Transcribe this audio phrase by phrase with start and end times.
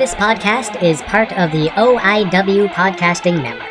[0.00, 3.68] This podcast is part of the OIW Podcasting Network.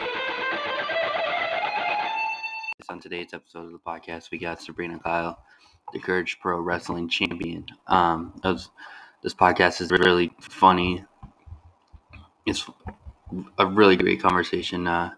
[2.88, 5.40] On today's episode of the podcast, we got Sabrina Kyle,
[5.92, 7.66] the Courage Pro Wrestling Champion.
[7.88, 8.70] Um, was,
[9.24, 11.04] this podcast is really funny.
[12.46, 12.70] It's
[13.58, 14.86] a really great conversation.
[14.86, 15.10] Uh,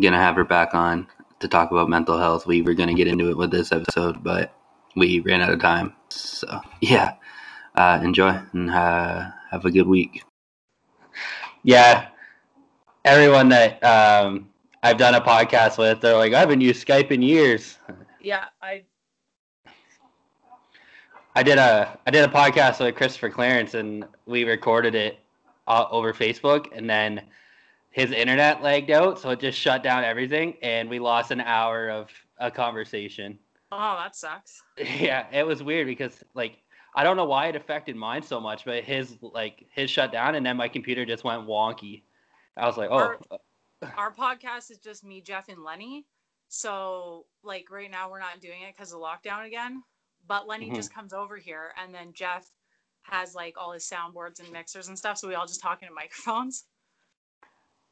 [0.00, 1.08] gonna have her back on
[1.40, 2.46] to talk about mental health.
[2.46, 4.54] We were gonna get into it with this episode, but
[4.96, 5.92] we ran out of time.
[6.08, 7.16] So yeah,
[7.74, 10.22] uh, enjoy and uh, have a good week.
[11.62, 12.08] Yeah,
[13.04, 14.48] everyone that um,
[14.82, 17.78] I've done a podcast with, they're like, I haven't used Skype in years.
[18.20, 18.84] Yeah, I
[21.34, 25.18] I did a I did a podcast with Christopher Clarence, and we recorded it
[25.66, 27.22] uh, over Facebook, and then
[27.90, 31.90] his internet lagged out, so it just shut down everything, and we lost an hour
[31.90, 33.38] of a conversation.
[33.72, 34.62] oh that sucks.
[34.78, 36.58] Yeah, it was weird because like
[36.94, 40.34] I don't know why it affected mine so much, but his like his shut down,
[40.34, 42.02] and then my computer just went wonky.
[42.56, 43.20] I was like, oh, Our-
[43.96, 46.04] Our podcast is just me, Jeff, and Lenny.
[46.48, 49.82] So like right now we're not doing it because of lockdown again.
[50.26, 50.74] But Lenny Mhm.
[50.74, 52.50] just comes over here, and then Jeff
[53.02, 55.16] has like all his soundboards and mixers and stuff.
[55.18, 56.64] So we all just talk into microphones.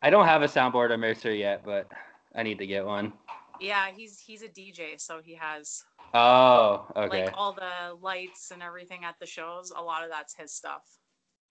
[0.02, 1.90] I don't have a soundboard or mixer yet, but
[2.34, 3.12] I need to get one.
[3.60, 5.82] Yeah, he's he's a DJ, so he has
[6.14, 7.24] Oh, okay.
[7.26, 9.72] like all the lights and everything at the shows.
[9.76, 10.82] A lot of that's his stuff.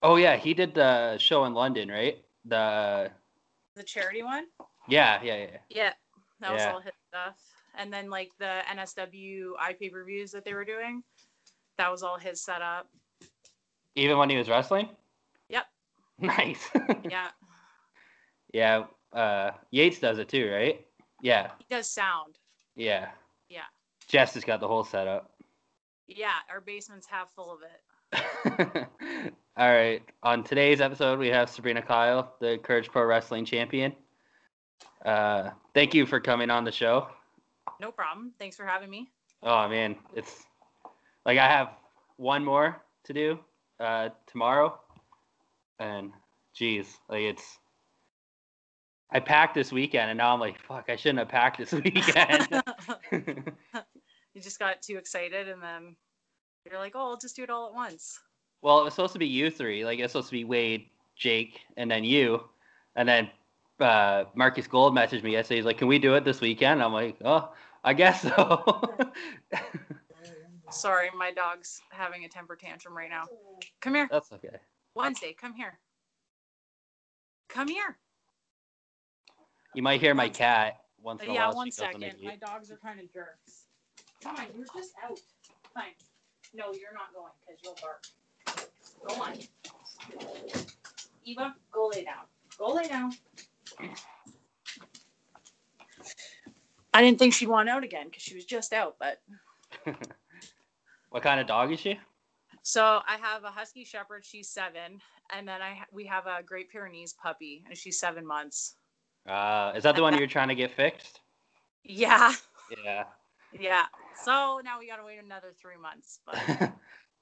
[0.04, 2.18] oh yeah, he did the show in London, right?
[2.46, 3.12] The
[3.76, 4.46] The charity one.
[4.88, 5.58] yeah, yeah, yeah.
[5.70, 5.94] Yeah,
[6.42, 7.36] that was all his stuff.
[7.78, 11.04] And then like the NSW IP reviews that they were doing,
[11.78, 12.88] that was all his setup.
[13.96, 14.90] Even when he was wrestling.
[15.50, 15.66] Yep.
[16.20, 16.68] Nice.
[17.10, 17.28] Yeah,
[18.54, 18.84] yeah.
[19.14, 20.84] Uh, Yates does it too, right?
[21.22, 22.38] Yeah, he does sound.
[22.76, 23.10] yeah.
[24.08, 25.32] Jess has got the whole setup.
[26.08, 28.88] Yeah, our basement's half full of it.
[29.58, 30.02] All right.
[30.24, 33.94] On today's episode, we have Sabrina Kyle, the Courage Pro Wrestling Champion.
[35.06, 37.08] Uh, thank you for coming on the show.
[37.82, 38.32] No problem.
[38.40, 39.10] Thanks for having me.
[39.44, 40.44] Oh man, it's
[41.26, 41.70] like I have
[42.16, 43.40] one more to do
[43.80, 44.80] uh, tomorrow,
[45.80, 46.12] and
[46.56, 47.60] geez, like it's.
[49.12, 52.62] I packed this weekend, and now I'm like, fuck, I shouldn't have packed this weekend.
[54.38, 55.96] you just got too excited, and then
[56.64, 58.20] you're like, "Oh, I'll just do it all at once."
[58.62, 59.84] well, it was supposed to be you three.
[59.84, 62.44] Like it's supposed to be Wade, Jake, and then you,
[62.96, 63.30] and then
[63.80, 65.58] uh, Marcus Gold messaged me yesterday.
[65.58, 67.52] He's like, "Can we do it this weekend?" I'm like, "Oh,
[67.84, 68.84] I guess so."
[70.70, 73.24] Sorry, my dog's having a temper tantrum right now.
[73.82, 74.58] Come here, That's okay.
[74.94, 75.34] Wednesday.
[75.34, 75.80] Come here.
[77.48, 77.98] Come here.
[79.74, 81.56] You might hear my cat once in a yeah, while.
[81.56, 82.14] one goes to second.
[82.22, 83.67] My dogs are kind of jerks.
[84.24, 85.20] Come on, you're just out.
[85.74, 85.94] Fine.
[86.54, 88.04] No, you're not going because you'll bark.
[89.08, 89.34] Go on.
[91.26, 92.26] Eva, go lay down.
[92.58, 93.12] Go lay down.
[96.94, 99.22] I didn't think she'd want out again because she was just out, but
[101.10, 102.00] What kind of dog is she?
[102.64, 104.26] so I have a husky shepherd.
[104.26, 105.00] She's seven,
[105.34, 108.76] and then I we have a Great Pyrenees puppy, and she's seven months.
[109.28, 111.20] Uh, is that the one you're trying to get fixed?
[111.84, 112.34] Yeah,
[112.84, 113.04] Yeah.
[113.58, 113.86] yeah.
[114.24, 116.20] So now we gotta wait another three months.
[116.26, 116.38] But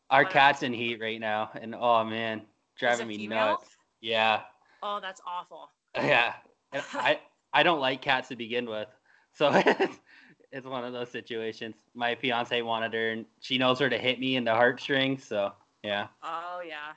[0.10, 0.30] Our Wow.
[0.30, 2.42] Uh, cat's in heat right now, and oh man,
[2.78, 3.48] driving me female?
[3.54, 3.78] nuts.
[4.02, 4.42] Yeah,
[4.82, 5.70] oh, that's awful.
[5.96, 6.34] yeah.
[6.72, 7.20] And I
[7.54, 8.88] I don't like cats to begin with,
[9.34, 10.00] so it's,
[10.52, 11.76] it's one of those situations.
[11.94, 15.24] My fiance wanted her, and she knows where to hit me in the heartstrings.
[15.24, 16.94] So yeah, Oh yeah.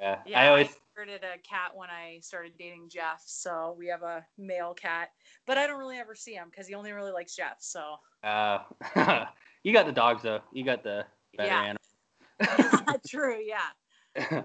[0.00, 0.18] Yeah.
[0.26, 4.24] Yeah, I always inherited a cat when I started dating Jeff, so we have a
[4.38, 5.10] male cat.
[5.46, 7.56] But I don't really ever see him because he only really likes Jeff.
[7.60, 8.58] So uh,
[9.62, 10.40] you got the dogs though.
[10.52, 11.04] You got the
[11.36, 11.76] better
[12.40, 12.82] Yeah.
[13.08, 14.42] true, yeah.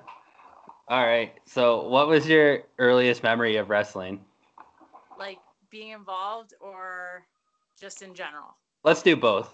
[0.88, 1.34] All right.
[1.48, 4.24] So, what was your earliest memory of wrestling?
[5.18, 5.40] Like
[5.72, 7.26] being involved or
[7.80, 8.56] just in general.
[8.84, 9.54] Let's do both.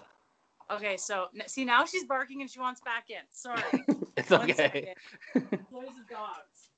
[0.72, 3.16] Okay, so see now she's barking and she wants back in.
[3.30, 3.62] Sorry.
[4.14, 4.94] It's One okay.
[5.34, 6.68] Boys and dogs.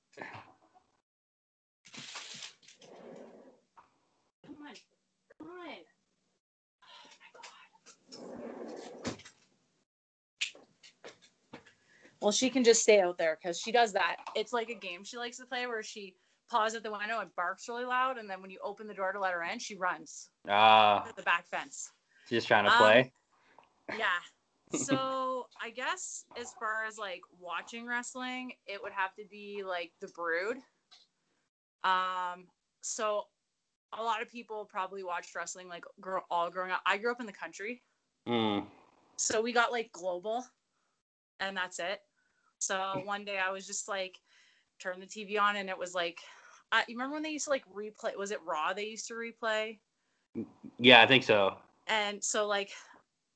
[4.46, 4.74] Come on.
[5.38, 5.76] Come on.
[6.84, 7.28] Oh my
[8.22, 9.16] god.
[12.20, 14.16] Well, she can just stay out there because she does that.
[14.36, 16.14] It's like a game she likes to play where she
[16.48, 19.12] paws at the window and barks really loud, and then when you open the door
[19.12, 21.90] to let her in, she runs Ah, to the back fence.
[22.28, 23.12] She's just trying to Um, play.
[23.90, 24.06] Yeah.
[24.72, 29.92] So I guess as far as like watching wrestling, it would have to be like
[30.00, 30.58] the Brood.
[31.84, 32.48] Um.
[32.80, 33.24] So
[33.98, 36.82] a lot of people probably watched wrestling like grow, all growing up.
[36.86, 37.82] I grew up in the country,
[38.26, 38.66] Mm.
[39.16, 40.44] so we got like global,
[41.40, 42.00] and that's it.
[42.58, 44.20] So one day I was just like,
[44.78, 46.20] turned the TV on, and it was like,
[46.72, 48.16] uh, you remember when they used to like replay?
[48.16, 48.72] Was it Raw?
[48.72, 49.78] They used to replay,
[50.78, 51.56] Yeah, I think so.
[51.86, 52.70] and so like,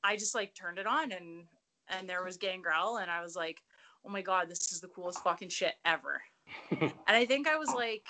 [0.05, 1.45] I just like turned it on, and
[1.89, 3.63] and there was Gangrel, and I was like,
[4.05, 6.21] oh my god, this is the coolest fucking shit ever.
[6.81, 8.07] and I think I was like,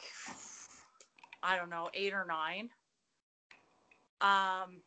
[1.42, 2.70] I don't know, eight or nine.
[4.20, 4.82] Um,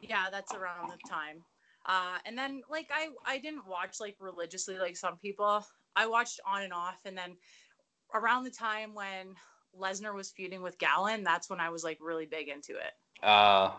[0.00, 1.42] yeah, that's around the time.
[1.86, 5.64] Uh, and then like I I didn't watch like religiously like some people.
[5.94, 7.36] I watched on and off, and then
[8.14, 9.34] around the time when
[9.78, 12.92] Lesnar was feuding with Gallon, that's when I was like really big into it.
[13.22, 13.72] Uh,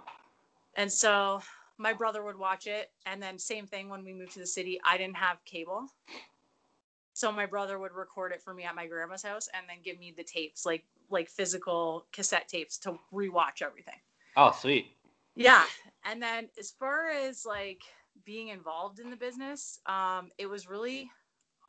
[0.75, 1.41] And so
[1.77, 2.91] my brother would watch it.
[3.05, 5.87] And then same thing when we moved to the city, I didn't have cable.
[7.13, 9.99] So my brother would record it for me at my grandma's house and then give
[9.99, 13.99] me the tapes, like like physical cassette tapes to rewatch everything.
[14.35, 14.97] oh, sweet.
[15.35, 15.63] Yeah.
[16.03, 17.81] And then as far as like
[18.25, 21.09] being involved in the business, um, it was really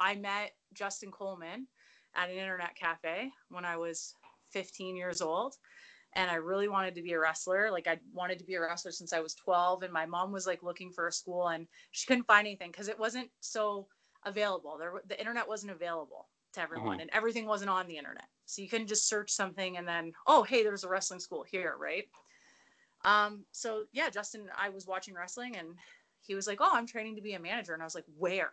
[0.00, 1.66] I met Justin Coleman
[2.14, 4.14] at an internet cafe when I was
[4.50, 5.56] 15 years old.
[6.14, 7.70] And I really wanted to be a wrestler.
[7.70, 9.82] Like I wanted to be a wrestler since I was 12.
[9.82, 12.88] And my mom was like looking for a school and she couldn't find anything because
[12.88, 13.88] it wasn't so
[14.24, 14.76] available.
[14.78, 18.28] There the internet wasn't available to everyone and everything wasn't on the internet.
[18.46, 21.76] So you couldn't just search something and then, oh hey, there's a wrestling school here,
[21.78, 22.08] right?
[23.04, 25.68] Um, so yeah, Justin, I was watching wrestling and
[26.20, 27.74] he was like, Oh, I'm training to be a manager.
[27.74, 28.52] And I was like, Where?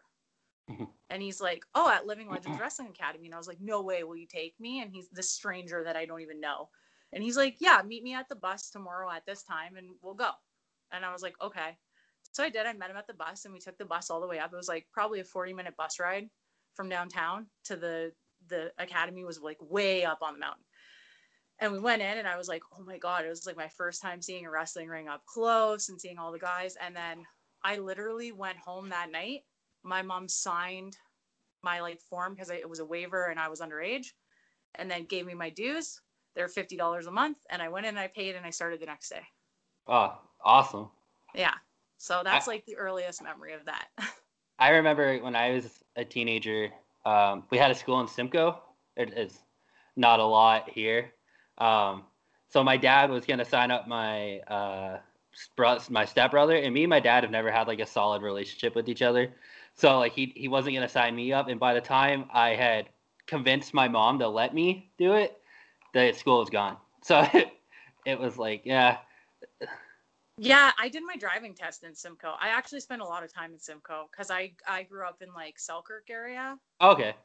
[0.70, 0.90] Mhm.
[1.10, 3.26] and he's like, Oh, at Living Legends Wrestling Academy.
[3.28, 4.82] And I was like, No way, will you take me?
[4.82, 6.70] And he's this stranger that I don't even know.
[7.16, 10.14] And he's like, Yeah, meet me at the bus tomorrow at this time and we'll
[10.14, 10.30] go.
[10.92, 11.78] And I was like, Okay.
[12.34, 12.68] So I did.
[12.68, 14.52] I met him at the bus and we took the bus all the way up.
[14.54, 16.30] It was like probably a 40 minute bus ride
[16.76, 18.12] from downtown to the
[18.48, 20.64] the academy was like way up on the mountain
[21.60, 23.68] and we went in and i was like oh my god it was like my
[23.70, 27.24] first time seeing a wrestling ring up close and seeing all the guys and then
[27.64, 29.42] i literally went home that night
[29.84, 30.98] my mom signed
[31.64, 34.08] my like form because it was a waiver and i was underage
[34.76, 36.02] and then gave me my dues
[36.36, 38.86] they're $50 a month and i went in and i paid and i started the
[38.86, 39.22] next day
[39.88, 40.90] Oh, awesome.
[41.36, 41.54] yeah
[41.98, 43.88] so that's like the earliest memory of that
[44.60, 46.72] I remember when I was a teenager,
[47.06, 48.62] um, we had a school in Simcoe.
[48.96, 49.40] It is
[49.96, 51.12] not a lot here.
[51.58, 52.04] Um,
[52.48, 55.00] so my dad was gonna sign up my uh,
[55.90, 58.88] my stepbrother, and me and my dad have never had like a solid relationship with
[58.88, 59.34] each other.
[59.74, 62.90] So like he he wasn't gonna sign me up, and by the time I had
[63.28, 65.42] convinced my mom to let me do it,
[65.96, 66.78] the school is gone.
[67.04, 67.26] So
[68.06, 69.00] it was like, yeah,
[70.38, 72.36] Yeah, I did my driving test in Simcoe.
[72.40, 75.34] I actually spent a lot of time in Simcoe because I I grew up in
[75.34, 76.60] like Selkirk area.
[76.82, 77.16] okay.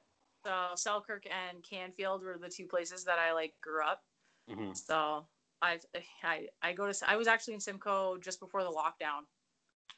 [0.44, 4.02] So Selkirk and Canfield were the two places that I like grew up.
[4.48, 5.28] hmm So
[5.62, 5.80] I
[6.22, 9.26] I I go to I was actually in Simcoe just before the lockdown.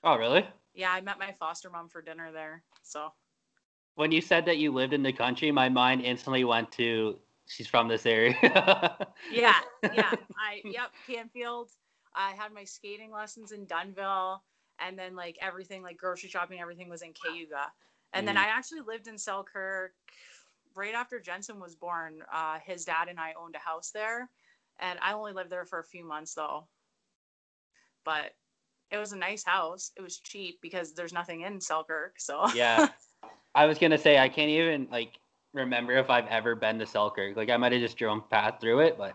[0.05, 0.47] Oh, really?
[0.75, 2.65] Yeah, I met my foster mom for dinner there.
[2.83, 3.13] So
[3.95, 7.19] When you said that you lived in the country, my mind instantly went to
[7.49, 8.37] she's from this area.
[9.31, 9.55] yeah,
[9.93, 10.13] yeah.
[10.39, 11.71] I yep, Canfield.
[12.15, 14.39] I had my skating lessons in Dunnville,
[14.79, 17.73] and then like everything, like grocery shopping, everything was in Cayuga.
[18.13, 18.41] And then Mm.
[18.41, 19.93] I actually lived in Selkirk
[20.75, 22.23] right after Jensen was born.
[22.33, 24.31] Uh, his dad and I owned a house there,
[24.81, 26.67] and I only lived there for a few months though.
[28.05, 28.33] But
[28.91, 29.91] it was a nice house.
[29.97, 32.21] It was cheap because there's nothing in Selkirk.
[32.21, 32.89] So yeah.
[33.55, 35.19] I was gonna say I can't even like
[35.53, 37.37] remember if I've ever been to Selkirk.
[37.37, 39.15] Like I might have just drove past through it, but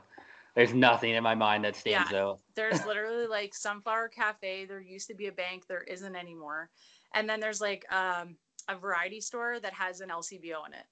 [0.56, 2.40] there's nothing in my mind that stands out.
[2.56, 4.66] there's literally like Sunflower Cafe.
[4.66, 5.68] There used to be a bank.
[5.68, 6.70] There isn't anymore.
[7.14, 8.36] And then there's like um,
[8.68, 10.86] a variety store that has an LCBO in it.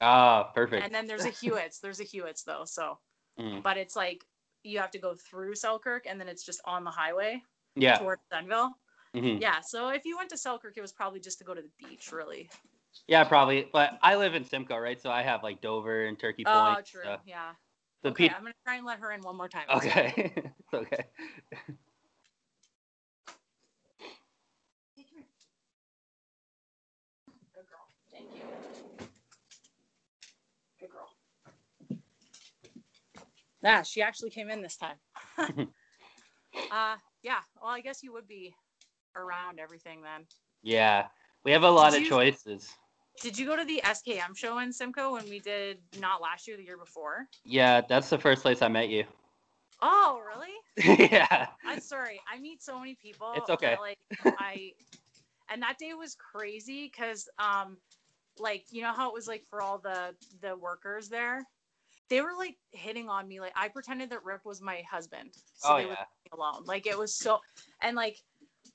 [0.00, 0.84] Ah, perfect.
[0.84, 1.78] And then there's a Hewitt's.
[1.78, 2.64] There's a Hewitt's though.
[2.64, 2.98] So,
[3.40, 3.62] Mm.
[3.62, 4.26] but it's like
[4.62, 7.42] you have to go through Selkirk and then it's just on the highway
[7.76, 7.96] Yeah.
[7.96, 8.72] towards Dunnville.
[9.14, 9.40] mhm.
[9.40, 9.60] Yeah.
[9.60, 12.12] So if you went to Selkirk, it was probably just to go to the beach,
[12.12, 12.50] really.
[13.08, 13.68] Yeah, probably.
[13.72, 15.00] But I live in Simcoe, right?
[15.00, 16.78] So I have like Dover and Turkey Point.
[16.78, 17.02] Oh, true.
[17.04, 17.52] so Yeah.
[18.02, 19.66] The okay, pe- I'm gonna try and let her in one more time.
[19.70, 20.12] Okay.
[20.16, 21.04] it's okay.
[27.54, 27.86] Good girl.
[28.10, 29.06] Thank you.
[30.80, 31.08] Good girl.
[33.62, 34.96] Yeah, she actually came in this time.
[35.38, 37.38] uh yeah.
[37.60, 38.54] Well, I guess you would be
[39.14, 40.26] around everything then.
[40.62, 41.06] Yeah.
[41.44, 42.72] We have a lot Did of you- choices.
[43.20, 46.56] Did you go to the SKM show in Simcoe when we did not last year,
[46.56, 47.28] the year before?
[47.44, 49.04] Yeah, that's the first place I met you.
[49.84, 51.08] Oh, really?
[51.10, 51.48] yeah.
[51.66, 52.20] I'm sorry.
[52.32, 53.32] I meet so many people.
[53.34, 53.70] It's okay.
[53.70, 53.98] that, like
[54.38, 54.74] I,
[55.52, 57.76] and that day was crazy because, um,
[58.38, 61.42] like you know how it was like for all the the workers there,
[62.08, 63.40] they were like hitting on me.
[63.40, 66.04] Like I pretended that Rip was my husband, so Oh they would yeah.
[66.32, 66.62] alone.
[66.64, 67.40] Like it was so,
[67.80, 68.18] and like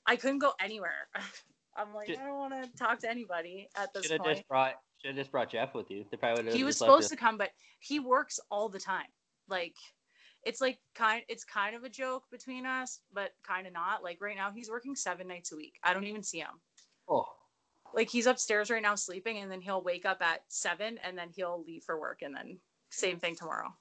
[0.06, 1.08] I couldn't go anywhere.
[1.78, 4.36] I'm like Should- I don't want to talk to anybody at this Should have point.
[4.38, 6.04] just brought Should have just brought Jeff with you.
[6.10, 9.06] They probably would he was supposed to come, but he works all the time.
[9.48, 9.74] Like
[10.44, 14.02] it's like kind it's kind of a joke between us, but kind of not.
[14.02, 15.74] Like right now he's working seven nights a week.
[15.82, 16.60] I don't even see him.
[17.08, 17.26] Oh,
[17.94, 21.28] Like he's upstairs right now sleeping and then he'll wake up at seven and then
[21.34, 22.58] he'll leave for work and then
[22.90, 23.72] same thing tomorrow.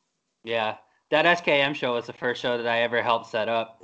[0.44, 0.78] yeah.
[1.10, 3.82] That SKM show was the first show that I ever helped set up.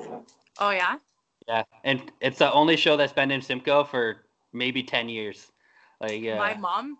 [0.59, 0.97] Oh yeah?
[1.47, 4.17] Yeah, and it's the only show that's been in Simcoe for
[4.53, 5.51] maybe ten years.
[5.99, 6.97] Like, yeah, My mom,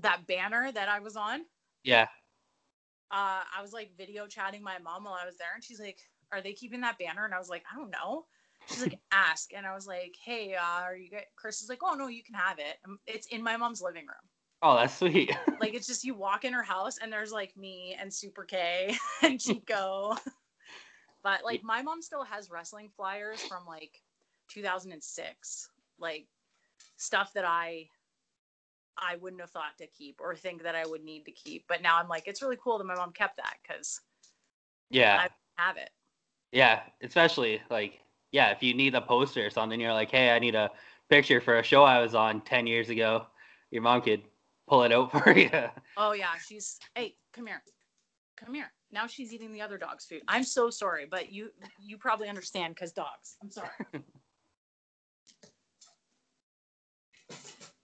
[0.00, 1.42] that banner that I was on,
[1.84, 2.08] yeah,
[3.10, 5.98] uh, I was like video chatting my mom while I was there, and she's like,
[6.32, 8.26] "Are they keeping that banner?" And I was like, "I don't know."
[8.66, 11.28] She's like, "Ask," and I was like, "Hey, uh, are you?" Get-?
[11.36, 12.78] Chris is like, "Oh no, you can have it.
[12.84, 14.28] Um, It's in my mom's living room.
[14.62, 15.30] Oh, that's sweet.
[15.60, 18.96] Like it's just you walk in her house, and there's like me and Super K
[19.22, 20.16] and Chico."
[21.24, 24.02] But like my mom still has wrestling flyers from like
[24.50, 26.26] 2006, like
[26.96, 27.88] stuff that I
[28.98, 31.64] I wouldn't have thought to keep or think that I would need to keep.
[31.68, 34.00] But now I'm like, it's really cool that my mom kept that because
[34.90, 35.26] yeah,
[35.56, 35.90] I have it.
[36.52, 36.82] yeah.
[37.02, 38.00] Especially like,
[38.32, 40.70] yeah, if you need a poster or something, you're like, hey, I need a
[41.10, 43.26] picture for a show I was on ten years ago.
[43.70, 44.22] Your mom could
[44.68, 45.50] pull it out for you.
[45.96, 47.62] Oh yeah, she's hey, come here.
[48.36, 48.72] Come here.
[48.94, 50.22] Now she's eating the other dog's food.
[50.28, 53.36] I'm so sorry, but you you probably understand because dogs.
[53.42, 53.68] I'm sorry.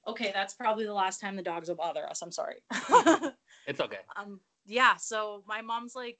[0.06, 2.22] okay, that's probably the last time the dogs will bother us.
[2.22, 2.62] I'm sorry.
[3.66, 3.98] It's okay.
[4.16, 6.18] um yeah so my mom's like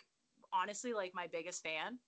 [0.52, 1.99] honestly like my biggest fan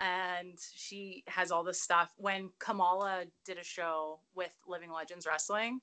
[0.00, 5.80] and she has all this stuff when kamala did a show with living legends wrestling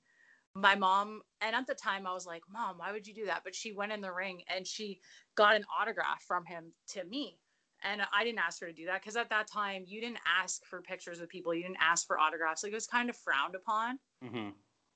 [0.55, 3.41] my mom and at the time i was like mom why would you do that?
[3.43, 4.99] But she went in the ring and she
[5.35, 7.37] got an autograph from him to me.
[7.83, 10.65] And i didn't ask her to do that because at that time you didn't ask
[10.65, 11.53] for pictures with people.
[11.53, 12.63] You didn't ask for autographs.
[12.63, 13.99] Like it was kind of frowned upon.
[14.27, 14.49] Hmm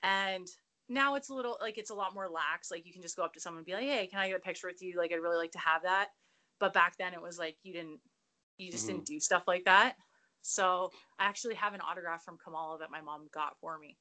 [0.04, 0.46] and
[0.88, 2.70] now it's a little like it's a lot more lax.
[2.70, 4.36] Like you can just go up to someone and be like hey can i get
[4.36, 4.96] a picture with you?
[4.96, 6.08] Like i'd really like to have that.
[6.60, 8.00] But back then it was like you didn't
[8.58, 9.96] you just didn't do stuff like that.
[10.42, 13.96] So i actually have an autograph from kamala that my mom got for me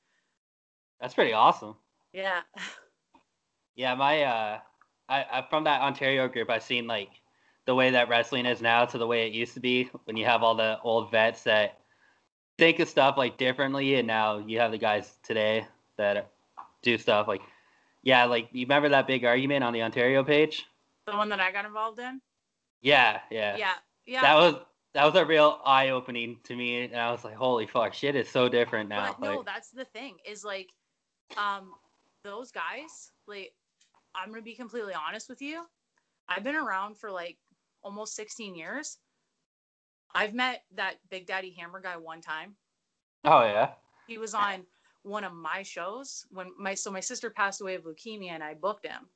[1.03, 1.75] That's pretty awesome.
[2.13, 2.39] yeah
[3.75, 4.59] Yeah, my uh,
[5.09, 7.09] I, I from that Ontario group, I've seen like
[7.65, 10.23] the way that wrestling is now to the way it used to be when you
[10.23, 11.79] have all the old vets that
[12.57, 15.67] think of stuff like differently, and now you have the guys today
[15.97, 16.31] that
[16.83, 17.41] do stuff like,
[18.01, 20.65] yeah, like you remember that big argument on the Ontario page?
[21.05, 22.21] the one that i got involved in
[22.81, 23.73] Yeah, yeah, yeah
[24.05, 24.55] yeah That was
[24.93, 28.15] that was a real eye opening to me, and I was like, holy fuck, shit
[28.15, 29.15] is so different now.
[29.19, 30.69] But no, Like, that's the thing is like,
[31.37, 31.73] um,
[32.23, 33.53] those guys, like,
[34.15, 35.63] I'm gonna be completely honest with you.
[36.27, 37.37] I've been around for like
[37.83, 38.99] almost 16 years.
[40.15, 42.55] I've met that Big Daddy Hammer guy one time.
[43.25, 43.71] oh yeah,
[44.07, 44.65] He was on
[45.03, 48.53] one of my shows when my so my sister passed away of leukemia and I
[48.53, 49.09] booked him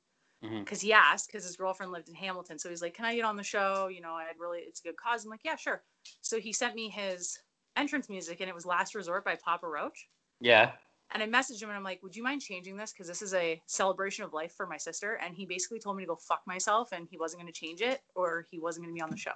[0.64, 2.58] because he asked because his girlfriend lived in Hamilton.
[2.58, 3.88] So he's like, "Can I get on the show?
[3.88, 5.82] You know, I'd really it's a good cause." I'm like, "Yeah, sure."
[6.20, 7.38] So he sent me his
[7.76, 10.08] entrance music and it was "Last Resort" by Papa Roach.
[10.40, 10.72] yeah,
[11.12, 12.92] And I messaged him and I'm like, would you mind changing this?
[12.92, 15.18] Because this is a celebration of life for my sister.
[15.24, 17.80] And he basically told me to go fuck myself and he wasn't going to change
[17.80, 19.32] it or he wasn't going to be on the show.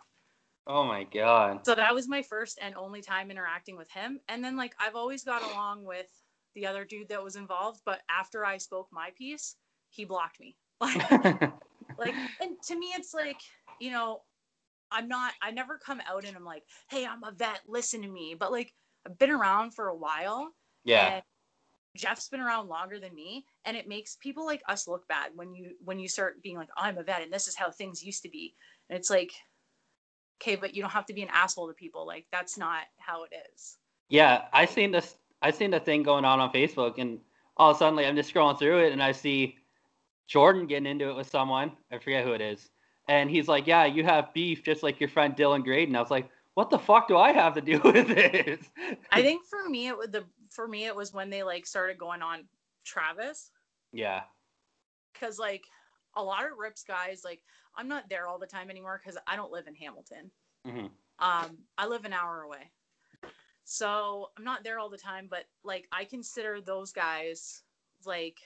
[0.66, 4.20] oh my god, So that was my first and only time interacting with him.
[4.28, 6.08] And then, like, I've always got along with
[6.54, 7.80] the other dude that was involved.
[7.84, 9.56] But after I spoke my piece,
[9.88, 10.56] he blocked me.
[10.80, 13.40] like, and to me, it's like,
[13.80, 14.22] you know,
[14.90, 18.08] I'm not, I never come out and I'm like, hey, I'm a vet, listen to
[18.08, 18.36] me.
[18.38, 18.72] But like,
[19.06, 20.52] I've been around for a while.
[20.84, 21.20] yeah,
[21.96, 25.54] Jeff's been around longer than me, and it makes people like us look bad when
[25.54, 28.22] you when you start being like, I'm a vet, and this is how things used
[28.22, 28.54] to be,
[28.88, 29.32] and it's like,
[30.40, 32.06] okay, but you don't have to be an asshole to people.
[32.06, 33.76] Like that's not how it is.
[34.08, 35.16] Yeah, I seen this.
[35.42, 37.18] I seen the thing going on on Facebook, and
[37.56, 39.56] all of a sudden, like, I'm just scrolling through it, and I see
[40.28, 41.72] Jordan getting into it with someone.
[41.90, 42.70] I forget who it is,
[43.08, 46.10] and he's like, "Yeah, you have beef, just like your friend Dylan Graydon." I was
[46.10, 48.60] like, "What the fuck do I have to do with this?"
[49.10, 51.98] I think for me, it was the for me it was when they like started
[51.98, 52.44] going on
[52.84, 53.50] Travis,
[53.92, 54.22] yeah,
[55.12, 55.64] because like
[56.16, 57.40] a lot of Rips guys, like
[57.76, 60.30] I'm not there all the time anymore because I don't live in Hamilton.
[60.66, 60.86] Mm-hmm.
[61.18, 62.70] um i live an hour away
[63.64, 67.62] so i'm not there all the time but like i consider those guys
[68.04, 68.38] like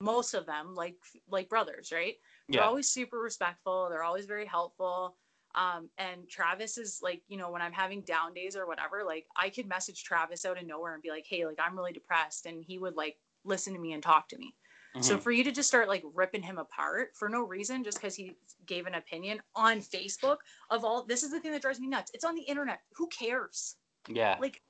[0.00, 0.96] most of them like
[1.30, 2.16] like brothers right
[2.48, 2.60] Yeah.
[2.60, 5.16] they're always super respectful they're always very helpful
[5.56, 9.26] um and travis is like you know when i'm having down days or whatever like
[9.36, 12.46] i could message travis out of nowhere and be like hey like i'm really depressed
[12.46, 14.54] and he would like listen to me and talk to me
[15.00, 15.22] so Mhm.
[15.22, 18.38] for you to just start like ripping him apart for no reason, just because he
[18.64, 20.38] gave an opinion on Facebook
[20.70, 22.10] of all, this is the thing that drives me nuts.
[22.14, 22.80] It's on the internet.
[22.94, 23.76] Who cares?
[24.08, 24.62] yeah, Like,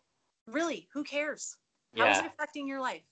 [0.47, 1.57] really, who cares?
[1.93, 2.05] Yeah.
[2.05, 3.03] How is it affecting your life?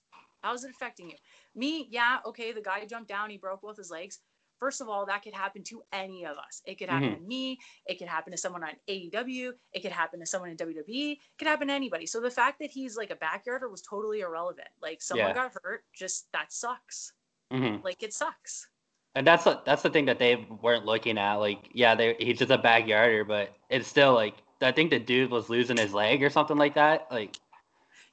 [0.41, 1.17] How is it affecting you?
[1.55, 4.19] Me, yeah, okay, the guy jumped down, he broke both his legs.
[4.65, 6.63] First of all, that could happen to any of us.
[6.65, 7.17] It could happen Mhm.
[7.17, 7.59] to me.
[7.85, 9.53] It could happen to someone on AEW.
[9.73, 11.11] It could happen to someone in WWE.
[11.11, 12.07] It could happen to anybody.
[12.07, 14.69] So the fact that he's like a backyarder was totally irrelevant.
[14.81, 15.33] Like someone Yeah.
[15.35, 17.13] got hurt, just that sucks.
[17.51, 18.67] hmm Like it sucks.
[19.13, 21.35] And that's the, that's the thing that they weren't looking at.
[21.35, 25.29] Like, yeah, they, he's just a backyarder, but it's still like I think the dude
[25.29, 27.05] was losing his leg or something like that.
[27.11, 27.37] Like,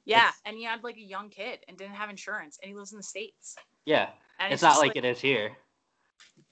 [0.05, 2.91] Yeah, and he had like a young kid and didn't have insurance, and he lives
[2.91, 3.55] in the states.
[3.85, 5.57] yeah, And it's, not just like, it is here.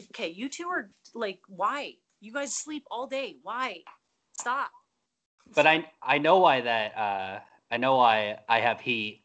[0.10, 1.94] Okay, you two are like, why?
[2.20, 3.38] You guys sleep all day.
[3.44, 3.80] Why?
[4.40, 4.72] Stop.
[5.54, 7.40] But I I know why that uh
[7.72, 9.24] I know why I have heat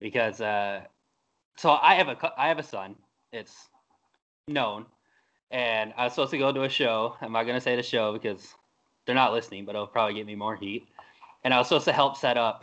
[0.00, 0.82] because uh
[1.56, 2.94] so I have a I have a son.
[3.32, 3.68] It's
[4.46, 4.86] known,
[5.50, 7.16] and I was supposed to go to a show.
[7.20, 8.54] I'm not gonna say the show because
[9.04, 10.88] they're not listening, but it'll probably get me more heat.
[11.44, 12.62] And I was supposed to help set up,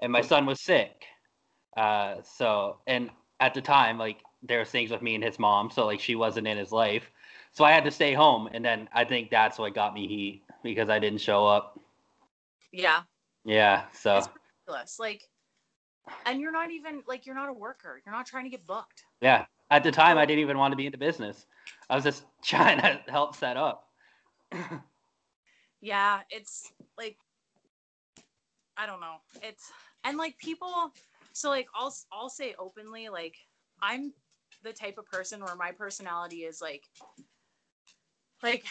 [0.00, 1.04] and my son was sick.
[1.76, 3.10] Uh, so and
[3.40, 6.14] at the time, like there was things with me and his mom, so like she
[6.14, 7.10] wasn't in his life.
[7.52, 10.42] So I had to stay home, and then I think that's what got me heat
[10.62, 11.78] because I didn't show up.
[12.72, 13.02] Yeah,
[13.44, 14.28] Yeah, so It's
[14.66, 14.98] ridiculous.
[14.98, 15.22] Like,
[16.26, 18.00] and you're not even like you're not a worker.
[18.04, 19.04] You're not trying to get booked.
[19.20, 19.46] yeah.
[19.70, 21.46] At the time, I didn't even want to be in the business.
[21.88, 23.88] I was just trying to help set up.
[25.84, 27.18] Yeah, it's like
[28.78, 29.16] I don't know.
[29.42, 29.70] It's
[30.04, 30.92] and like people
[31.34, 33.36] so like I'll I'll say openly like
[33.82, 34.12] I'm
[34.64, 36.84] the type of person where my personality is like
[38.42, 38.64] like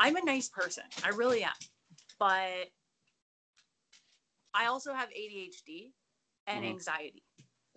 [0.00, 0.84] I'm a nice person.
[1.04, 1.52] I really am.
[2.18, 2.70] But
[4.54, 5.92] I also have ADHD
[6.46, 6.66] and Mhm.
[6.66, 7.22] anxiety.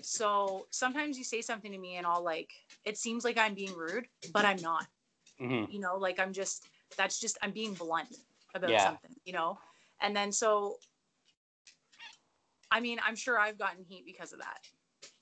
[0.02, 2.52] So sometimes you say something to me and I'll like
[2.86, 4.88] it seems like I'm being rude, but I'm not
[5.40, 8.10] hmm you know like i'm just that's just i'm being blunt
[8.56, 8.82] about Yeah.
[8.82, 9.58] something you know
[10.02, 10.78] and then so
[12.72, 14.60] i mean i'm sure i've gotten heat because of that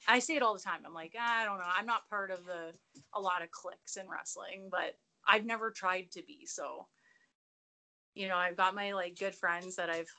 [0.07, 0.81] i say it all the time.
[0.85, 1.65] I'm like i don't know.
[1.77, 2.73] I'm not part of the
[3.13, 4.95] a lot of cliques in wrestling but
[5.27, 6.87] i've never tried to be so
[8.13, 10.11] you know i've got my like good friends that i've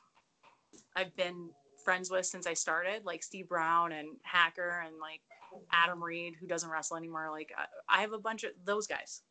[0.96, 1.50] i've been
[1.84, 5.20] friends with since i started like steve brown and hacker and like
[5.72, 7.28] adam reed who doesn't wrestle anymore.
[7.30, 9.22] Like I, I have a bunch of those guys.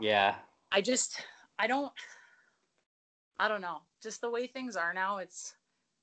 [0.00, 0.34] Yeah.
[0.70, 1.22] I just
[1.58, 1.92] I don't
[3.38, 3.78] I don't know.
[4.02, 5.54] Just the way things are now, it's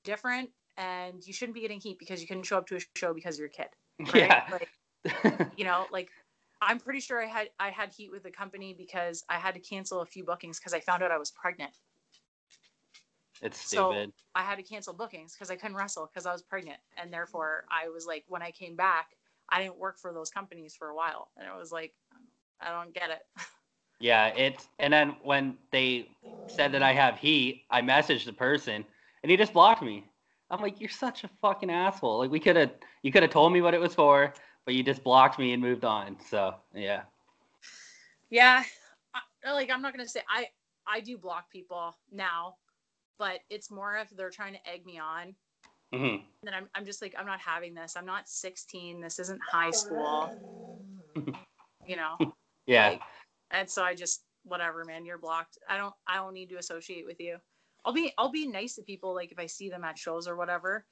[0.04, 3.12] different and you shouldn't be getting heat because you couldn't show up to a show
[3.14, 3.68] because you're a kid.
[4.14, 4.14] Right?
[4.14, 4.44] Yeah.
[4.50, 6.08] Like, you know, like
[6.62, 9.60] I'm pretty sure I had I had heat with the company because I had to
[9.60, 11.72] cancel a few bookings because I found out I was pregnant.
[13.42, 14.12] it's So- stupid.
[14.34, 16.78] I had to cancel bookings because I couldn't wrestle because I was pregnant.
[16.96, 19.08] And therefore I was like when I came back,
[19.48, 21.28] I didn't work for those companies for a while.
[21.36, 21.92] And it was like
[22.60, 23.22] I don't get it.
[24.02, 26.08] Yeah, it's and then when they
[26.46, 28.82] said that I have heat, I messaged the person
[29.22, 30.06] and he just blocked me.
[30.50, 32.18] I'm like, you're such a fucking asshole.
[32.18, 34.32] Like we could have you could have told me what it was for,
[34.64, 36.16] but you just blocked me and moved on.
[36.28, 37.02] So yeah.
[38.30, 38.62] Yeah,
[39.44, 40.46] I, like I'm not gonna say I
[40.86, 42.56] I do block people now,
[43.18, 45.34] but it's more if they're trying to egg me on.
[45.92, 47.96] hmm Then I'm I'm just like I'm not having this.
[47.96, 49.00] I'm not 16.
[49.00, 50.30] This isn't high school.
[51.86, 52.16] you know.
[52.66, 52.90] Yeah.
[52.90, 53.00] Like,
[53.50, 55.04] and so I just whatever, man.
[55.04, 55.58] You're blocked.
[55.68, 57.38] I don't I don't need to associate with you.
[57.84, 60.36] I'll be I'll be nice to people like if I see them at shows or
[60.36, 60.84] whatever.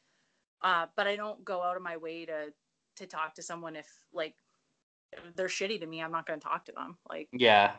[0.63, 2.53] Uh, but I don't go out of my way to
[2.97, 4.35] to talk to someone if like
[5.13, 6.03] if they're shitty to me.
[6.03, 6.97] I'm not gonna talk to them.
[7.09, 7.73] Like Yeah.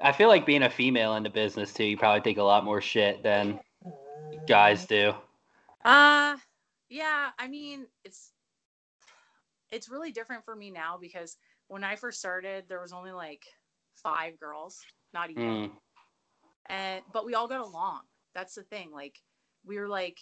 [0.00, 2.64] I feel like being a female in the business too, you probably take a lot
[2.64, 3.60] more shit than
[4.46, 5.14] guys do.
[5.84, 6.36] Uh
[6.88, 8.32] yeah, I mean, it's
[9.70, 11.36] it's really different for me now because
[11.68, 13.42] when I first started, there was only like
[13.96, 14.80] five girls,
[15.12, 15.42] not even.
[15.42, 15.70] Mm.
[16.66, 18.00] And but we all got along.
[18.34, 18.90] That's the thing.
[18.92, 19.20] Like
[19.64, 20.18] we were like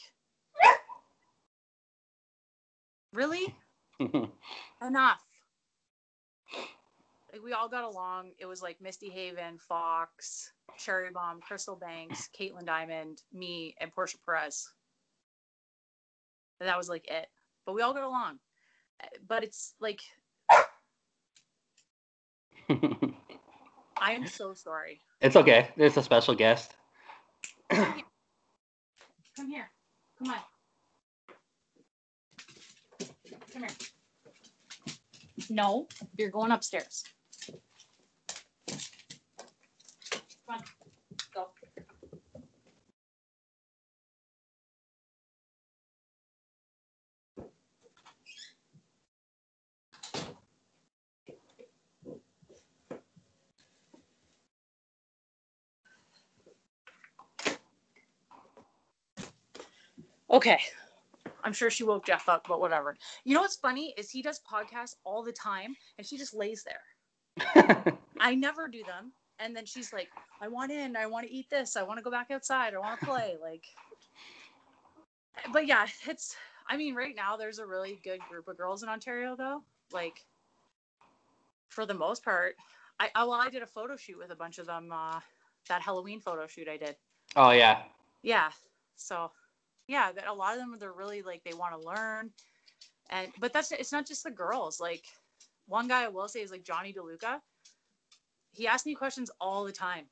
[3.12, 3.54] Really?
[4.00, 5.22] Enough.
[7.32, 8.30] Like we all got along.
[8.38, 14.18] It was like Misty Haven, Fox, Cherry Bomb, Crystal Banks, Caitlin Diamond, me, and Portia
[14.24, 14.68] Perez.
[16.60, 17.26] And that was like it.
[17.66, 18.38] But we all got along.
[19.26, 20.00] But it's like
[24.02, 25.00] I am so sorry.
[25.20, 25.68] it's okay.
[25.76, 26.74] There's a special guest.
[27.70, 28.02] Come
[29.46, 29.70] here.
[30.18, 30.40] Come on.
[33.52, 33.70] Come here.
[35.48, 35.86] No,
[36.18, 37.04] you're going upstairs.
[40.48, 40.62] Come on.
[41.32, 41.46] Go.
[60.32, 60.58] Okay.
[61.44, 62.96] I'm sure she woke Jeff up, but whatever.
[63.24, 66.64] You know what's funny is he does podcasts all the time, and she just lays
[66.64, 67.94] there.
[68.20, 70.08] I never do them, and then she's like,
[70.40, 70.96] "I want in.
[70.96, 71.76] I want to eat this.
[71.76, 72.74] I want to go back outside.
[72.74, 73.64] I want to play." Like,
[75.52, 76.36] but yeah, it's.
[76.68, 79.62] I mean, right now there's a really good group of girls in Ontario, though.
[79.92, 80.24] Like,
[81.68, 82.54] for the most part,
[83.00, 84.90] I I- well, I did a photo shoot with a bunch of them.
[84.92, 85.20] Uh,
[85.68, 86.96] that Halloween photo shoot I did.
[87.36, 87.82] oh yeah.
[88.22, 88.50] Yeah.
[88.96, 89.30] So,
[89.88, 92.30] yeah, that a lot of them they're really like they want to learn,
[93.10, 94.80] and but that's it's not just the girls.
[94.80, 95.04] Like
[95.66, 97.40] one guy I will say is like Johnny DeLuca.
[98.52, 100.04] He asked me questions all the time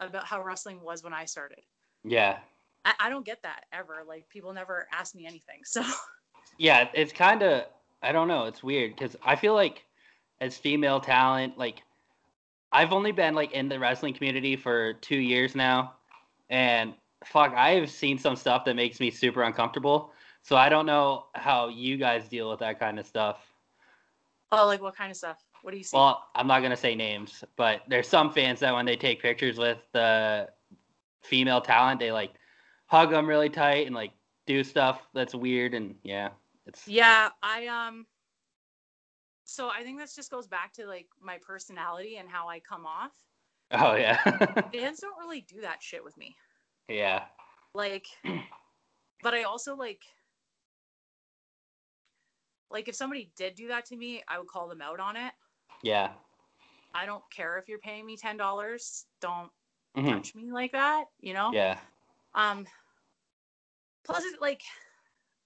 [0.00, 1.60] about how wrestling was when I started.
[2.04, 2.38] Yeah.
[2.84, 4.02] I, I don't get that ever.
[4.06, 5.60] Like people never ask me anything.
[5.64, 5.82] So
[6.58, 7.64] Yeah, it's kind of
[8.02, 9.84] I don't know, it's weird cuz I feel like
[10.40, 11.82] as female talent like
[12.72, 15.94] I've only been like in the wrestling community for 2 years now
[16.48, 16.94] and
[17.24, 20.12] fuck, I've seen some stuff that makes me super uncomfortable.
[20.42, 23.38] So I don't know how you guys deal with that kind of stuff.
[24.52, 25.38] oh, like what kind of stuff?
[25.62, 25.96] What do you see?
[25.96, 29.58] Well, I'm not gonna say names, but there's some fans that when they take pictures
[29.58, 30.48] with the
[31.22, 32.32] female talent, they like
[32.86, 34.12] hug them really tight and like
[34.46, 36.30] do stuff that's weird and yeah,
[36.66, 38.06] it's Yeah, I um
[39.44, 42.86] so I think this just goes back to like my personality and how I come
[42.86, 43.12] off.
[43.72, 44.16] oh yeah,
[44.72, 46.34] Fans don't really do that shit with me.
[46.90, 47.26] Yeah,
[47.74, 48.06] Like
[49.22, 50.02] but I also like
[52.70, 55.34] like if somebody did do that to me, I would call them out on it.
[55.82, 56.12] yeah,
[56.94, 59.06] I don't care if you're paying me ten dollars.
[59.20, 59.52] Don't
[59.96, 60.06] Mhm.
[60.06, 61.56] touch me like that, you know?
[61.56, 61.78] yeah,
[62.34, 62.66] Um
[64.04, 64.62] plus it like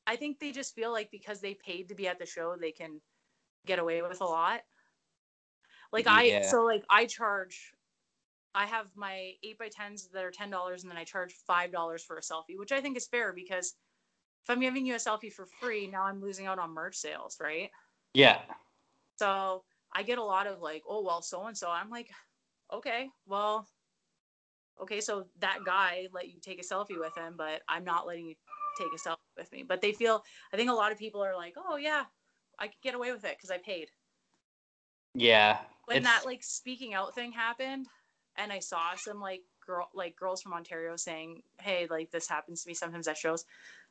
[0.07, 2.73] I think they just feel like because they paid to be at the show, they
[2.73, 3.01] can
[3.67, 4.63] get away with a lot.
[5.93, 6.43] Like I Yeah.
[6.43, 7.75] so like I charge
[8.55, 11.73] I have my eight by tens that are ten dollars and then I charge five
[11.73, 13.75] dollars for a selfie, which I think is fair because
[14.45, 17.39] if I'm giving you a selfie for free, now I'm losing out on merch sales,
[17.41, 17.71] right?
[18.13, 18.41] yeah,
[19.17, 21.71] So I get a lot of like, oh well, so and so.
[21.71, 22.11] I'm like,
[22.73, 23.67] okay, well,
[24.81, 28.27] okay, so that guy let you take a selfie with him, but I'm not letting
[28.27, 28.35] you
[28.79, 29.65] take a selfie with me.
[29.67, 32.05] But they feel, I think a lot of people are like, oh yeah,
[32.59, 33.89] I could get away with it because I paid.
[35.15, 35.59] yeah.
[35.87, 37.87] When It's- that like speaking out thing happened,
[38.37, 42.63] and I saw some like girl, like girls from Ontario saying, hey, like this happens
[42.63, 43.45] to me sometimes at shows,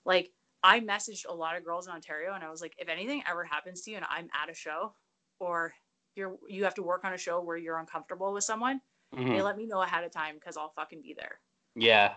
[0.05, 0.31] like.
[0.65, 3.43] I messaged a lot of girls in Ontario and I was like, if anything ever
[3.43, 4.93] happens to you and I'm at a show
[5.39, 5.73] or
[6.15, 8.79] you're you have to work on a show where you're uncomfortable with someone,
[9.13, 11.39] mhm, they let me know ahead of time because I'll fucking be there
[11.75, 12.13] yeah.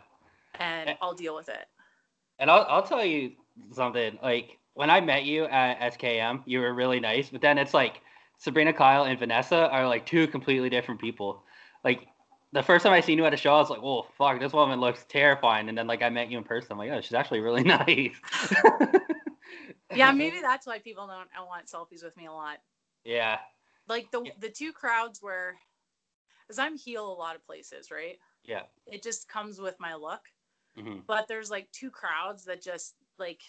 [0.61, 0.95] and Eh.
[1.01, 1.67] I'll deal with it.
[2.39, 3.33] And I'll I'll tell you
[3.73, 4.19] something.
[4.23, 7.31] Like when I met you at SKM, you were really nice.
[7.31, 8.01] But then it's like
[8.39, 11.43] Sabrina, Kyle, and Vanessa are like two completely different people.
[11.85, 12.07] Like
[12.57, 14.53] the first time I seen you at a show, I was like, "Oh fuck, this
[14.53, 17.15] woman looks terrifying." And then like I met you in person, I'm like, "Oh, she's
[17.15, 18.17] actually really nice."
[19.95, 22.59] Yeah, maybe that's why people don't, want selfies with me a lot.
[23.05, 23.39] Yeah.
[23.89, 24.33] Like the Yeah.
[24.41, 25.57] the two crowds where,
[26.47, 28.19] because I'm heel a lot of places, right?
[28.45, 28.63] Yeah.
[28.87, 30.23] It just comes with my look.
[30.77, 33.41] hmm But there's like two crowds that just like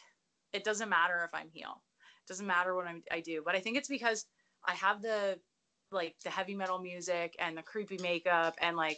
[0.54, 1.82] it doesn't matter if I'm heel.
[2.24, 3.42] It doesn't matter what I'm, I do.
[3.46, 4.26] But I think it's because
[4.66, 5.40] I have the
[5.92, 8.98] like the heavy metal music and the creepy makeup and like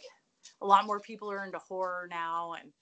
[0.62, 2.72] a lot more people are into horror now and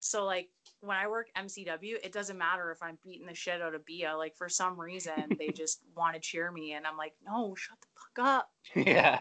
[0.00, 0.48] so like
[0.80, 4.16] when I work MCW, it doesn't matter if I'm beating the shit out of Bia.
[4.16, 7.78] Like for some reason they just want to cheer me and I'm like, no, shut
[7.80, 7.86] the
[8.22, 8.50] fuck up.
[8.74, 9.20] Yeah.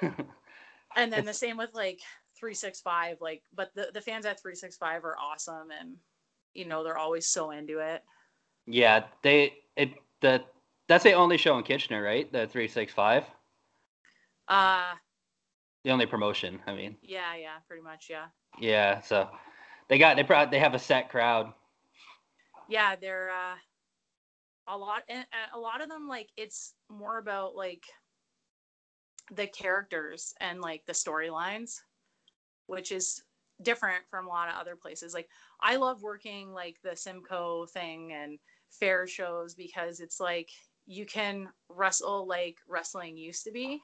[0.94, 2.00] And then the same with like
[2.38, 5.96] 365, like, but the, the fans at 365 are awesome and
[6.52, 8.02] you know, they're always so into it.
[8.66, 9.04] yeah.
[9.22, 10.44] They it the
[10.88, 12.30] that's the only show in Kitchener, right?
[12.30, 13.24] The three six five.
[14.52, 14.94] Uh
[15.82, 16.60] The only promotion.
[16.66, 16.96] I mean.
[17.02, 18.26] yeah, yeah, pretty much, yeah.
[18.60, 19.00] Yeah.
[19.00, 19.28] So
[19.88, 21.52] they got they probably they have a set crowd.
[22.68, 23.56] Yeah, they're uh
[24.68, 27.84] a lot and and a lot of them like it's more about like
[29.30, 31.80] the characters and like the storylines,
[32.66, 33.22] which is
[33.62, 35.14] different from a lot of other places.
[35.14, 35.28] Like
[35.62, 38.38] I love working like the Simcoe thing and
[38.70, 40.50] fair shows because it's like
[40.86, 43.80] you can wrestle like wrestling used to be.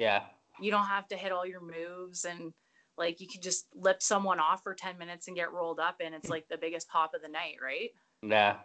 [0.00, 0.22] Yeah.
[0.60, 2.52] You don't have to hit all your moves and
[2.96, 6.14] like you can just lip someone off for 10 minutes and get rolled up and
[6.14, 7.90] it's like the biggest pop of the night, right?
[8.22, 8.56] Yeah.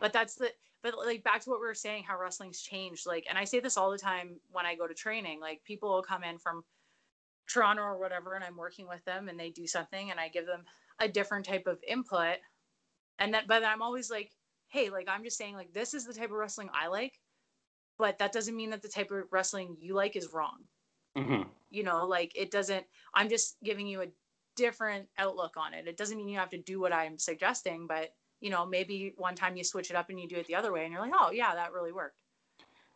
[0.00, 0.50] but that's the
[0.82, 3.60] but like back to what we were saying how wrestling's changed like and i say
[3.60, 6.62] this all the time when i go to training like people will come in from
[7.48, 10.46] toronto or whatever and i'm working with them and they do something and i give
[10.46, 10.64] them
[11.00, 12.36] a different type of input
[13.18, 14.30] and then but i'm always like
[14.68, 17.18] hey like i'm just saying like this is the type of wrestling i like
[17.98, 20.58] but that doesn't mean that the type of wrestling you like is wrong
[21.16, 24.06] hmm you know like it doesn't i'm just giving you a
[24.54, 28.10] different outlook on it it doesn't mean you have to do what i'm suggesting but
[28.40, 30.72] you know, maybe one time you switch it up and you do it the other
[30.72, 32.20] way and you're like, oh yeah, that really worked.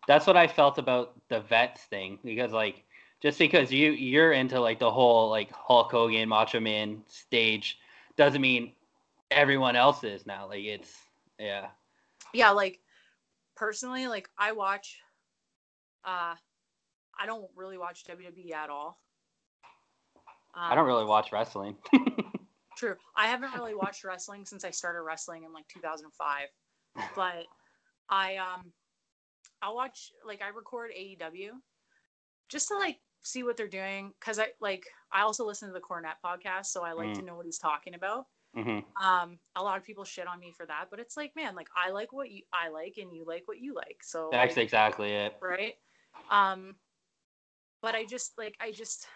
[0.07, 2.85] That's what I felt about the vets thing because like
[3.23, 7.79] just because you you're into like the whole like Hulk Hogan, Macho Man stage
[8.17, 8.73] doesn't mean
[9.31, 10.49] everyone else is now.
[10.49, 10.95] Like it's
[11.39, 11.69] yeah.
[12.33, 12.81] Yeah, like
[13.61, 14.99] personally, like I watch
[16.05, 16.35] uh
[17.21, 18.99] I don't really watch WWE at all.
[20.55, 21.77] I don't Um, really watch wrestling.
[22.79, 22.97] True.
[23.15, 26.49] I haven't really watched wrestling since I started wrestling in like 2005.
[27.15, 27.45] But
[28.09, 28.73] I um
[29.61, 31.51] I'll watch like I record AEW
[32.49, 35.81] just to like see what they're doing cuz I like I also listen to the
[35.81, 38.27] Cornette podcast so I like to know what he's talking about.
[38.55, 41.55] Hmm Um a lot of people shit on me for that, but it's like man,
[41.55, 43.99] like I like what you I like and you like what you like.
[44.03, 45.35] So That's like, exactly it.
[45.41, 45.75] right?
[46.31, 46.75] Um,
[47.83, 49.07] but I just like I just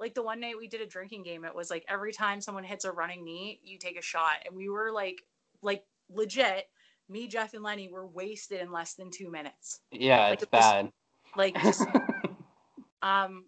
[0.00, 1.44] like the one night we did a drinking game.
[1.44, 4.54] It was like every time someone hits a running knee, you take a shot, and
[4.54, 5.22] we were like
[5.62, 6.66] like legit.
[7.08, 9.80] Me, Jeff, and Lenny were wasted in less than two minutes.
[9.92, 10.92] Yeah, Like, it's it was- bad.
[11.36, 11.82] Like just
[13.02, 13.44] um.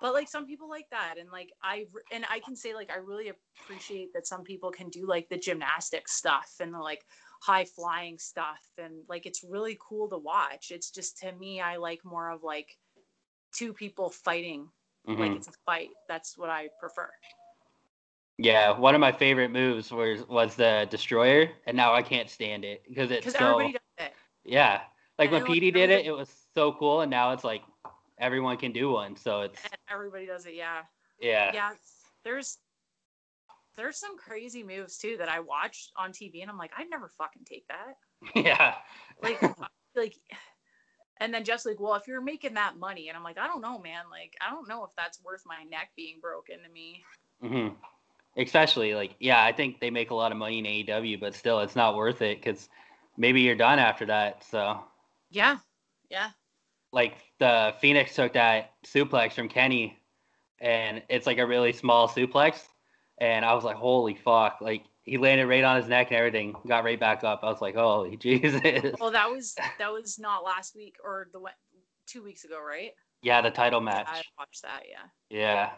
[0.00, 2.96] But like some people like that, and like I and I can say like I
[2.96, 3.30] really
[3.62, 7.04] appreciate that some people can do like the gymnastics stuff and the like
[7.42, 10.70] high flying stuff and like it's really cool to watch.
[10.70, 12.78] It's just to me I like more of like
[13.54, 14.70] two people fighting
[15.16, 15.36] like Mhm.
[15.36, 15.90] it's a fight.
[16.08, 17.10] That's what I prefer.
[18.38, 22.64] Yeah, one of my favorite moves was was the destroyer, and now I can't stand
[22.64, 24.12] it because it's so everybody does it.
[24.44, 24.82] yeah.
[25.18, 27.44] Like And when then, like, PD did it, it was so cool, and now it's
[27.44, 27.62] like
[28.20, 29.16] everyone can do one.
[29.16, 30.82] So it's everybody does it, yeah.
[31.20, 31.72] yeah, Yeah.
[32.24, 32.58] There's
[33.76, 37.08] there's some crazy moves too that I watched on TV and I'm like, I'd never
[37.08, 37.96] fucking take that.
[38.44, 38.74] yeah,
[39.22, 39.40] Like
[39.96, 40.14] like
[41.20, 43.60] and then Jeff's like, well, if you're making that money, and I'm like, I don't
[43.60, 44.04] know, man.
[44.10, 47.02] Like, I don't know if that's worth my neck being broken to me.
[47.44, 47.74] Mm-hmm.
[48.40, 51.60] Especially like yeah, I think they make a lot of money in AEW, but still,
[51.60, 52.68] it's not worth it because
[53.16, 54.44] maybe you're done after that.
[54.44, 54.80] So
[55.30, 55.58] Yeah,
[56.10, 56.30] yeah,
[56.92, 59.98] like the Fenix took that suplex from Kenny,
[60.60, 62.62] and it's like a really small suplex,
[63.18, 64.58] and I was like, holy fuck!
[64.60, 67.40] Like he landed right on his neck and everything, got right back up.
[67.42, 68.94] I was like, holy oh, Jesus!
[69.00, 71.40] Well, that was that was not last week or the
[72.06, 72.92] two weeks ago, right?
[73.22, 74.08] Yeah, the title match.
[74.08, 74.82] I watched that.
[74.88, 75.06] Yeah.
[75.30, 75.70] Yeah.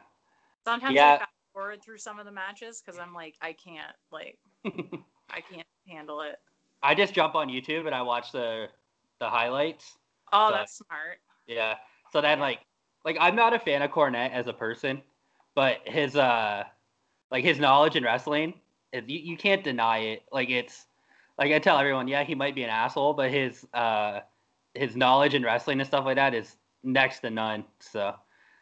[0.64, 1.14] Sometimes Yeah.
[1.14, 5.40] I fast forward through some of the matches because I'm like, I can't, like, I
[5.40, 6.36] can't handle it.
[6.82, 8.68] I just jump on YouTube and I watch the
[9.20, 9.96] the highlights.
[10.32, 11.18] Oh, So- that's smart.
[11.46, 11.76] Yeah.
[12.12, 12.60] So then like
[13.04, 15.02] like I'm not a fan of Cornette as a person,
[15.54, 16.64] but his uh
[17.30, 18.54] like his knowledge in wrestling,
[18.92, 20.22] you, you can't deny it.
[20.30, 20.86] Like it's
[21.38, 24.20] like I tell everyone, yeah, he might be an asshole, but his uh
[24.74, 27.64] his knowledge in wrestling and stuff like that is next to none.
[27.80, 28.14] So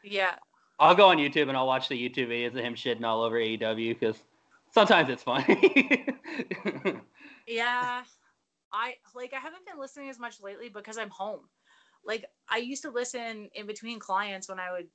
[0.03, 0.35] Yeah.
[0.79, 3.37] I'll go on YouTube and I'll watch the YouTube videos of him shitting all over
[3.37, 4.17] AEW because
[4.73, 6.07] sometimes it's funny.
[7.47, 8.03] Yeah.
[8.73, 11.41] I like I haven't been listening as much lately because I'm home.
[12.05, 14.89] Like I used to listen in between clients when I would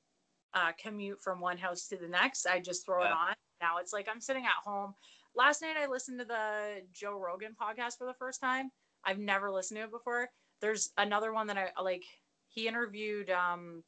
[0.54, 2.46] uh, commute from one house to the next.
[2.46, 3.34] I just throw it on.
[3.60, 4.94] Now it's like I'm sitting at home.
[5.34, 8.70] Last night I listened to the Joe Rogan podcast for the first time.
[9.04, 10.28] I've never listened to it before.
[10.60, 12.04] There's another one that I like.
[12.48, 13.82] He interviewed um,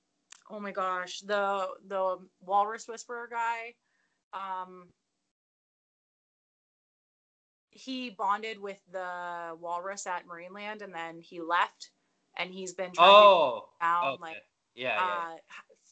[0.51, 3.75] oh my gosh, the the Walrus Whisperer guy.
[4.33, 4.89] Um,
[7.71, 11.93] he bonded with the walrus at Marineland and then he left
[12.39, 13.65] and he's been trying oh.
[13.81, 14.23] to down Okay.
[14.23, 14.37] like
[14.75, 15.35] Yeah, yeah.
[15.35, 15.37] uh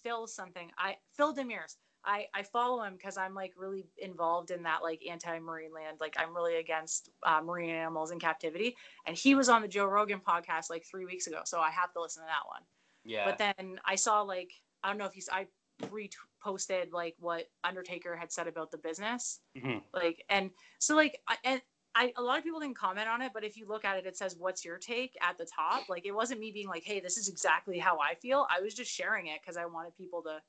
[0.03, 0.71] Phil something.
[0.79, 1.77] I Phil Demers.
[2.05, 5.99] I I follow him because I'm like really involved in that like anti-Marineland.
[6.01, 8.77] Like I'm really against uh, marine animals in captivity.
[9.07, 11.93] And he was on the Joe Rogan podcast like three weeks ago, so I have
[11.95, 12.63] to listen to that one.
[13.05, 13.25] yeah.
[13.25, 14.53] But then I saw like
[14.85, 15.47] I don't know if he's I
[15.83, 19.83] reposted like what Undertaker had said about the business Mhm.
[19.93, 21.61] like and so like I, and
[21.99, 24.07] I a lot of people didn't comment on it but if you look at it
[24.07, 25.17] it says what's your take?
[25.23, 25.89] at the top.
[25.89, 28.47] Like it wasn't me being like hey this is exactly how I feel.
[28.55, 30.41] I was just sharing it because I wanted people to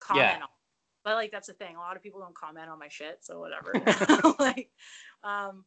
[0.00, 0.36] comment Yeah.
[0.36, 0.48] on it.
[1.04, 1.76] but like that's the thing.
[1.76, 3.72] A lot of people don't comment on my shit so whatever.
[4.38, 4.70] Like
[5.24, 5.64] um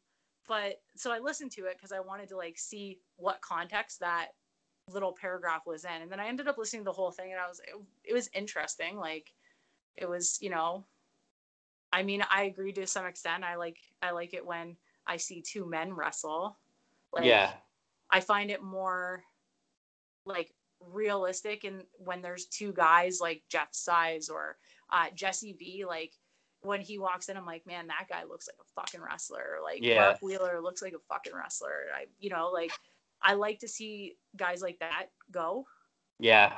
[0.47, 4.27] but so I listened to it because I wanted to like see what context that
[4.91, 6.03] little paragraph was in.
[6.03, 8.13] And then I ended up listening to the whole thing and I was it, it
[8.13, 8.97] was interesting.
[8.97, 9.33] Like
[9.97, 10.85] it was you know
[11.91, 13.43] I mean I agree to some extent.
[13.43, 16.57] I like I like it when I see two men wrestle
[17.13, 17.51] like yeah.
[18.11, 19.23] I find it more
[20.25, 20.53] like
[20.91, 24.57] realistic and when there's two guys like Jeff Size or
[24.91, 26.13] uh, Jesse V like
[26.61, 29.79] when he walks in I'm like man that guy looks like a fucking wrestler like
[29.81, 30.01] Yeah.
[30.01, 32.71] Mark Wheeler looks like a fucking wrestler I you know like
[33.21, 35.65] I like to see guys like that go
[36.19, 36.53] Yeah.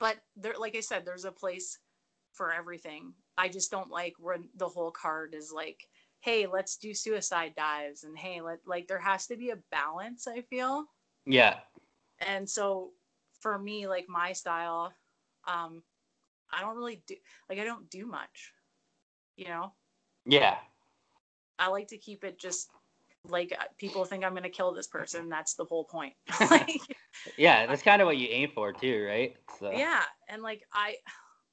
[0.00, 1.78] but there like I said there's a place
[2.32, 5.86] for everything I just don't like when the whole card is like
[6.22, 10.26] hey, let's do suicide dives and hey, let like there has to be a balance,
[10.26, 10.84] I feel.
[11.26, 11.56] Yeah.
[12.20, 12.90] And so
[13.40, 14.92] for me, like my style,
[15.46, 15.82] um,
[16.52, 17.16] I don't really do
[17.50, 18.52] like I don't do much.
[19.36, 19.72] You know?
[20.24, 20.56] Yeah.
[21.58, 22.70] I like to keep it just
[23.24, 25.28] like uh, people think I'm gonna kill this person.
[25.28, 26.14] That's the whole point.
[26.50, 26.70] like,
[27.36, 27.66] Yeah.
[27.66, 29.36] That's kind of what you aim for too, right?
[29.58, 29.72] So.
[29.72, 30.96] yeah, and like I,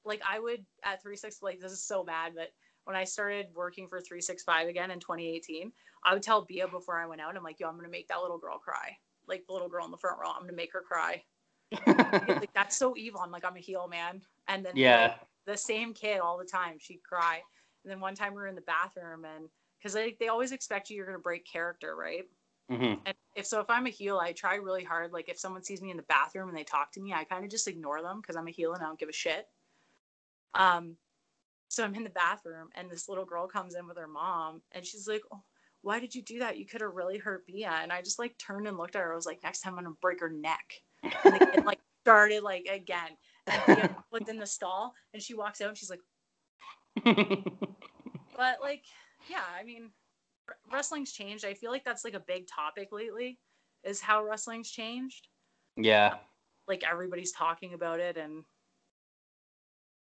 [0.05, 2.49] like I would at three six like this is so bad, but
[2.85, 5.71] when I started working for three six five again in 2018,
[6.03, 8.21] I would tell Bia before I went out, I'm like, yo, I'm gonna make that
[8.21, 10.31] little girl cry, like the little girl in the front row.
[10.31, 11.23] I'm gonna make her cry.
[11.87, 13.21] like that's so evil.
[13.21, 15.15] I'm like, I'm a heel man, and then yeah.
[15.45, 16.77] the same kid all the time.
[16.79, 17.41] She'd cry.
[17.83, 20.89] And then one time we were in the bathroom and because like they always expect
[20.89, 22.25] you you're gonna break character, right?
[22.69, 25.11] hmm And if so, if I'm a heel, I try really hard.
[25.13, 27.43] Like if someone sees me in the bathroom and they talk to me, I kind
[27.43, 29.47] of just ignore them because I'm a heel and I don't give a shit.
[30.55, 30.97] Um,
[31.69, 34.85] so I'm in the bathroom and this little girl comes in with her mom and
[34.85, 35.41] she's like, oh,
[35.81, 36.57] "Why did you do that?
[36.57, 39.13] You could have really hurt Bia." And I just like turned and looked at her.
[39.13, 42.43] I was like, "Next time I'm gonna break her neck." And the kid like started
[42.43, 43.11] like again.
[43.47, 46.01] And Bia was in the stall and she walks out and she's like,
[48.35, 48.83] but like,
[49.29, 49.91] yeah, I mean,
[50.47, 51.45] wr- wrestling's changed.
[51.45, 53.39] I feel like that's like a big topic lately,
[53.83, 55.27] is how wrestling's changed.
[55.77, 56.13] yeah.
[56.13, 56.17] Uh,
[56.67, 58.43] like everybody's talking about it, and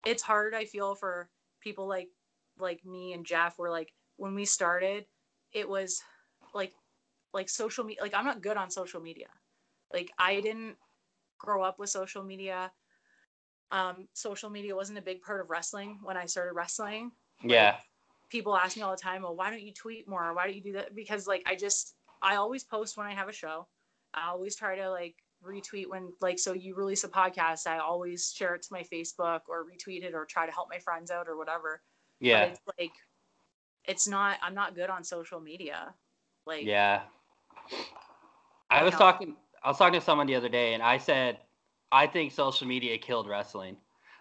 [0.07, 0.55] it's hard.
[0.55, 1.29] I feel for
[1.65, 2.11] people like
[2.59, 3.59] like me and Jeff.
[3.59, 5.07] were like when we started,
[5.53, 6.03] it was
[6.55, 6.73] like
[7.35, 8.03] like social media.
[8.03, 9.29] Like I'm not good on social media.
[9.93, 10.77] Like I didn't
[11.39, 12.73] grow up with social media.
[13.73, 17.13] Um, social media wasn't a big part of wrestling when I started wrestling.
[17.43, 17.77] Yeah.
[18.31, 20.35] people ask me all the time, well, why don't you tweet more?
[20.35, 20.95] Why don't you do that?
[20.95, 23.69] Because like I just I always post when I have a show.
[24.15, 28.33] I always try to like retweet when like so you release a podcast, I always
[28.37, 31.29] share it to my Facebook or retweet it or try to help my friends out
[31.29, 31.83] or whatever.
[32.21, 32.45] Yeah.
[32.45, 32.93] But it's like
[33.85, 35.95] it's not I'm not good on social media.
[36.47, 37.03] Like Yeah.
[38.71, 38.99] I was know.
[38.99, 41.39] talking I was talking to someone the other day and I said
[41.93, 43.77] I think social media killed wrestling.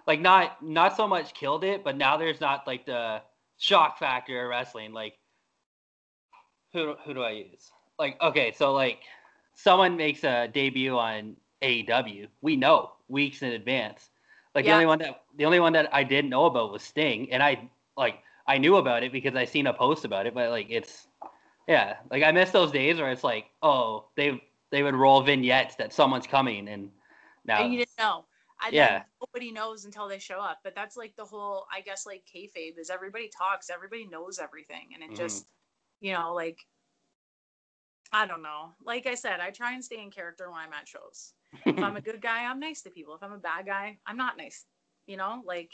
[0.06, 3.22] Like not not so much killed it, but now there's not like the
[3.58, 4.94] shock factor of wrestling.
[4.94, 5.18] Like
[6.74, 7.72] who who do I use?
[7.98, 9.00] Like okay, so like
[9.56, 14.10] someone makes a debut on AEW, we know weeks in advance.
[14.56, 17.32] Like the only one that the only one that I didn't know about was Sting,
[17.32, 20.50] and I like I knew about it because I seen a post about it, but
[20.50, 21.08] like it's
[21.68, 25.76] yeah, like I miss those days where it's like oh they they would roll vignettes
[25.76, 26.92] that someone's coming, and
[27.46, 28.26] now and you didn't know.
[28.66, 29.04] And Yeah.
[29.22, 30.60] nobody knows until they show up.
[30.64, 34.92] But that's like the whole, I guess, like kayfabe is everybody talks, everybody knows everything,
[34.94, 35.18] and it Mhm.
[35.18, 35.48] just,
[36.00, 36.60] you know, like,
[38.14, 38.70] I don't know.
[38.86, 41.34] Like I said, I try and stay in character when I'm at shows.
[41.66, 43.16] If I'm a good guy, I'm nice to people.
[43.16, 44.66] If I'm a bad guy, I'm not nice.
[45.08, 45.72] You know, like,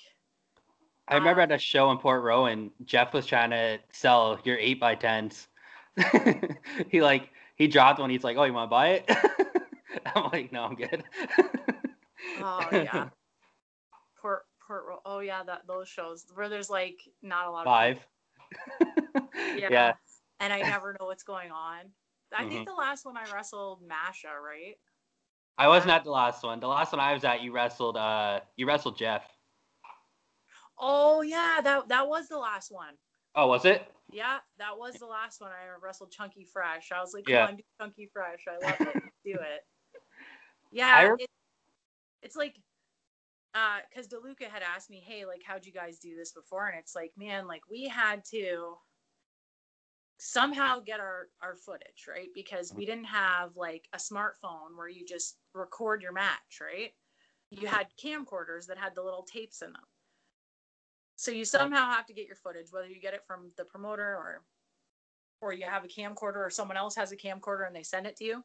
[1.09, 4.57] I remember uh, at a show in Port Rowan, Jeff was trying to sell your
[4.57, 5.47] eight by tens.
[6.89, 8.09] he like he dropped one.
[8.09, 9.09] He's like, "Oh, you want to buy it?"
[10.15, 11.03] I'm like, "No, I'm good."
[12.41, 13.09] oh yeah,
[14.21, 14.85] Port Port.
[14.87, 18.07] Ro- Oh yeah, that those shows where there's like not a lot of Five.
[19.57, 19.67] Yeah.
[19.69, 19.93] yeah.
[20.39, 21.91] and I never know what's going on.
[22.35, 22.49] I Mhm.
[22.49, 24.79] think the last one I wrestled Masha, right?
[25.57, 26.59] I wasn't at the last one.
[26.59, 27.97] The last one I was at, you wrestled.
[27.97, 29.27] Uh, you wrestled Jeff.
[30.77, 32.97] Oh yeah, that that was the last one.
[33.35, 33.93] Oh, was it?
[34.11, 35.51] Yeah, that was the last one.
[35.51, 36.91] I wrestled Chunky Fresh.
[36.91, 37.45] I was like, Yeah.
[37.47, 38.45] on, Chunky Fresh.
[38.47, 38.95] I love it.
[39.25, 39.65] do it.
[40.71, 41.29] Yeah, it,
[42.21, 42.55] it's like,
[43.53, 46.67] uh, because DeLuca had asked me, hey, like, how'd you guys do this before?
[46.67, 48.77] And it's like, man, like we had to
[50.19, 52.27] somehow get our our footage right?
[52.35, 56.91] Because we didn't have like a smartphone where you just record your match right?
[57.51, 59.81] You had camcorders that had the little tapes in them.
[61.15, 64.03] So you somehow have to get your footage whether you get it from the promoter
[64.03, 64.43] or
[65.41, 68.17] or you have a camcorder or someone else has a camcorder and they send it
[68.17, 68.43] to you.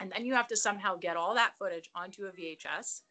[0.00, 3.02] And then you have to somehow get all that footage onto a VHS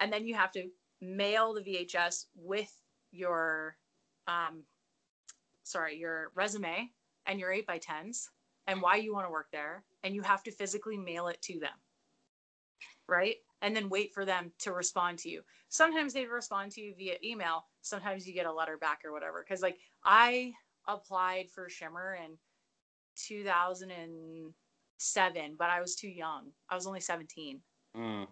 [0.00, 0.68] and then you have to
[1.02, 2.72] mail the VHS with
[3.12, 3.76] your
[4.26, 4.62] um
[5.68, 6.90] sorry your resume
[7.26, 8.28] and your 8 by 10s
[8.66, 11.58] and why you want to work there and you have to physically mail it to
[11.58, 11.76] them
[13.08, 13.36] right?
[13.62, 15.40] And then wait for them to respond to you.
[15.70, 19.44] Sometimes they respond to you via email sometimes you get a letter back or whatever
[19.46, 20.52] because like i
[20.86, 22.38] applied for shimmer in
[23.16, 26.52] 2007 but i was too young.
[26.68, 27.60] I was only 17
[27.96, 28.28] Mm.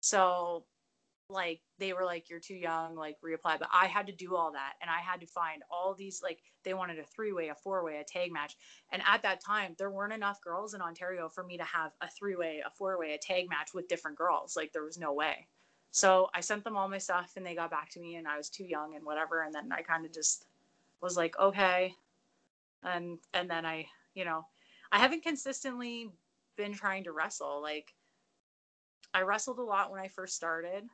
[0.00, 0.66] so
[1.28, 3.58] like they were like you're too young like reapply.
[3.58, 6.40] But i had to do all that and i had to find all these like
[6.64, 8.56] they wanted a three way a four way a tag match.
[8.92, 12.08] And at that time there weren't enough girls in ontario for me to have a
[12.10, 14.56] three way a four way a tag match with different girls.
[14.56, 15.46] Like there was no way.
[15.90, 18.36] So i sent them all my stuff and they got back to me and i
[18.36, 19.42] was too young and whatever.
[19.42, 20.46] And then i kind of just
[21.00, 21.94] was like okay.
[22.82, 24.44] And and then I, you know,
[24.90, 26.10] I haven't consistently
[26.56, 27.60] been trying to wrestle.
[27.62, 27.94] Like
[29.14, 30.84] I wrestled a lot when I first started.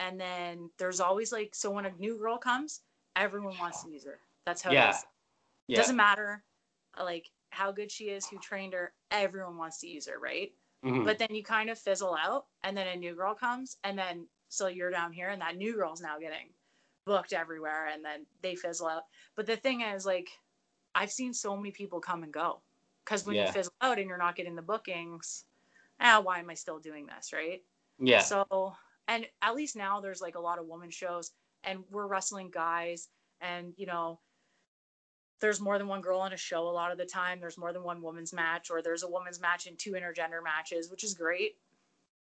[0.00, 2.82] And then there's always like so when a new girl comes,
[3.16, 4.20] everyone wants to use her.
[4.46, 4.90] That's how it Yeah.
[4.90, 5.06] is.
[5.68, 5.76] It Yeah.
[5.76, 6.44] doesn't matter
[6.98, 10.52] like how good she is, who trained her, everyone wants to use her, right?
[10.84, 11.04] Mm-hmm.
[11.04, 14.28] But then you kind of fizzle out and then a new girl comes and then
[14.48, 16.54] so you're down here and that new girl's now getting
[17.06, 19.04] booked everywhere and then they fizzle out.
[19.36, 20.30] But the thing is like
[20.94, 22.62] I've seen so many people come and go.
[23.06, 23.42] Cause when Yeah.
[23.42, 25.46] you fizzle out and you're not getting the bookings,
[26.00, 27.64] ah, why am I still doing this, right?
[27.98, 28.22] yeah.
[28.22, 28.76] So,
[29.10, 31.32] and at least now there's like a lot of woman shows,
[31.64, 33.08] and we're wrestling guys,
[33.40, 34.20] and you know,
[35.40, 37.40] there's more than one girl on a show a lot of the time.
[37.40, 40.90] There's more than one woman's match, or there's a woman's match and two intergender matches,
[40.90, 41.56] which is great.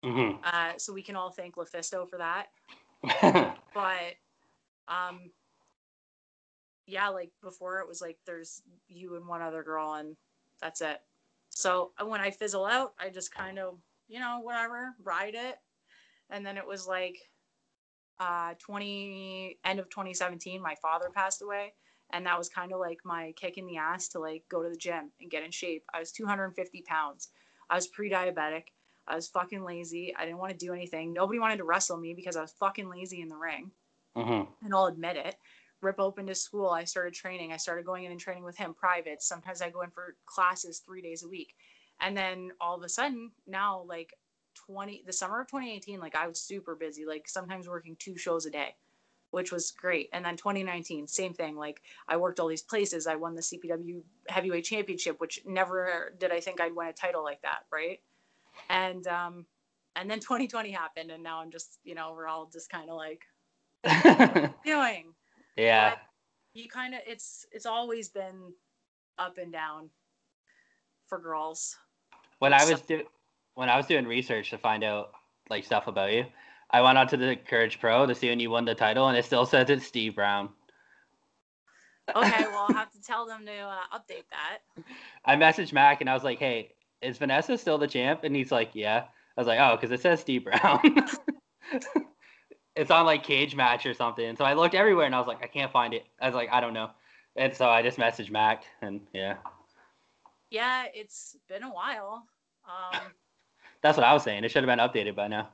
[0.02, 0.40] Mhm.
[0.42, 2.48] Uh, so we can all thank LuFisto for that.
[3.74, 4.14] But,
[4.88, 5.30] um,
[6.86, 10.16] yeah, like before it was like there's you and one other girl, and
[10.60, 11.00] that's it.
[11.50, 13.78] So uh, when I fizzle out, I just kind of,
[14.08, 15.58] you know, whatever, ride it.
[16.30, 17.16] And then it was like
[18.20, 21.74] uh 20 end of 2017, my father passed away.
[22.10, 24.70] And that was kind of like my kick in the ass to like go to
[24.70, 25.84] the gym and get in shape.
[25.92, 27.28] I was 250 pounds.
[27.68, 28.64] I was pre-diabetic.
[29.06, 30.14] I was fucking lazy.
[30.16, 31.12] I didn't want to do anything.
[31.12, 33.70] Nobody wanted to wrestle me because I was fucking lazy in the ring
[34.16, 34.48] Mhm.
[34.62, 35.36] and I'll admit it.
[35.80, 36.70] Rip open to school.
[36.70, 37.52] I started training.
[37.52, 39.22] I started going in and training with him private.
[39.22, 41.54] Sometimes I go in for classes three days a week.
[42.00, 44.14] And then all of a sudden, now like
[44.66, 48.46] 20, the summer of 2018, like I was super busy, like sometimes working two shows
[48.46, 48.74] a day,
[49.30, 50.08] which was great.
[50.12, 51.56] And then 2019, same thing.
[51.56, 53.06] Like I worked all these places.
[53.06, 57.22] I won the CPW heavyweight championship, which never did I think I'd win a title
[57.24, 57.60] like that.
[57.72, 58.00] Right.
[58.70, 59.46] And, um,
[59.96, 61.10] and then 2020 happened.
[61.10, 63.22] And now I'm just, you know, we're all just kind of like
[64.64, 65.14] doing
[65.56, 65.94] yeah.
[66.54, 68.52] you kind of it's it's always been
[69.18, 69.88] up and down
[71.06, 71.76] for girls
[72.38, 73.04] when I So- was do
[73.58, 75.10] when I was doing research to find out
[75.50, 76.26] like stuff about you,
[76.70, 79.24] I went onto the Courage Pro to see when you won the title, and it
[79.24, 80.50] still says it's Steve Brown.
[82.14, 84.58] okay well i'll have to tell them to uh, update that
[85.24, 86.70] I messaged Mac and I was like, "Hey,
[87.02, 89.06] is Vanessa still the champ?" And he's like, "Yeah."
[89.36, 90.80] I was like, "Oh, because it says Steve Brown."
[92.76, 94.36] it's on like Cage Match or something.
[94.36, 96.50] So I looked everywhere and I was like, "I can't find it." I was like,
[96.52, 96.90] "I don't know."
[97.34, 99.34] And so I just messaged Mac, and yeah,
[100.48, 102.24] yeah it's been a while
[102.64, 103.00] um
[103.88, 104.44] that's what I was saying.
[104.44, 105.48] It should have been updated by now.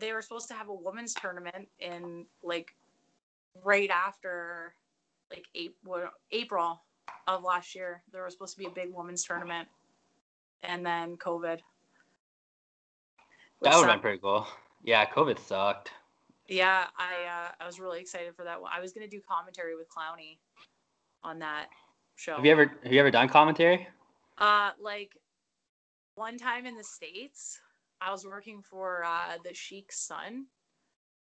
[0.00, 2.74] they were supposed to have a women's tournament in like
[3.64, 4.74] right after
[5.30, 6.80] like april april
[7.26, 9.66] of last year there was supposed to be a big women's tournament
[10.62, 11.58] and then covid
[13.62, 14.46] That would have been pretty cool.
[14.84, 15.90] Yeah, COVID sucked.
[16.46, 18.70] Yeah, I uh, I was really excited for that one.
[18.74, 20.38] I was gonna do commentary with Clowny
[21.24, 21.66] on that
[22.16, 22.36] show.
[22.36, 23.88] Have you ever have you ever done commentary?
[24.38, 25.10] Uh, like
[26.18, 27.58] one time in the states,
[28.00, 30.46] I was working for uh, the Sheik's son,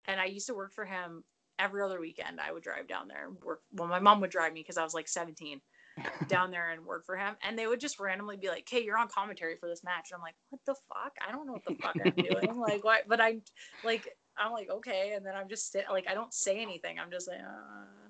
[0.06, 1.22] and I used to work for him
[1.58, 2.40] every other weekend.
[2.40, 3.62] I would drive down there and work.
[3.72, 5.60] Well, my mom would drive me because I was like 17
[6.28, 8.98] down there and work for him, and they would just randomly be like, "Hey, you're
[8.98, 11.12] on commentary for this match." And I'm like, "What the fuck?
[11.26, 13.04] I don't know what the fuck I'm doing." like, what?
[13.08, 13.38] But I
[13.84, 14.08] like.
[14.36, 16.98] I'm like, okay, and then I'm just sit- like, I don't say anything.
[16.98, 18.08] I'm just like, uh...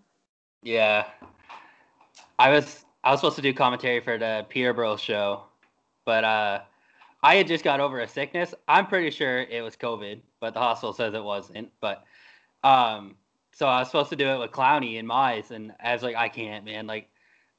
[0.62, 1.08] Yeah.
[2.38, 5.42] I was I was supposed to do commentary for the Peterborough show,
[6.04, 6.60] but uh
[7.24, 8.52] I had just got over a sickness.
[8.66, 11.70] I'm pretty sure it was COVID, but the hospital says it wasn't.
[11.80, 12.04] But
[12.64, 13.16] um
[13.54, 16.16] so I was supposed to do it with Clowny and Mize and I was like,
[16.16, 16.86] I can't, man.
[16.86, 17.08] Like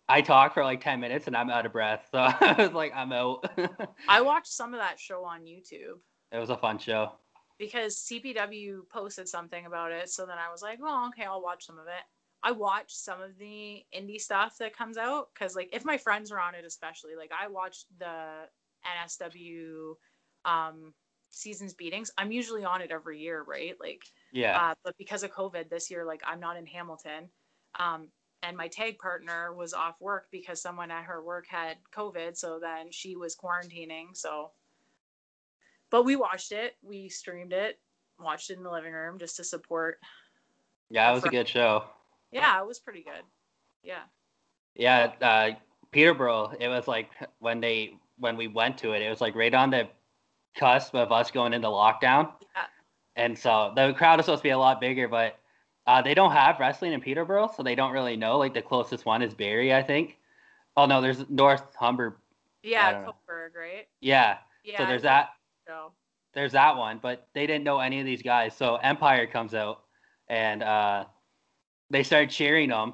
[0.10, 2.08] I talk for like ten minutes and I'm out of breath.
[2.12, 3.50] So I was like, I'm out.
[4.10, 6.00] I watched some of that show on YouTube.
[6.32, 7.12] it was a fun show.
[7.58, 10.10] because CPW posted something about it.
[10.10, 12.04] So then I was like, well, okay, I'll watch some of it.
[12.44, 16.32] I watch some of the indie stuff that comes out because, like, if my friends
[16.32, 18.50] are on it, especially, like, I watched the
[18.86, 19.96] NSW
[20.46, 20.94] um,
[21.30, 22.12] seasons beatings.
[22.18, 23.76] I'm usually on it every year, right?
[23.80, 24.60] Like, Yeah.
[24.60, 27.30] uh, but because of COVID this year, like, I'm not in Hamilton.
[27.80, 32.36] Um, and my tag partner was off work because someone at her work had COVID.
[32.36, 34.16] So then she was quarantining.
[34.18, 34.52] So,
[35.90, 36.76] but we watched it.
[36.82, 37.80] We streamed it,
[38.20, 40.00] watched it in the living room just to support.
[40.90, 41.86] yeah, it was a good show.
[42.34, 43.24] Yeah, it was pretty good.
[43.84, 44.04] Yeah.
[44.76, 45.52] Yeah, uh,
[45.92, 46.54] Peterborough.
[46.60, 47.10] It was like
[47.40, 49.88] when they when we went to it, it was like right on the
[50.58, 52.64] cusp of us going into lockdown, Yeah.
[53.16, 55.38] and so the crowd is supposed to be a lot bigger, but
[55.86, 58.38] uh, they don't have wrestling in Peterborough, so they don't really know.
[58.38, 60.18] Like the closest one is Barrie, I think.
[60.78, 62.18] Oh no, there's North Humber.
[62.64, 63.04] Yeah.
[63.04, 63.88] Cobourg, right?
[64.00, 64.78] Yeah, Yeah.
[64.80, 65.30] so there's that.
[65.68, 65.92] So.
[66.34, 68.56] There's that one, but they didn't know any of these guys.
[68.56, 69.84] So Empire comes out,
[70.30, 71.06] and uh,
[71.90, 72.94] they started cheering them.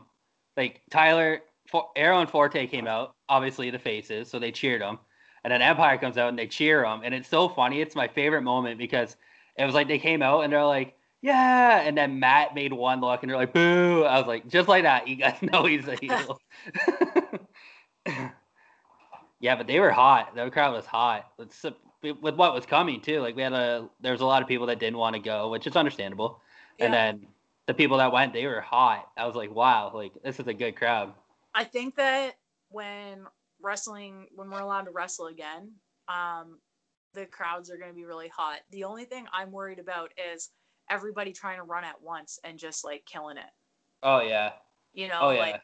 [0.57, 4.99] Like Tyler For, Arrow and Forte came out, obviously the faces, so they cheered them.
[5.43, 7.79] And then Empire comes out and they cheer them, and it's so funny.
[7.81, 9.15] It's my favorite moment because
[9.57, 12.99] it was like they came out and they're like, "Yeah," and then Matt made one
[12.99, 15.87] look and they're like, "Boo!" I was like, just like that, you guys know he's
[15.87, 16.39] a heel.
[19.39, 20.35] yeah, but they were hot.
[20.35, 21.27] The crowd was hot.
[21.39, 21.65] It's,
[22.01, 23.21] with what was coming too.
[23.21, 25.49] Like we had a, there was a lot of people that didn't want to go,
[25.49, 26.41] which is understandable.
[26.79, 27.27] And then
[27.69, 29.05] the people that went, they were hot.
[29.15, 31.13] I was like, wow, like this is a good crowd.
[31.53, 32.33] I think that
[32.69, 33.27] when
[33.61, 35.73] wrestling, when we're allowed to wrestle again,
[36.07, 36.57] um,
[37.13, 38.61] the crowds are going to be really hot.
[38.71, 40.49] The only thing I'm worried about is
[40.89, 43.51] everybody trying to run at once and just like killing it.
[44.01, 44.53] Oh yeah.
[44.93, 45.39] You know, Oh yeah.
[45.39, 45.61] like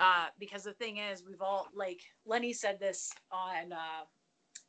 [0.00, 4.04] uh, because the thing is, we've all like Lenny said this on uh,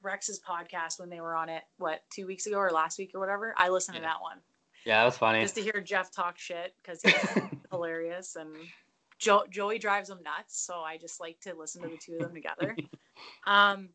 [0.02, 3.20] Rex's podcast when they were on it, what two weeks ago or last week or
[3.20, 3.54] whatever.
[3.58, 4.38] I listened to that one
[4.86, 5.42] yeah, that was funny.
[5.42, 8.50] just to hear Jeff talk shit because he's hilarious and
[9.18, 10.62] jo- Joey drives him nuts.
[10.62, 12.76] So I just like to listen to the two of them together.
[13.48, 13.92] Um,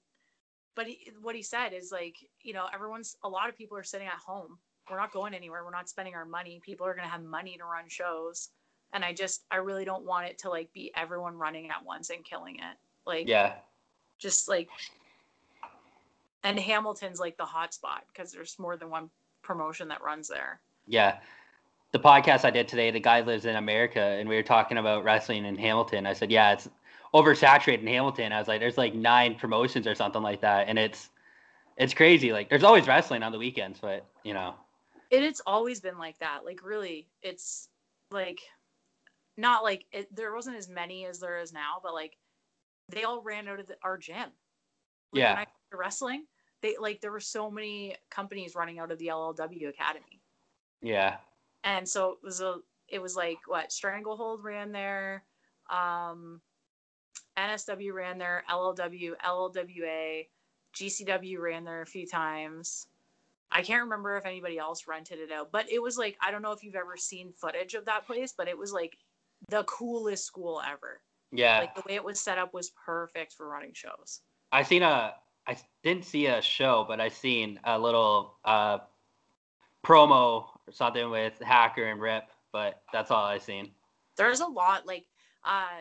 [0.74, 3.82] but he, what he said is like, you know, everyone's a lot of people are
[3.82, 4.56] sitting at home.
[4.90, 5.62] We're not going anywhere.
[5.62, 6.58] We're not spending our money.
[6.64, 8.48] People are gonna have money to run shows,
[8.94, 12.08] and I just I really don't want it to like be everyone running at once
[12.08, 12.78] and killing it.
[13.04, 13.56] Like yeah.
[14.18, 14.70] just like
[16.42, 19.10] and Hamilton's like the hot spot because there's more than one
[19.42, 20.60] promotion that runs there.
[20.90, 21.18] Yeah.
[21.92, 25.04] The podcast I did today, the guy lives in America, and we were talking about
[25.04, 26.06] wrestling in Hamilton.
[26.06, 26.68] I said, yeah, it's
[27.14, 28.32] oversaturated in Hamilton.
[28.32, 31.08] I was like, there's like nine promotions or something like that, and it's
[31.76, 32.32] it's crazy.
[32.32, 34.54] Like, there's always wrestling on the weekends, but you know,
[35.10, 36.44] And it's always been like that.
[36.44, 37.68] Like really, it's
[38.10, 38.40] like
[39.36, 42.16] not like it, there wasn't as many as there is now, but like
[42.88, 44.16] they all ran out of the, our gym.
[44.16, 44.30] Like,
[45.12, 45.30] Yeah.
[45.34, 46.24] When I wrestling,
[46.62, 50.19] they like there were so many companies running out of the LLW Academy,
[50.82, 51.16] yeah,
[51.64, 52.56] and so it was a
[52.88, 55.24] it was like what Stranglehold ran there,
[55.70, 56.40] um,
[57.36, 60.26] NSW ran there, LLW, LLWA,
[60.74, 62.86] GCW ran there a few times.
[63.52, 66.42] I can't remember if anybody else rented it out, but it was like I don't
[66.42, 68.96] know if you've ever seen footage of that place, but it was like
[69.48, 71.00] the coolest school ever.
[71.32, 71.58] yeah.
[71.60, 74.20] Like the way it was set up was perfect for running shows.
[74.52, 75.14] I seen a.
[75.46, 78.78] I didn't see a show, but I seen a little uh,
[79.84, 82.24] promo or something with Hacker and Rip.
[82.52, 83.70] But that's all I've seen.
[84.16, 85.06] There's a lot like
[85.44, 85.80] uh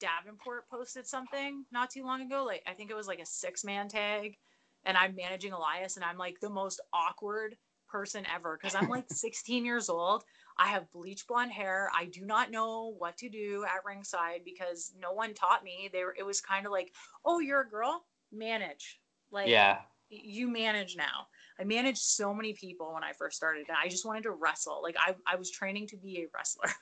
[0.00, 2.44] Davenport posted something not too long ago.
[2.44, 4.36] Like I think it was like a six man tag,
[4.84, 7.56] and I'm managing Elias, and I'm like the most awkward
[7.88, 10.24] person ever because I'm like 16 years old.
[10.58, 11.90] I have bleach blonde hair.
[11.96, 15.88] I do not know what to do at ringside because no one taught me.
[15.92, 16.92] They were, it was kind of like,
[17.24, 18.98] oh, you're a girl, manage.
[19.30, 19.78] Like yeah,
[20.10, 21.28] you manage now.
[21.62, 24.82] I managed so many people when I first started, and I just wanted to wrestle.
[24.82, 26.70] Like I, I was training to be a wrestler.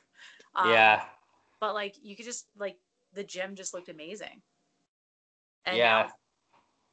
[0.54, 1.04] Um, yeah,
[1.60, 2.76] but like you could just like
[3.14, 4.42] the gym just looked amazing.
[5.66, 6.02] And Yeah.
[6.02, 6.08] now,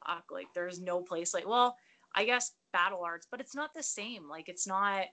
[0.06, 1.76] fuck, like there's no place like well,
[2.14, 4.28] I guess battle arts, but it's not the same.
[4.28, 5.06] Like it's not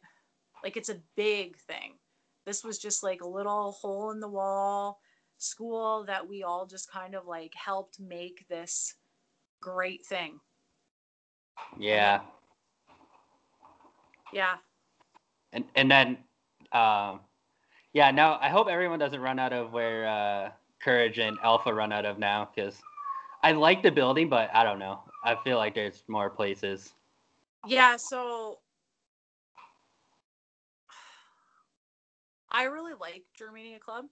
[0.63, 1.99] like it's a big thing.
[2.45, 4.99] This was just like a little hole in the wall
[5.37, 8.95] school that we all just kind of like helped make this
[9.61, 10.39] great thing.
[11.79, 12.21] yeah.
[14.35, 14.55] Yeah.
[15.53, 16.17] And and then,
[16.73, 17.21] um,
[17.93, 18.11] yeah.
[18.11, 20.51] Now I hope everyone doesn't run out of where uh,
[20.83, 22.81] Courage and Alpha run out of now, because
[23.43, 24.99] I like the building, but I don't know.
[25.23, 26.93] I feel like there's more places.
[27.65, 28.59] Yeah, so
[32.51, 34.05] I really like Germania Club.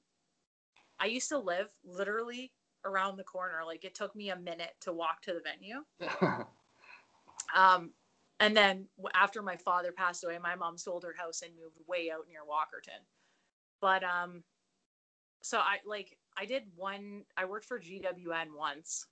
[1.02, 2.54] I used to live literally
[2.86, 3.60] around the corner.
[3.66, 5.84] Like it took me a minute to walk to the venue.
[7.56, 7.92] Um,
[8.44, 12.12] and then after my father passed away, my mom sold her house and moved way
[12.12, 13.02] out near Walkerton.
[13.80, 14.44] But um,
[15.42, 17.24] so I like I did one.
[17.38, 19.08] I worked for GWN once,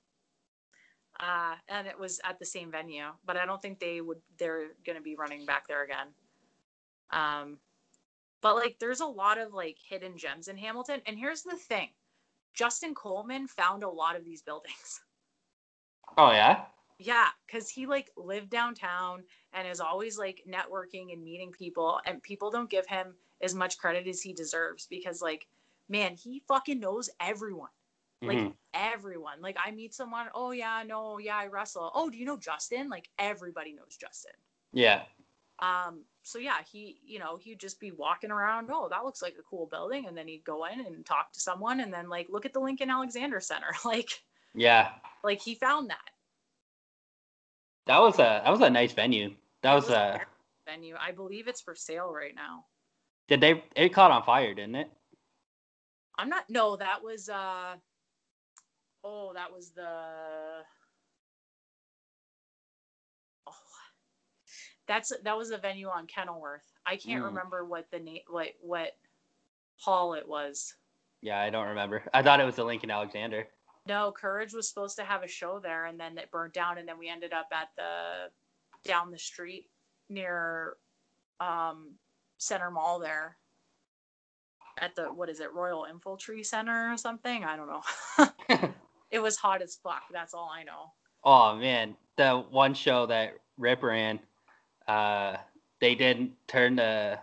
[1.21, 3.05] uh, and it was at the same venue.
[3.25, 4.19] But I don't think they would.
[4.37, 6.07] They're gonna be running back there again.
[7.11, 7.57] Um,
[8.41, 11.01] but like, there's a lot of like hidden gems in Hamilton.
[11.05, 11.87] And here's the thing:
[12.53, 14.99] Justin Coleman found a lot of these buildings.
[16.17, 16.65] oh yeah.
[17.03, 19.23] Yeah, because he like lived downtown
[19.53, 23.77] and is always like networking and meeting people, and people don't give him as much
[23.79, 25.47] credit as he deserves because, like,
[25.89, 27.71] man, he fucking knows everyone.
[28.21, 28.53] Like, Mhm.
[28.75, 29.41] everyone.
[29.41, 31.91] Like, I meet someone, oh, yeah, no, yeah, I wrestle.
[31.95, 32.87] Oh, do you know Justin?
[32.87, 34.33] Like, everybody knows Justin.
[34.73, 35.05] Yeah.
[35.57, 39.35] Um, so yeah, he, you know, he'd just be walking around, oh, that looks like
[39.39, 42.29] a cool building, and then he'd go in and talk to someone, and then like
[42.29, 43.71] look at the Lincoln Alexander Center.
[43.85, 44.09] Like,
[44.53, 44.93] Yeah.
[45.23, 46.11] like he found that.
[47.91, 49.35] That was a that was a nice venue.
[49.63, 50.21] That was a a.
[50.65, 50.95] venue.
[50.97, 52.63] I believe it's for sale right now.
[53.27, 53.65] Did they?
[53.75, 54.89] It caught on fire, didn't it?
[56.17, 56.45] I'm not.
[56.49, 57.27] No, that was.
[57.27, 57.75] uh
[59.03, 59.89] oh, that was the.
[63.45, 63.51] Oh,
[64.87, 66.63] that's that was a venue on Kenilworth.
[66.85, 67.25] I can't Mm.
[67.25, 68.91] remember what the name, what what
[69.75, 70.75] hall it was.
[71.21, 72.03] Yeah, I don't remember.
[72.13, 73.49] I thought it was the Lincoln Alexander.
[73.87, 76.87] No, Courage was supposed to have a show there, and then it burnt down, and
[76.87, 78.29] then we ended up at the
[78.87, 79.67] down the street
[80.09, 80.75] near
[81.39, 81.91] um,
[82.37, 83.37] Center Mall there.
[84.79, 87.43] At the what is it, Royal Infantry Center or something?
[87.43, 88.69] I don't know.
[89.11, 90.03] it was hot as fuck.
[90.11, 90.91] That's all I know.
[91.23, 94.19] Oh man, the one show that Rip ran,
[94.87, 95.37] uh,
[95.79, 97.19] they didn't turn the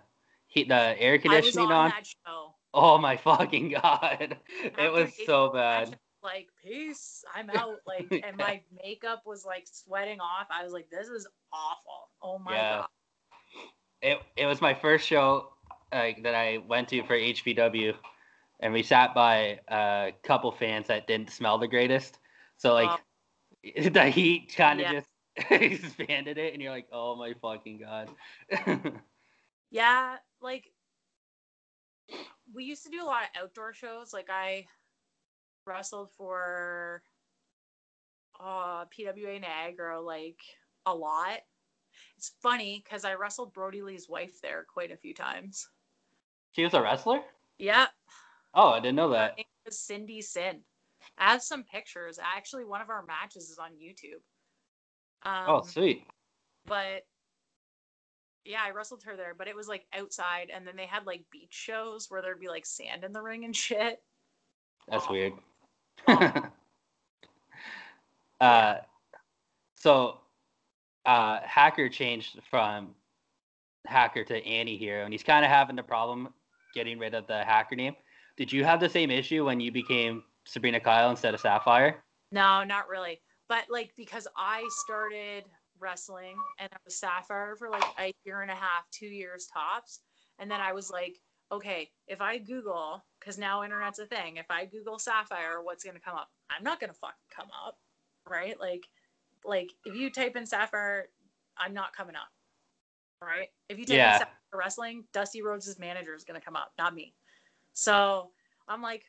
[0.47, 2.53] heat, the air conditioning on, on.
[2.75, 4.37] Oh my fucking god,
[4.79, 5.99] it was so bad.
[6.23, 7.81] Like peace, I'm out.
[7.87, 10.49] Like, and my makeup was like sweating off.
[10.51, 12.11] I was like, this is awful.
[12.23, 12.69] Oh my Yeah.
[12.69, 12.89] god.
[14.03, 15.53] It it was my first show
[15.93, 17.95] like that I went to for HVW,
[18.61, 22.19] and we sat by a couple fans that didn't smell the greatest.
[22.57, 23.03] So like
[23.63, 24.89] the heat kind of Yeah.
[24.89, 25.09] just
[25.51, 28.11] expanded it, and you're like, oh my fucking god.
[29.71, 30.73] Yeah, like
[32.53, 34.13] we used to do a lot of outdoor shows.
[34.13, 34.67] Like I
[35.69, 37.03] wrestled for
[38.41, 40.41] uh PWA Niagara like
[40.87, 41.39] a lot.
[42.17, 45.69] It's funny because I wrestled Brodie Lee's wife there quite a few times.
[46.53, 47.21] she was a wrestler.
[47.59, 47.87] Yeah,
[48.55, 49.37] Oh, I didn't know that.
[49.37, 50.61] name was Cindy Sin.
[51.19, 52.19] I have some pictures.
[52.23, 54.23] Actually, one of our matches is on YouTube.
[55.29, 56.05] Um, Oh, sweet.
[56.67, 57.05] but
[58.45, 61.25] yeah, I wrestled her there, but it was like outside, and then they had like
[61.31, 64.03] beach shows where there'd be like sand in the ring and shit.
[64.89, 65.13] That's Oh.
[65.13, 65.33] weird.
[68.41, 68.77] Uh,
[69.75, 70.19] so,
[71.07, 72.95] uh, Hacker changed from
[73.87, 76.29] Hacker to Annie here, and he's kind of having the problem
[76.75, 77.97] getting rid of the Hacker name.
[78.37, 82.05] Did you have the same issue when you became Sabrina Kyle instead of Sapphire?
[82.31, 83.21] No, not really.
[83.49, 85.45] But like because I started
[85.81, 90.01] wrestling and I was Sapphire for like a year and a half, two years tops,
[90.39, 91.17] and then I was like,
[91.51, 96.01] okay, if I Google, because now internet's a thing, if I Google Sapphire, what's gonna
[96.01, 96.31] come up?
[96.51, 97.79] I'm not gonna fucking come up,
[98.29, 98.59] right?
[98.59, 98.85] Like,
[99.45, 101.09] like if you type in Sapphire,
[101.57, 102.29] I'm not coming up,
[103.23, 103.49] right?
[103.69, 104.13] If you type Yeah.
[104.13, 107.15] in Sapphire wrestling, Dusty Rhodes' manager is gonna come up, not me.
[107.73, 108.31] So
[108.67, 109.05] I'm like,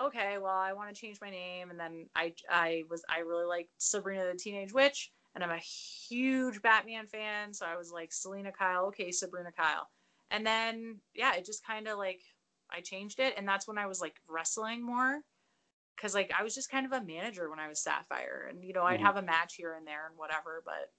[0.00, 3.44] okay, well, I want to change my name, and then I I was I really
[3.44, 8.12] liked Sabrina the Teenage Witch, and I'm a huge Batman fan, so I was like
[8.12, 9.88] Selina Kyle, okay, Sabrina Kyle,
[10.30, 12.20] and then yeah, it just kind of like
[12.70, 15.20] I changed it, and that's when I was like wrestling more,
[15.96, 18.72] because like I was just kind of a manager when I was Sapphire, and you
[18.72, 19.04] know I'd Mhm.
[19.04, 20.90] have a match here and there and whatever, but.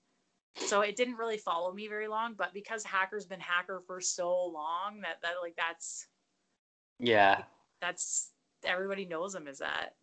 [0.57, 4.45] So it didn't really follow me very long, but because Hacker's been Hacker for so
[4.45, 6.07] long that that like that's
[6.97, 7.43] Yeah.
[7.81, 8.31] that's
[8.63, 9.95] everybody knows him as that.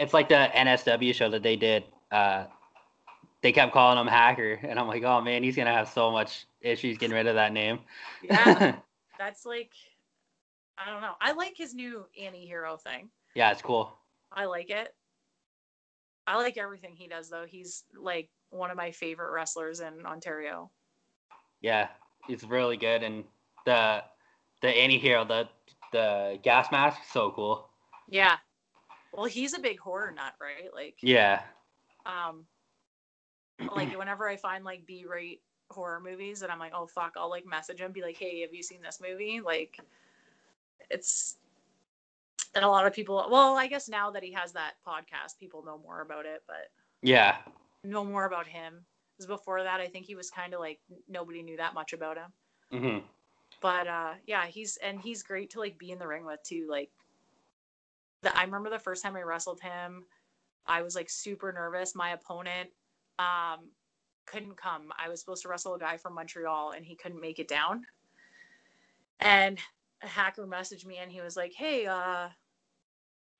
[0.00, 1.84] It's like the NSW show that they did.
[2.10, 2.46] Uh,
[3.42, 6.46] they kept calling him Hacker, and I'm like, oh man, he's gonna have so much
[6.60, 7.80] issues getting rid of that name.
[8.22, 8.76] Yeah,
[9.18, 9.72] that's like
[10.78, 11.14] I don't know.
[11.20, 13.10] I like his new Annie Hero thing.
[13.34, 13.96] yeah, it's cool.
[14.32, 14.94] I like it.
[16.26, 17.44] I like everything he does though.
[17.46, 20.70] He's like one of my favorite wrestlers in Ontario.
[21.60, 21.88] Yeah,
[22.26, 23.24] he's really good, and
[23.66, 24.02] the
[24.62, 25.48] the Annie hero, the
[25.92, 27.68] the gas mask, so cool.
[28.08, 28.36] Yeah.
[29.12, 30.72] Well, he's a big horror nut, right?
[30.72, 31.42] Like Yeah,
[32.06, 32.44] um
[33.74, 37.30] like whenever I find like B rate horror movies and I'm like, oh fuck, I'll
[37.30, 39.40] like message him, be like, hey, have you seen this movie?
[39.40, 39.80] Like
[40.90, 41.36] it's
[42.54, 45.64] and a lot of people well, I guess now that he has that podcast, people
[45.64, 46.70] know more about it, but
[47.02, 47.38] yeah,
[47.84, 48.84] know more about him.
[49.16, 52.16] Because before that I think he was kind of like nobody knew that much about
[52.18, 52.32] him.
[52.70, 52.98] hmm
[53.60, 56.66] But uh yeah, he's and he's great to like be in the ring with too.
[56.68, 56.90] Like
[58.22, 60.04] the, I remember the first time I wrestled him,
[60.66, 61.94] I was like super nervous.
[61.94, 62.70] My opponent
[63.20, 63.70] um
[64.26, 64.92] couldn't come.
[64.98, 67.84] I was supposed to wrestle a guy from Montreal and he couldn't make it down.
[69.18, 69.58] And
[70.02, 72.28] a hacker messaged me and he was like, "Hey, uh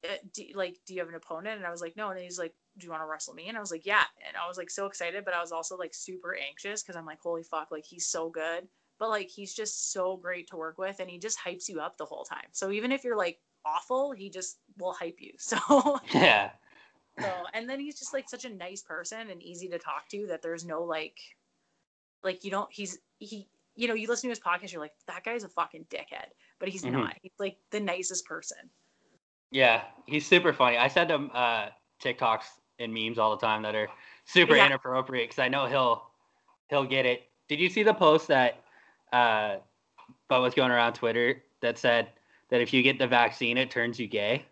[0.02, 2.38] uh, do, like do you have an opponent?" And I was like, "No." And he's
[2.38, 4.56] like, "Do you want to wrestle me?" And I was like, "Yeah." And I was
[4.58, 7.70] like so excited, but I was also like super anxious cuz I'm like, "Holy fuck,
[7.70, 8.68] like he's so good."
[8.98, 11.96] But like he's just so great to work with and he just hypes you up
[11.96, 12.48] the whole time.
[12.52, 15.32] So even if you're like awful, he just will hype you.
[15.38, 16.52] So yeah,
[17.18, 20.26] so and then he's just like such a nice person and easy to talk to
[20.26, 21.18] that there's no like
[22.22, 25.24] like you don't he's he you know you listen to his podcast you're like that
[25.24, 26.26] guy's a fucking dickhead
[26.58, 26.92] but he's Mhm.
[26.92, 28.58] not he's like the nicest person
[29.52, 29.82] yeah.
[30.06, 30.76] He's super funny.
[30.76, 32.44] I send him uh, TikToks
[32.78, 33.88] and memes all the time that are
[34.24, 34.66] super Yeah.
[34.66, 36.08] inappropriate because I know he'll
[36.68, 37.28] he'll get it.
[37.48, 38.62] Did you see the post that
[39.12, 39.56] uh,
[40.28, 42.10] but was going around Twitter that said
[42.50, 44.44] that if you get the vaccine, it turns you gay?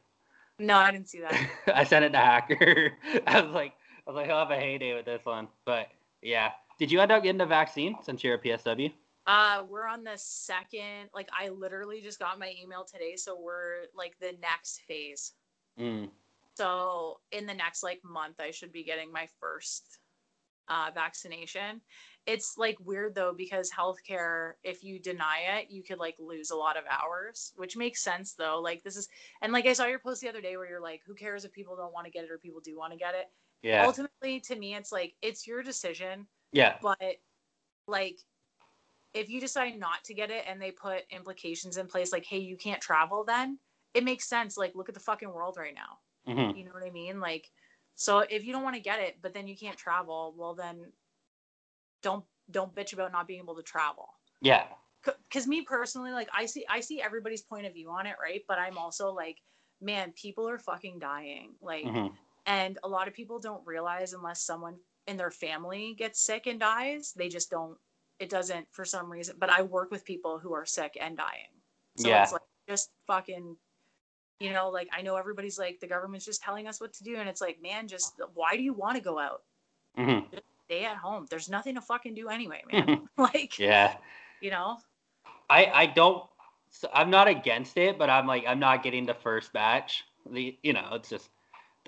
[0.59, 1.49] No, I didn't see that.
[1.75, 2.93] I sent it to Hacker.
[3.27, 3.73] I was like,
[4.07, 5.49] I was like, he'll have a heyday with this one.
[5.65, 5.89] But
[6.23, 8.93] yeah, did you end up getting the vaccine since you're a PSW?
[9.27, 11.11] Uh, we're on the second.
[11.15, 15.33] Like, I literally just got my email today, so we're like the next phase.
[15.79, 16.09] Mm.
[16.55, 19.99] So in the next like month, I should be getting my first
[20.69, 21.81] uh, vaccination.
[22.27, 26.57] It's like weird though because healthcare, if you deny it, you could like lose a
[26.57, 28.61] lot of hours, which makes sense though.
[28.63, 29.09] Like this is,
[29.41, 31.53] and like I saw your post the other day where you're like, who cares if
[31.53, 33.27] people don't want to get it or people do want to get it.
[33.63, 33.87] Yeah.
[33.87, 36.77] Ultimately, to me, it's like it's your decision, yeah.
[36.83, 36.99] but
[37.87, 38.19] like
[39.15, 42.39] if you decide not to get it and they put implications in place like hey
[42.39, 43.59] you can't travel then
[43.95, 46.85] it makes sense like look at the fucking world right now hmm you know what
[46.85, 47.51] i mean like
[47.95, 50.93] so if you don't want to get it but then you can't travel well then
[52.03, 54.09] don't don't bitch about not being able to travel.
[54.41, 54.65] Yeah.
[55.05, 58.43] because me personally like i see i see everybody's point of view on it right?
[58.49, 59.39] But i'm also like
[59.81, 61.55] man people are fucking dying.
[61.63, 62.09] Like hmm
[62.47, 64.77] and a lot of people don't realize unless someone
[65.07, 67.77] in their family gets sick and dies they just don't
[68.19, 71.53] it doesn't for some reason but i work with people who are sick and dying.
[71.97, 72.23] So Yeah.
[72.23, 73.57] it's like just fucking
[74.41, 77.17] you know like i know everybody's like the government's just telling us what to do
[77.17, 79.43] and it's like man just why do you want to go out?
[79.97, 80.21] Hmm
[80.69, 83.97] stay at home there's nothing to fucking do anyway man like Yeah.
[84.41, 84.79] you know
[85.51, 86.25] I I don't.
[86.71, 90.05] So I'm not against it, but I'm like I'm not getting the first batch.
[90.31, 91.31] The you know it's just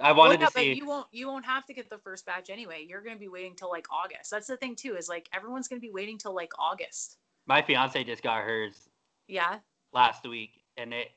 [0.03, 0.74] I Well, wanted yeah, to but see.
[0.76, 3.28] you won't you won't have to get the first batch anyway you're going to be
[3.28, 6.18] waiting till like august that's the thing too is like everyone's going to be waiting
[6.18, 8.89] till like august My fiance just got hers
[9.28, 9.59] yeah
[9.93, 11.11] last week, and it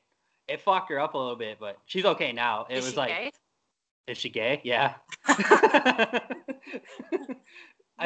[0.48, 2.66] it fucked her up a little bit, but she's okay now.
[2.68, 3.34] It Is was like?
[4.06, 4.60] Is she gay?
[4.64, 4.94] Yeah.
[5.28, 6.18] I,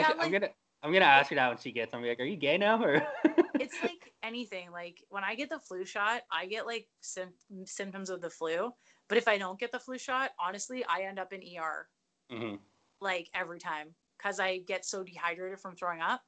[0.02, 0.48] am like- gonna
[0.82, 1.92] I'm gonna ask her that when she gets.
[1.92, 3.06] I'm like, are you gay now or?
[3.60, 7.32] it's like anything like when i get the flu shot i get like sym-
[7.64, 8.70] symptoms of the flu
[9.08, 11.88] but if i don't get the flu shot honestly i end up in er
[12.30, 12.54] hmm
[13.00, 16.22] like every time because i get so dehydrated from throwing up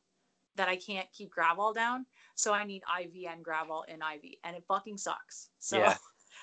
[0.57, 2.05] that i can't keep Gravol down
[2.35, 5.97] so i need iv and Gravol in iv and it fucking sucks so Yeah.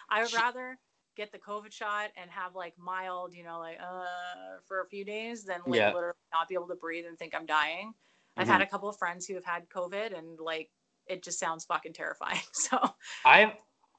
[0.09, 0.77] i would rather
[1.17, 5.03] get the covid shot and have like mild you know like uh for a few
[5.03, 5.91] days then like Yeah.
[5.93, 7.93] literally not be able to breathe and think i'm dying
[8.37, 10.69] I've had a couple of friends who have had COVID and like
[11.07, 12.39] it just sounds fucking terrifying.
[12.53, 12.77] So
[13.25, 13.51] I'm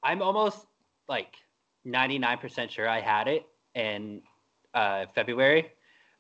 [0.03, 0.67] I'm almost
[1.09, 1.35] like
[1.87, 4.23] 99% sure I had it in
[4.75, 5.73] uh, February,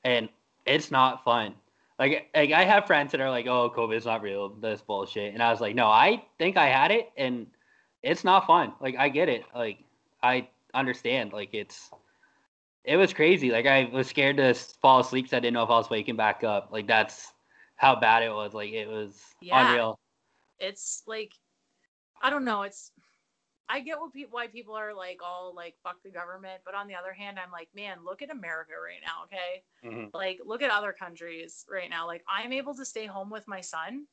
[0.04, 0.28] and
[0.66, 1.54] it's not fun.
[1.98, 4.48] Like, like I have friends that are like, "Oh, COVID's not real.
[4.48, 7.46] This bullshit," and I was like, "No, I think I had it, and
[8.02, 8.72] it's not fun.
[8.80, 9.44] Like, I get it.
[9.54, 9.78] Like,
[10.22, 11.32] I understand.
[11.32, 11.90] Like, it's
[12.84, 13.50] it was crazy.
[13.50, 16.16] Like, I was scared to fall asleep because I didn't know if I was waking
[16.16, 16.68] back up.
[16.72, 17.32] Like, that's
[17.76, 18.54] how bad it was.
[18.54, 19.68] Like, it was Yeah.
[19.68, 19.98] unreal.
[20.58, 21.32] it's like
[22.22, 22.62] I don't know.
[22.62, 22.92] It's
[23.68, 26.88] I get what people why people are like all like fuck the government, but on
[26.88, 29.62] the other hand, I'm like, man, look at America right now, okay?
[29.84, 30.10] Mhm.
[30.14, 32.06] Like look at other countries right now.
[32.06, 34.06] Like I'm able to stay home with my son,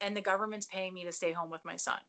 [0.00, 2.00] and the government's paying me to stay home with my son.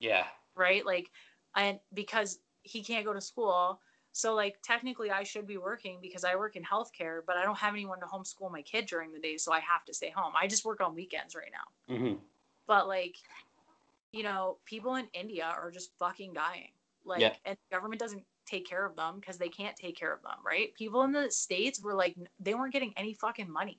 [0.00, 0.26] Yeah.
[0.56, 0.84] right?
[0.84, 1.10] Like,
[1.54, 3.80] and because he can't go to school,
[4.12, 7.58] so like technically I should be working because I work in healthcare, but I don't
[7.58, 10.32] have anyone to homeschool my kid during the day, so I have to stay home.
[10.40, 11.94] I just work on weekends right now.
[11.96, 12.14] hmm
[12.66, 13.16] But like,
[14.12, 16.70] you know, people in India are just fucking dying.
[17.04, 17.34] Like, Yeah.
[17.44, 20.36] and the government doesn't take care of them because they can't take care of them,
[20.44, 20.74] right?
[20.74, 23.78] People in the states were like, they weren't getting any fucking money.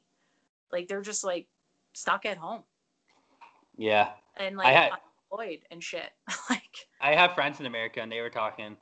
[0.72, 1.48] Like they're just like
[1.94, 2.64] stuck at home
[3.78, 4.14] Yeah.
[4.38, 4.92] and like I had-
[5.72, 6.10] and shit.
[6.50, 6.62] like,
[7.00, 8.78] I have friends in America and they were talking.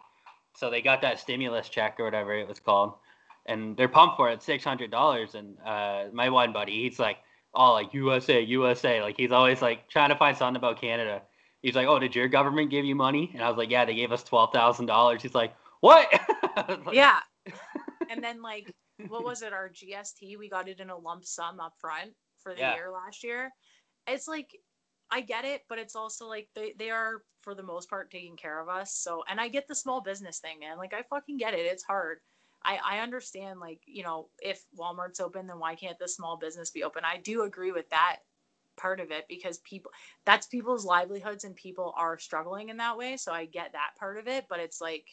[0.56, 2.94] So they got that stimulus check or whatever it was called.
[3.46, 5.36] And they're pumped for it, six hundred dollars.
[5.36, 7.18] And uh, my one buddy, he's like,
[7.54, 9.02] oh like USA, USA.
[9.02, 11.22] Like he's always like trying to find something about Canada.
[11.62, 13.32] He's like, Oh, did your government give you money?
[13.34, 15.22] And I was like, Yeah, they gave us twelve thousand dollars.
[15.22, 16.08] He's like, What?
[16.86, 17.20] Like, yeah
[18.10, 18.74] and then like
[19.08, 22.12] what was it our gst we got it in a lump sum up front
[22.44, 22.76] for the Yeah.
[22.76, 23.52] year last year
[24.06, 24.50] it's like
[25.12, 28.36] i get it but it's also like they, they are for the most part taking
[28.36, 31.38] care of us so and i get the small business thing man like i fucking
[31.38, 32.20] get it it's hard
[32.64, 36.72] i i understand like you know if walmart's open then why can't the small business
[36.72, 38.18] be open i do agree with that
[38.78, 39.92] part of it because people
[40.26, 44.18] that's people's livelihoods and people are struggling in that way so i get that part
[44.18, 45.08] of it but it's like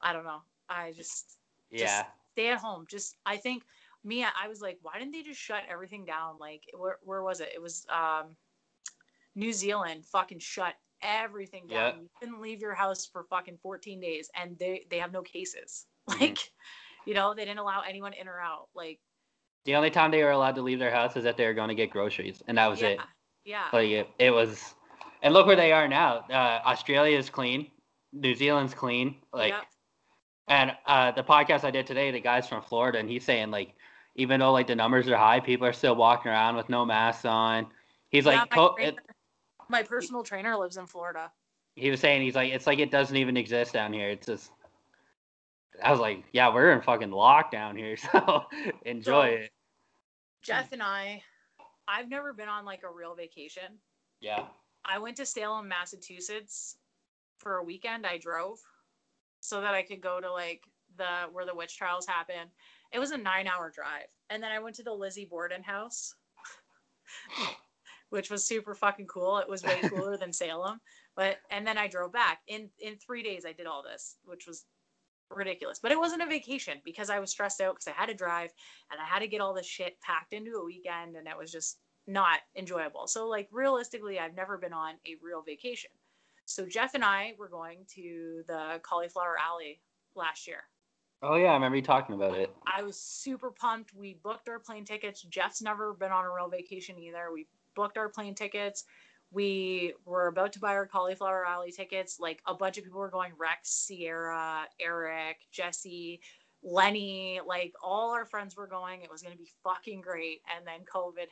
[0.00, 1.36] i don't know i just
[1.70, 2.06] Yeah.
[2.32, 2.86] stay at home.
[2.88, 3.62] Just I think
[4.04, 6.36] me, I was like, why didn't they just shut everything down?
[6.40, 7.50] Like where where was it?
[7.54, 8.36] It was um
[9.34, 11.76] New Zealand fucking shut everything down.
[11.76, 12.00] Yeah.
[12.00, 15.86] You couldn't leave your house for fucking 14 days and they they have no cases.
[16.10, 16.20] Mhm.
[16.20, 16.38] Like,
[17.06, 18.68] you know, they didn't allow anyone in or out.
[18.74, 18.98] Like
[19.64, 21.68] The only time they were allowed to leave their house is that they were going
[21.68, 22.88] to get groceries, and that was yeah.
[22.88, 22.98] it.
[23.44, 23.64] Yeah.
[23.72, 24.74] Like it, it was,
[25.22, 26.24] and look where they are now.
[26.28, 27.70] Uh, Australia is clean,
[28.12, 29.16] New Zealand's clean.
[29.32, 29.62] Like Yep.
[30.48, 33.74] And uh, the podcast I did today, the guy's from Florida, and he's saying like,
[34.14, 37.24] even though like the numbers are high, people are still walking around with no masks
[37.24, 37.66] on.
[38.10, 38.96] He's Yeah, like, my, co- trainer- it,
[39.68, 41.30] my personal trainer lives in Florida.
[41.76, 44.10] he was saying he's like, it's like it doesn't even exist down here.
[44.10, 44.50] It's just.
[45.82, 48.44] I was like, yeah, we're in fucking lockdown here, so
[48.84, 49.50] enjoy So- it.
[50.42, 51.22] Jeff and I,
[51.86, 53.78] I've never been on like a real vacation.
[54.20, 54.46] Yeah.
[54.84, 56.76] I went to Salem, Massachusetts
[57.38, 58.04] for a weekend.
[58.06, 58.58] I drove
[59.40, 60.62] so that I could go to like
[60.98, 62.48] the where the witch trials happen.
[62.92, 64.08] It was a nine hour drive.
[64.30, 66.14] And then I went to the Lizzie Borden house,
[68.10, 69.38] which was super fucking cool.
[69.38, 70.80] It was way cooler than Salem.
[71.16, 72.40] But and then I drove back.
[72.48, 74.64] In in three days I did all this, which was
[75.30, 75.78] ridiculous.
[75.82, 78.50] But it wasn't a vacation because I was stressed out because I had to drive
[78.90, 81.50] and I had to get all this shit packed into a weekend and it was
[81.50, 83.06] just not enjoyable.
[83.06, 85.90] So like realistically, I've never been on a real vacation.
[86.44, 89.80] So Jeff and I were going to the Cauliflower Alley
[90.14, 90.64] last year.
[91.22, 92.54] Oh yeah, I remember you talking about it.
[92.66, 93.94] I was super pumped.
[93.94, 95.22] We booked our plane tickets.
[95.22, 97.30] Jeff's never been on a real vacation either.
[97.32, 97.46] We
[97.76, 98.84] booked our plane tickets.
[99.30, 102.18] We were about to buy our Cauliflower Alley tickets.
[102.18, 106.20] Like a bunch of people were going Rex, Sierra, Eric, Jesse,
[106.62, 107.40] Lenny.
[107.46, 109.02] Like all our friends were going.
[109.02, 110.40] It was going to be fucking great.
[110.54, 111.28] And then COVID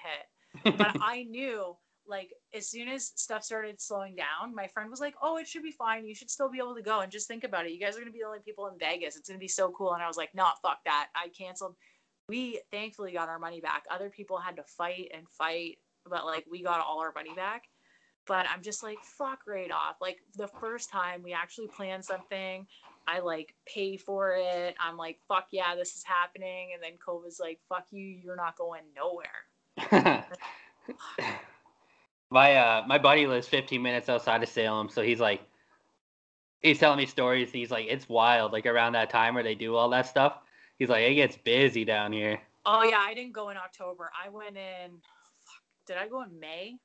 [0.65, 0.79] hit.
[0.79, 1.77] But I knew
[2.07, 5.63] like as soon as stuff started slowing down, my friend was like, "Oh, it should
[5.63, 6.05] be fine.
[6.05, 7.73] You should still be able to go." And just think about it.
[7.73, 9.17] You guys are gonna be the only people in Vegas.
[9.17, 9.95] It's gonna be so cool.
[9.95, 11.09] And I was like, "No, fuck that.
[11.15, 11.77] I canceled."
[12.29, 13.85] We thankfully got our money back.
[13.91, 15.79] Other people had to fight and fight,
[16.09, 17.65] but like we got all our money back.
[18.27, 19.97] But I'm just like, fuck right off.
[20.01, 22.67] Like the first time we actually planned something,
[23.09, 24.77] I like pay for it.
[24.79, 26.71] I'm like, fuck yeah, this is happening.
[26.75, 30.27] And then COVID's like, fuck you, you're not going nowhere.
[32.31, 35.43] my uh my buddy lives 15 minutes outside of Salem, so he's like
[36.61, 37.51] he's telling me stories.
[37.51, 40.39] He's like it's wild like around that time where they do all that stuff.
[40.79, 42.41] He's like it gets busy down here.
[42.67, 44.11] Oh yeah, I didn't go in October.
[44.25, 44.91] I went in.
[44.91, 46.77] Fuck, did I go in May?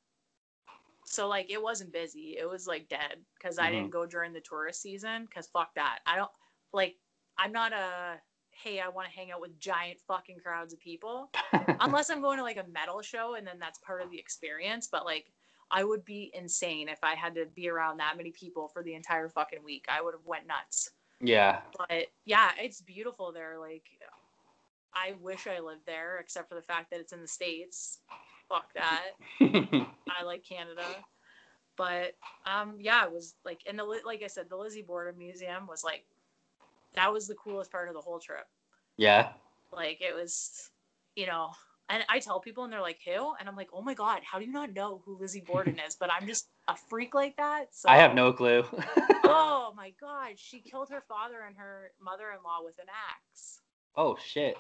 [1.06, 2.36] So like it wasn't busy.
[2.40, 5.26] It was like dead because I didn't go during the tourist season.
[5.26, 6.00] Because fuck that.
[6.06, 6.32] I don't
[6.74, 6.96] like.
[7.38, 8.20] I'm not a.
[8.50, 11.30] Hey, I want to hang out with giant fucking crowds of people.
[11.82, 14.88] Unless I'm going to like a metal show and then that's part of the experience.
[14.90, 15.26] But like,
[15.76, 18.94] I would be insane if I had to be around that many people for the
[18.94, 19.86] entire fucking week.
[19.90, 21.60] I would have went nuts yeah.
[21.78, 23.58] but yeah, it's beautiful there.
[23.60, 23.84] Like,
[24.94, 28.00] I wish I lived there, except for the fact that it's in the states.
[28.50, 29.12] Fuck that.
[29.42, 30.86] I like Canada,
[31.78, 32.16] but
[32.46, 35.84] um, yeah, it was like, and the like I said, the Lizzie Borden Museum was
[35.84, 36.06] like,
[36.96, 38.48] that was the coolest part of the whole trip.
[38.98, 39.30] yeah.
[39.72, 40.70] Like, it was,
[41.16, 41.52] you know.
[41.88, 44.40] And I tell people, and they're like, "Who?" And I'm like, "Oh my god, how
[44.40, 47.76] do you not know who Lizzie Borden is?" But I'm just a freak like that.
[47.76, 48.64] So I have no clue.
[49.28, 53.60] Oh my god, she killed her father and her mother-in-law with an axe.
[53.96, 54.56] oh shit.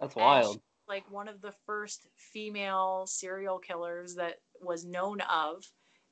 [0.00, 0.54] That's wild.
[0.56, 5.62] she- like one of the first female serial killers that was known of,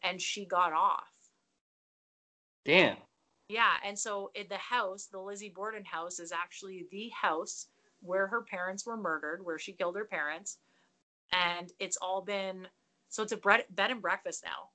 [0.03, 1.05] and she got off.
[2.65, 2.97] Damn.
[3.49, 7.67] Yeah, and so in the house, the Lizzie Borden house, is actually the house
[8.03, 10.59] where her parents were murdered, where she killed her parents,
[11.33, 12.67] and it's all been
[13.09, 14.71] so it's a bread, bed and breakfast now,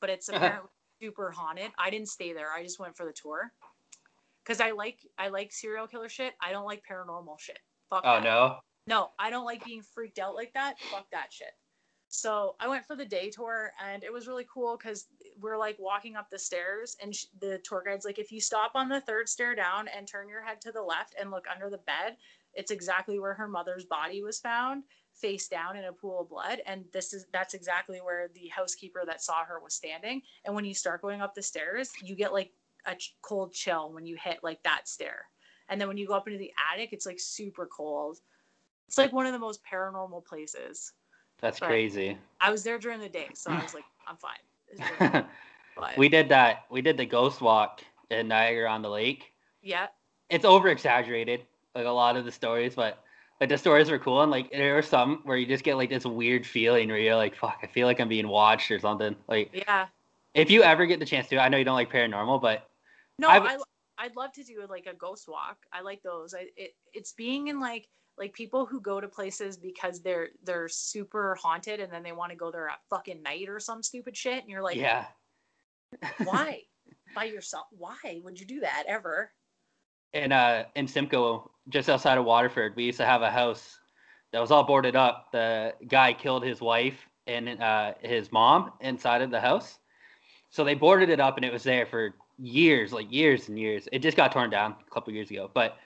[0.00, 0.38] but it's uh-huh.
[0.38, 0.70] apparently
[1.00, 1.70] super haunted.
[1.78, 3.52] I didn't stay there; I just went for the tour
[4.44, 6.34] because I like I like serial killer shit.
[6.40, 7.58] I don't like paranormal shit.
[7.90, 8.24] Fuck Oh that.
[8.24, 8.56] no.
[8.86, 10.74] No, I don't like being freaked out like that.
[10.90, 11.52] Fuck that shit.
[12.08, 15.06] So I went for the day tour and it was really cool because
[15.40, 18.72] we're like walking up the stairs and sh- the tour guide's like, if you stop
[18.74, 21.70] on the third stair down and turn your head to the left and look under
[21.70, 22.16] the bed,
[22.54, 24.84] it's exactly where her mother's body was found,
[25.14, 26.60] face down in a pool of blood.
[26.66, 30.22] And this is that's exactly where the housekeeper that saw her was standing.
[30.44, 32.50] And when you start going up the stairs, you get like
[32.86, 35.26] a ch- cold chill when you hit like that stair.
[35.68, 38.18] And then when you go up into the attic, it's like super cold.
[38.88, 40.92] It's like one of the most paranormal places.
[41.40, 42.18] That's But- crazy.
[42.40, 45.24] I was there during the day, so I was like, I'm fine.
[45.74, 46.64] But we did that.
[46.70, 47.80] We did the ghost walk
[48.10, 49.32] in Niagara on the lake.
[49.62, 49.86] yeah,
[50.28, 53.02] It's over exaggerated, like a lot of the stories, but
[53.40, 55.90] like the stories were cool and like there were some where you just get like
[55.90, 59.16] this weird feeling where you're like, fuck, I feel like I'm being watched or something.
[59.28, 59.86] Like yeah.
[60.34, 62.68] if you ever get the chance to, I know you don't like paranormal, but
[63.18, 63.58] No, I've- I
[63.98, 65.58] I'd love to do like a ghost walk.
[65.72, 66.34] I like those.
[66.34, 70.68] I it, it's being in like like people who go to places because they're they're
[70.68, 74.16] super haunted and then they want to go there at fucking night or some stupid
[74.16, 75.06] shit and you're like, yeah.
[76.24, 76.62] why?
[77.14, 77.66] By yourself?
[77.70, 79.30] Why would you do that ever?
[80.14, 83.78] and uh in Simcoe, just outside of Waterford, we used to have a house
[84.32, 85.28] that was all boarded up.
[85.32, 89.78] The guy killed his wife and uh, his mom inside of the house,
[90.50, 93.88] so they boarded it up, and it was there for years, like years and years.
[93.92, 95.50] It just got torn down a couple years ago.
[95.52, 95.76] But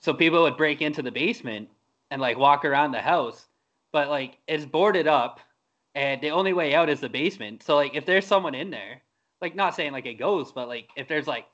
[0.00, 1.68] so people would break into the basement
[2.10, 3.48] and like walk around the house,
[3.92, 5.40] but like it's boarded up
[5.94, 7.62] and the only way out is the basement.
[7.62, 9.02] So like if there's someone in there,
[9.40, 11.46] like not saying like a ghost, but like if there's like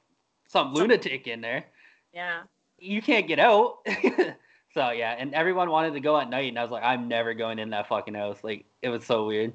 [0.48, 1.64] some lunatic in there,
[2.12, 2.42] Yeah.
[2.82, 3.78] You can't get out.
[4.74, 7.32] so yeah, and everyone wanted to go at night and I was like, I'm never
[7.34, 8.38] going in that fucking house.
[8.42, 9.52] Like it was so weird.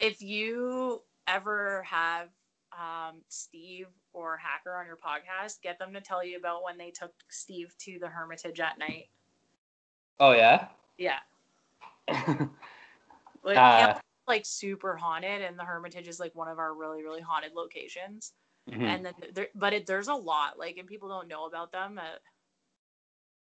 [0.00, 2.28] If you ever have
[2.72, 6.90] um, Steve or Hacker on your podcast, get them to tell you about when they
[6.90, 9.08] took Steve to the Hermitage at night.
[10.20, 10.68] Oh yeah?
[10.96, 11.18] Yeah.
[13.44, 17.20] Like, Uh, like super haunted, and the Hermitage is like one of our really, really
[17.20, 18.32] haunted locations.
[18.68, 18.82] Mhm.
[18.82, 21.98] And then there, but it, there's a lot like, and people don't know about them.
[21.98, 22.18] Uh,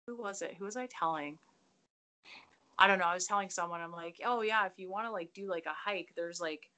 [0.10, 0.55] who was it?
[0.57, 1.38] Who was I telling?
[2.80, 3.05] I don't know.
[3.05, 3.82] I was telling someone.
[3.82, 6.70] I'm like, oh yeah, if you want to like do like a hike, there's like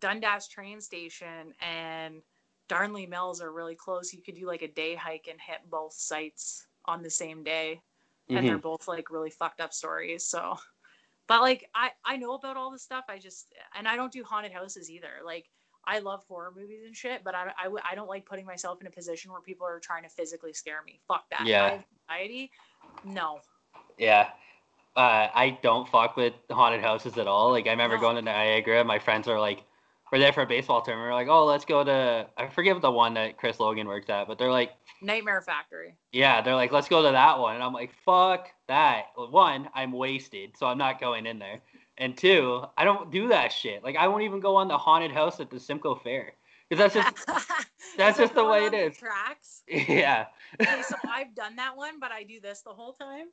[0.00, 2.22] Dundas train station and
[2.68, 4.12] Darnley Mills are really close.
[4.12, 7.80] You could do like a day hike and hit both sites on the same day,
[8.28, 8.62] and they're Mhm.
[8.62, 10.24] both like really fucked up stories.
[10.24, 10.58] So,
[11.26, 13.04] but like I I know about all this stuff.
[13.08, 15.20] I just and I don't do haunted houses either.
[15.24, 15.48] Like
[15.84, 18.86] I love horror movies and shit, but I I, I don't like putting myself in
[18.86, 21.00] a position where people are trying to physically scare me.
[21.06, 21.46] Fuck that.
[21.46, 21.64] Yeah.
[21.64, 22.50] I have anxiety.
[23.04, 23.40] No.
[23.98, 24.28] Yeah.
[24.94, 27.50] Uh, I don't fuck with haunted houses at all.
[27.50, 28.02] Like I remember No.
[28.02, 29.64] going to Niagara, my friends are like,
[30.12, 31.08] we're there for a baseball tournament.
[31.10, 32.26] We're like, oh, let's go to.
[32.36, 35.94] I forget the one that Chris Logan works at, but they're like, Nightmare Factory.
[36.12, 39.06] yeah, they're like, let's go to that one, and I'm like, fuck that.
[39.16, 41.60] One, I'm wasted, so I'm not going in there,
[41.96, 43.82] and two, I don't do that shit.
[43.82, 46.34] Like I won't even go on the haunted house at the Simcoe Fair
[46.68, 48.98] because that's just that's just the way it is.
[48.98, 49.62] Tracks.
[49.66, 50.26] yeah,
[50.60, 53.26] Okay, so I've done that one, but I do this the whole time.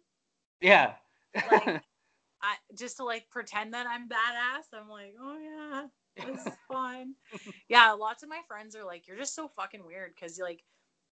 [0.61, 0.93] yeah.
[1.35, 1.83] Like,
[2.41, 4.73] I just to like pretend that I'm badass.
[4.73, 7.15] I'm like, oh yeah, this is fun.
[7.69, 10.63] yeah, lots of my friends are like, you're just so fucking weird because like,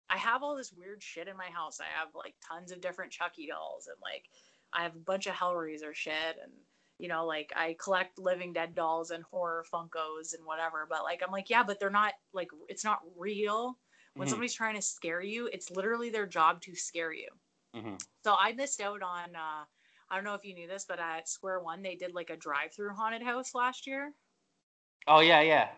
[0.10, 1.80] I have all this weird shit in my house.
[1.82, 4.24] I have like tons of different Chucky dolls and like,
[4.72, 6.51] I have a bunch of Hellraiser shit and
[6.97, 10.88] you know like I collect Living Dead dolls and horror Funkos and whatever.
[10.89, 13.78] But like, I'm like, yeah, but they're not like it's not real.
[14.18, 14.30] When Mhm.
[14.30, 17.30] somebody's trying to scare you, it's literally their job to scare you.
[17.74, 17.97] Mhm.
[18.24, 19.65] So I missed out on uh
[20.09, 22.38] I don't know if you knew this, but at Square One they did like a
[22.38, 24.13] drive-through haunted house last year.
[25.07, 25.70] Oh yeah, yeah.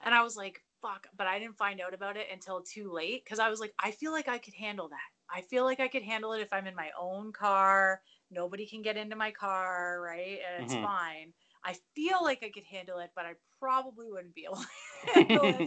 [0.00, 3.24] And I was like, fuck, but I didn't find out about it until too late
[3.24, 5.10] because I was like, I feel like I could handle that.
[5.30, 8.02] I feel like I could handle it if I'm in my own car.
[8.30, 10.38] Nobody can get into my car, right?
[10.46, 10.76] And it's Mhm.
[10.76, 11.34] fine.
[11.64, 14.56] I feel like I could handle it, but I probably wouldn't be able
[15.02, 15.66] to handle it.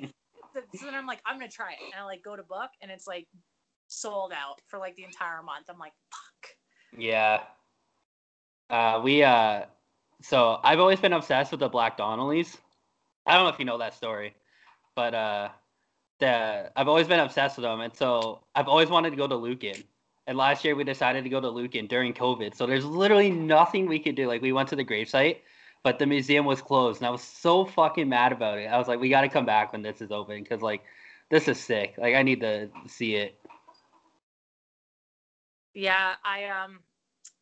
[0.54, 1.80] So then I'm like, I'm gonna try it.
[1.94, 3.28] And I like go to book and it's like
[3.88, 5.68] sold out for like the entire month.
[5.70, 7.00] I'm like, fuck.
[7.00, 7.42] Yeah.
[8.70, 9.64] Uh, we uh,
[10.22, 12.58] so I've always been obsessed with the Black Donnellys.
[13.26, 14.34] I don't know if you know that story,
[14.96, 15.50] but uh,
[16.20, 19.36] the I've always been obsessed with them, and so I've always wanted to go to
[19.36, 19.84] Lucan.
[20.28, 23.88] And last year we decided to go to Lucan during COVID, so there's literally nothing
[23.88, 24.28] we could do.
[24.28, 25.38] Like we went to the gravesite,
[25.84, 28.66] but the museum was closed, and I was so fucking mad about it.
[28.66, 30.84] I was like, we got to come back when this is open, because like
[31.30, 31.96] this is sick.
[31.98, 33.40] Like I need to see it.
[35.74, 36.80] Yeah, I um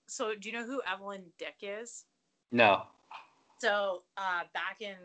[0.07, 2.05] so do you know who Evelyn Dick is?
[2.51, 2.83] No.
[3.59, 4.95] So uh back in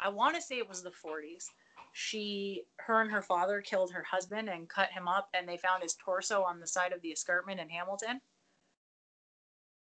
[0.00, 1.46] I want to say it was the 40s.
[1.94, 5.82] She her and her father killed her husband and cut him up and they found
[5.82, 8.20] his torso on the side of the escarpment in Hamilton.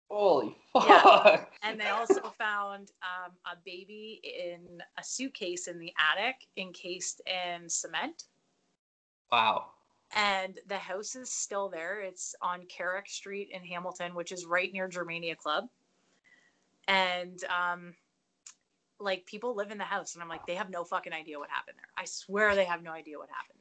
[0.09, 1.01] Holy Yeah.
[1.03, 1.53] fuck.
[1.61, 7.69] And they also found um, a baby in a suitcase in the attic encased in
[7.69, 8.23] cement.
[9.31, 9.71] Wow.
[10.15, 12.01] and the house is still there.
[12.01, 15.69] It's on Carrick Street in Hamilton, which is right near Germania Club.
[16.87, 17.93] And um,
[18.99, 21.49] like people live in the house, and I'm like, they have no fucking idea what
[21.51, 21.89] happened there.
[21.95, 23.59] I swear they have no idea what happened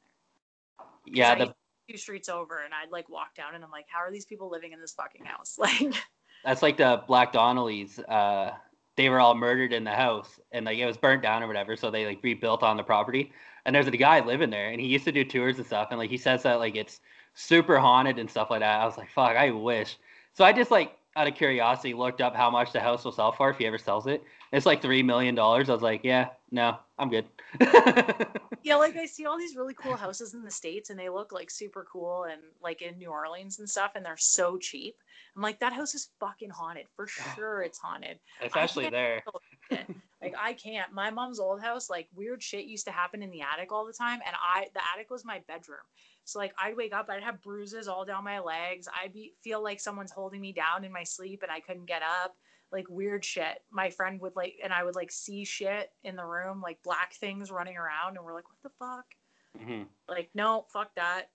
[1.07, 1.15] there.
[1.15, 1.55] Yeah, the
[1.91, 4.51] Two streets over, and I'd like walk down, and I'm like, how are these people
[4.51, 5.59] living in this fucking house?
[5.59, 5.95] Like,
[6.45, 7.99] that's like the Black Donnellys.
[8.09, 8.53] Uh,
[8.97, 11.77] they were all murdered in the house, and like it was burnt down or whatever.
[11.77, 13.33] So they like rebuilt on the property.
[13.65, 15.89] And there's a guy living there, and he used to do tours and stuff.
[15.91, 17.01] And like he says that like it's
[17.35, 18.81] super haunted and stuff like that.
[18.81, 19.99] I was like, fuck, I wish.
[20.33, 23.33] So I just like out of curiosity looked up how much the house will sell
[23.33, 24.23] for if he ever sells it.
[24.53, 25.69] It's like three million dollars.
[25.69, 27.27] I was like, yeah, no, I'm good.
[28.63, 31.33] yeah, like I see all these really cool houses in the states, and they look
[31.33, 34.97] like super cool, and like in New Orleans and stuff, and they're so cheap.
[35.37, 37.63] I'm like, that house is fucking haunted for sure.
[37.63, 38.19] It's haunted.
[38.43, 39.23] Especially there.
[40.21, 40.93] Like I can't.
[40.93, 43.93] My mom's old house, like weird shit used to happen in the attic all the
[43.93, 45.79] time, and I the attic was my bedroom.
[46.25, 48.89] So like I'd wake up, I'd have bruises all down my legs.
[49.03, 52.03] I'd be feel like someone's holding me down in my sleep, and I couldn't get
[52.03, 52.35] up.
[52.73, 53.63] Like weird shit.
[53.71, 57.15] My friend would like, and I would like see shit in the room, like black
[57.15, 59.07] things running around, and we're like, what the fuck?
[59.59, 61.31] hmm Like, no, fuck that.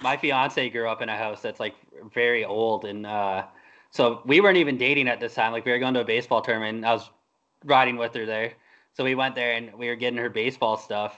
[0.00, 1.74] My fiance grew up in a house that's like
[2.14, 3.44] very old, and uh,
[3.90, 5.52] so we weren't even dating at this time.
[5.52, 6.76] Like we were going to a baseball tournament.
[6.76, 7.10] And I was
[7.64, 8.54] riding with her there,
[8.94, 11.16] so we went there and we were getting her baseball stuff.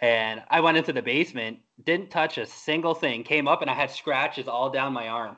[0.00, 3.22] And I went into the basement, didn't touch a single thing.
[3.22, 5.36] Came up and I had scratches all down my arm.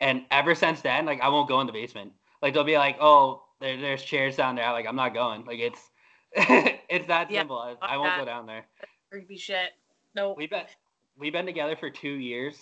[0.00, 2.12] And ever since then, like I won't go in the basement.
[2.44, 5.46] Like they'll be like, "Oh, there, there's chairs down there." Like I'm not going.
[5.46, 5.80] Like it's
[6.36, 7.58] it's that Yeah, simple.
[7.58, 8.20] I, I won't that.
[8.20, 8.66] go down there.
[9.10, 9.72] Creepy shit.
[10.14, 10.38] Nope.
[10.38, 10.66] We've been
[11.18, 12.56] we've been together for two years,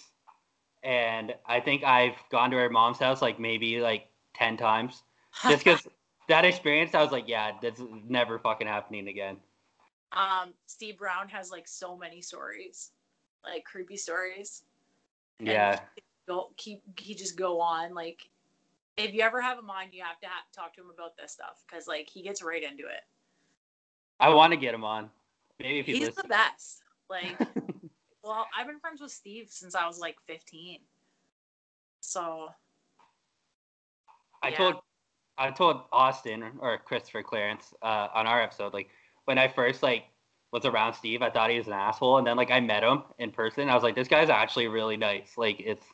[0.85, 5.03] and I think I've gone to her mom's house like maybe like ten times.
[5.49, 5.89] Just because
[6.29, 9.39] that experience, I was like, yeah, that's never fucking happening again.
[10.13, 12.93] um, Steve Brown has like so many stories,
[13.45, 14.65] like creepy stories.
[15.41, 15.81] Yeah,
[16.29, 18.29] Go keep he just go on like.
[18.97, 21.33] If you ever have him on, you have to ha- talk to him about this
[21.33, 23.03] stuff because like he gets right into it.
[24.21, 25.11] I want to get him on.
[25.61, 26.83] Maybe if he He's the best.
[27.09, 27.37] Like,
[28.23, 30.81] well, I've been friends with Steve since I was like 15.
[32.01, 32.49] So
[34.43, 34.57] I Yeah.
[34.57, 34.77] told
[35.39, 38.91] I told Austin or Christopher Clarence uh, on our episode like
[39.25, 40.05] when I first like
[40.53, 43.05] was around Steve, I thought he was an asshole, and then like I met him
[43.19, 45.39] in person, I was like, this guy's actually really nice.
[45.39, 45.92] Like it's it,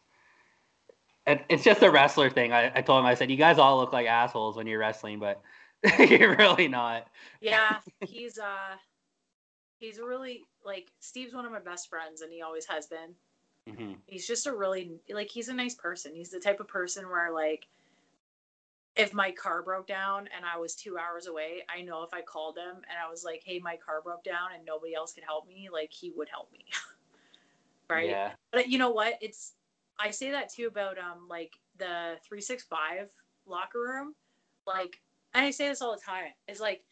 [1.49, 2.53] it's just a wrestler thing.
[2.53, 5.18] I, I told him I said you guys all look like assholes when you're wrestling,
[5.18, 5.43] but
[5.99, 7.07] you're really not.
[7.41, 8.76] yeah, he's uh
[9.79, 13.14] he's really like Steve's one of my best friends and he always has been.
[13.68, 16.14] hmm He's just a really like he's a nice person.
[16.14, 17.66] He's the type of person where like
[18.97, 22.20] if my car broke down and I was two hours away, I know if I
[22.22, 25.24] called him and I was like, "Hey, my car broke down and nobody else could
[25.24, 26.64] help me," like he would help me,
[27.91, 28.11] right?
[28.11, 28.33] Yeah.
[28.53, 29.14] But you know what?
[29.20, 29.55] It's
[29.99, 33.09] I say that too about um like the three six five
[33.46, 34.14] locker room,
[34.66, 35.01] like,
[35.34, 36.32] and I say this all the time.
[36.49, 36.82] It's like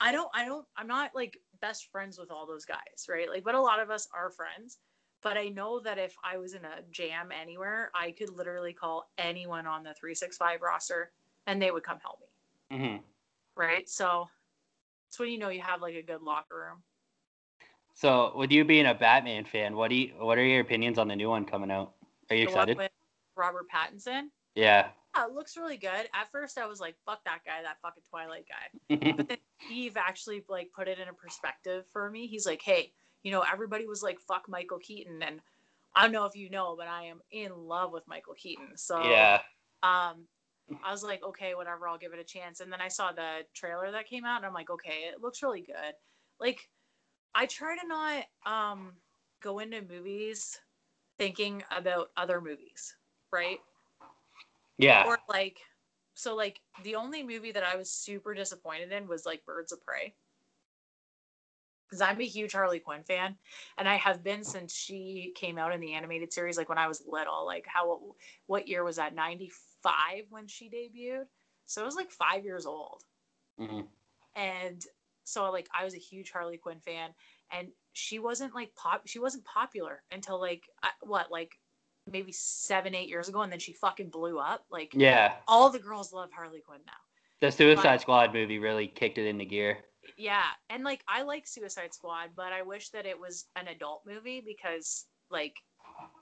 [0.00, 3.28] I don't I don't I'm not like best friends with all those guys, right?
[3.28, 4.78] Like, but a lot of us are friends.
[5.22, 9.10] But I know that if I was in a jam anywhere, I could literally call
[9.18, 11.12] anyone on the three six five roster,
[11.46, 12.28] and they would come help me,
[12.70, 12.98] hmm
[13.56, 13.88] right?
[13.88, 14.28] So
[15.08, 16.84] it's when you know you have like a good locker room.
[17.94, 21.08] So, with you being a Batman fan, what do you what are your opinions on
[21.08, 21.95] the new one coming out?
[22.30, 22.76] Are you The one excited?
[22.76, 22.90] with
[23.36, 24.28] Robert Pattinson.
[24.54, 24.88] Yeah.
[25.14, 26.08] Yeah, it looks really good.
[26.14, 29.96] At first, I was like, "Fuck that guy, that fucking Twilight guy." But then Steve
[29.96, 32.26] actually like put it in a perspective for me.
[32.26, 35.40] He's like, "Hey, you know, everybody was like, fuck Michael Keaton,' and
[35.94, 38.76] I don't know if you know, but I am in love with Michael Keaton.
[38.76, 39.40] So, yeah.
[39.82, 40.26] um,
[40.84, 42.60] I was like, okay, whatever, I'll give it a chance.
[42.60, 45.42] And then I saw the trailer that came out, and I'm like, okay, it looks
[45.42, 45.94] really good.
[46.38, 46.68] Like,
[47.34, 48.92] I try to not um
[49.42, 50.58] go into movies
[51.18, 52.96] thinking about other movies,
[53.32, 53.58] right?
[54.78, 55.04] Yeah.
[55.06, 55.58] or like
[56.14, 59.84] so like the only movie that I was super disappointed in was like Birds of
[59.84, 60.14] Prey.
[61.88, 63.36] Because I'm a huge Harley Quinn fan,
[63.78, 66.56] and I have been since she came out in the animated series.
[66.56, 68.00] Like when I was little, like how
[68.46, 69.14] what year was that?
[69.14, 69.52] Ninety
[69.82, 71.26] five when she debuted,
[71.66, 73.04] so I was like five years old.
[73.58, 73.82] hmm
[74.34, 74.84] And
[75.24, 77.10] so like I was a huge Harley Quinn fan,
[77.50, 79.02] and she wasn't like pop.
[79.06, 80.64] She wasn't popular until like
[81.00, 81.52] what like
[82.10, 84.64] maybe seven eight years ago, and then she fucking blew up.
[84.70, 85.34] Like Yeah.
[85.48, 86.92] all the girls love Harley Quinn now.
[87.40, 89.84] The Suicide But- Squad movie really kicked it into gear.
[90.16, 94.02] Yeah, and like I like Suicide Squad, but I wish that it was an adult
[94.06, 95.56] movie because like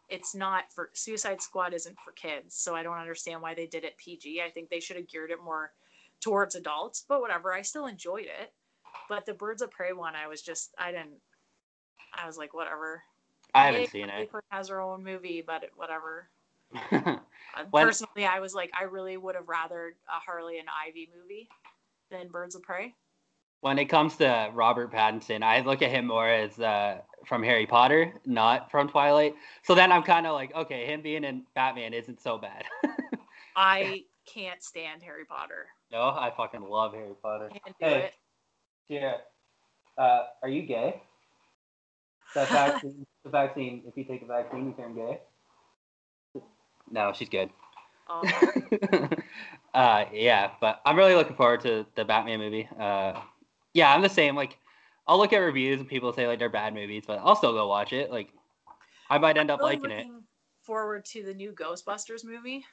[0.09, 3.85] it's not for Suicide Squad isn't for kids, so I don't understand why they did
[3.85, 4.41] it PG.
[4.41, 5.73] I think they should have geared it more
[6.21, 7.53] towards adults, but whatever.
[7.53, 8.53] I still enjoyed it.
[9.09, 11.21] But the Birds of Prey one, I was just I didn't.
[12.17, 13.03] I was like, whatever.
[13.55, 14.31] I haven't seen it.
[14.51, 16.29] Has her own movie, but whatever.
[17.71, 21.49] When- Personally, I was like, I really would have rather a Harley and Ivy movie
[22.11, 22.95] than Birds of Prey.
[23.61, 27.67] when it comes to Robert Pattinson, I look at him more as uh, from Harry
[27.67, 29.37] Potter, not from Twilight.
[29.63, 32.65] So then I'm kind of like, okay, him being in Batman isn't so bad.
[33.57, 35.67] I can't stand Harry Potter.
[35.93, 37.51] no, I fucking love Harry Potter.
[37.51, 37.99] Can't do Hey.
[38.07, 38.15] it.
[38.89, 39.15] Yeah.
[39.97, 41.02] Uh, are you gay?
[42.35, 45.20] That vaccine, the vaccine, if you take a vaccine, you turn gay?
[46.90, 47.51] No, she's good.
[48.09, 48.23] Um,
[49.74, 52.69] uh, yeah, but I'm really looking forward to the Batman movie.
[52.78, 53.20] Uh,
[53.73, 54.36] yeah, I'm the same.
[54.36, 54.59] Like,
[55.06, 57.69] I'll look at reviews and people say like they're bad movies, but I'll still go
[57.69, 58.11] watch it.
[58.11, 58.28] Like,
[59.09, 60.06] I might end up really liking it.
[60.62, 62.65] forward to the new Ghostbusters movie.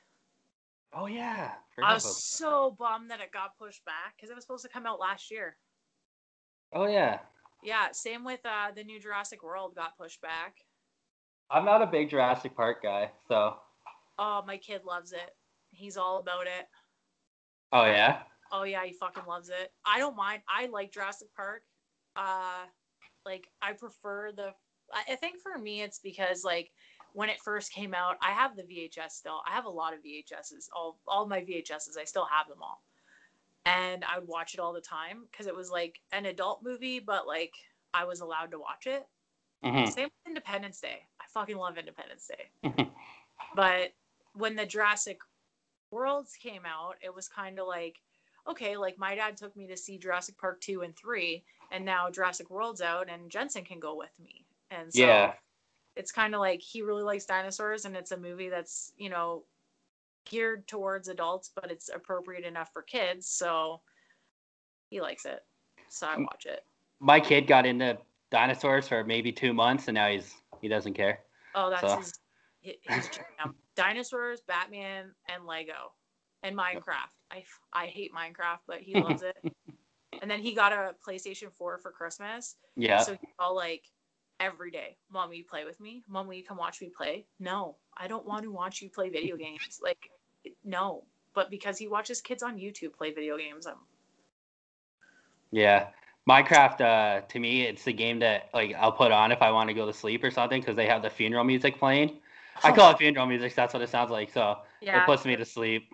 [0.93, 1.51] Oh yeah,
[1.81, 4.85] I was so bummed that it got pushed back because it was supposed to come
[4.85, 5.55] out last year.
[6.73, 7.19] Oh yeah.
[7.63, 10.55] Yeah, same with uh, the new Jurassic World got pushed back.
[11.51, 13.55] I'm not a big Jurassic Park guy, so.
[14.17, 15.35] Oh, my kid loves it.
[15.71, 16.67] He's all about it.
[17.71, 18.23] Oh yeah.
[18.51, 19.71] Oh yeah, he fucking loves it.
[19.85, 20.41] I don't mind.
[20.49, 21.61] I like Jurassic Park.
[22.15, 22.65] Uh,
[23.25, 24.53] like I prefer the
[24.93, 26.69] I think for me, it's because like
[27.13, 29.41] when it first came out, I have the VHS still.
[29.47, 30.67] I have a lot of VHSs.
[30.75, 32.81] All all my VHSs, I still have them all.
[33.65, 36.99] And I would watch it all the time because it was like an adult movie,
[36.99, 37.53] but like
[37.93, 39.07] I was allowed to watch it.
[39.63, 39.87] Mhm.
[39.87, 41.07] Same with Independence Day.
[41.19, 42.51] I fucking love Independence Day.
[43.55, 43.93] but
[44.33, 45.19] when the Jurassic
[45.91, 48.01] Worlds came out, it was kind of like,
[48.47, 52.09] okay, like my dad took me to see Jurassic Park 2 and 3, and now
[52.09, 54.45] Jurassic World's out, and Jensen can go with me.
[54.71, 55.37] And so Yeah.
[55.95, 59.45] it's kind of like he really likes dinosaurs, and it's a movie that's, you know,
[60.25, 63.27] geared towards adults, but it's appropriate enough for kids.
[63.27, 63.81] So
[64.89, 65.39] he likes it.
[65.89, 66.61] So I watch it.
[66.99, 67.97] My kid got into
[68.29, 71.19] dinosaurs for maybe two months, and now he's he doesn't care.
[71.55, 71.97] Oh, that's So-
[72.61, 73.09] his, his.
[73.75, 75.93] Dinosaurs, Batman, and Lego,
[76.43, 77.15] and Minecraft.
[77.31, 79.37] I, I hate Minecraft, but he loves it.
[80.21, 82.57] and then he got a PlayStation 4 for Christmas.
[82.75, 82.99] Yeah.
[82.99, 83.85] So he's all like,
[84.41, 86.03] every day, Mom, will you play with me?
[86.07, 87.25] Mom, will you come watch me play?
[87.39, 89.79] No, I don't want to watch you play video games.
[89.81, 90.09] Like,
[90.63, 91.03] no.
[91.33, 93.75] But because he watches kids on YouTube play video games, I'm
[95.51, 95.87] Yeah.
[96.29, 99.69] Minecraft, uh, to me, it's the game that like I'll put on if I want
[99.69, 102.19] to go to sleep or something because they have the funeral music playing.
[102.63, 103.55] I call it funeral music.
[103.55, 104.31] That's what it sounds like.
[104.31, 105.01] So yeah.
[105.01, 105.89] it puts me to sleep.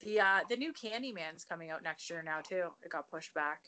[0.00, 2.68] The uh, the new Candyman's coming out next year now too.
[2.82, 3.62] It got pushed back.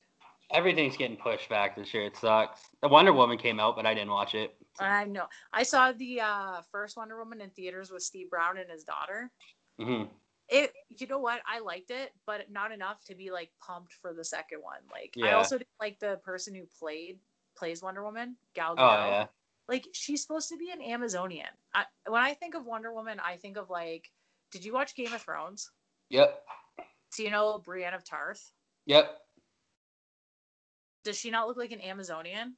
[0.52, 2.04] Everything's getting pushed back this year.
[2.04, 2.60] It sucks.
[2.82, 4.54] The Wonder Woman came out, but I didn't watch it.
[4.78, 5.26] I know.
[5.52, 9.30] I saw the uh, first Wonder Woman in theaters with Steve Brown and his daughter.
[9.78, 10.04] hmm
[10.48, 11.40] It, you know what?
[11.46, 14.80] I liked it, but not enough to be like pumped for the second one.
[14.92, 17.18] Like, I also didn't like the person who played
[17.56, 18.78] plays Wonder Woman, Gal Gadot.
[18.78, 19.10] Oh Gadot.
[19.10, 19.26] yeah.
[19.66, 21.48] Like, she's supposed to be an Amazonian.
[21.72, 24.10] I, when I think of Wonder Woman, I think of like,
[24.52, 25.70] did you watch Game of Thrones?
[26.10, 26.42] Yep.
[27.10, 28.52] So you know Brienne of Tarth.
[28.86, 29.20] Yep.
[31.04, 32.56] Does she not look like an Amazonian?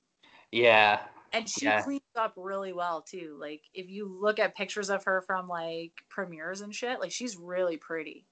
[0.52, 1.00] Yeah.
[1.32, 1.82] and she Yeah.
[1.82, 5.92] cleans up really well too like if you look at pictures of her from like
[6.08, 8.24] premieres and shit like she's really pretty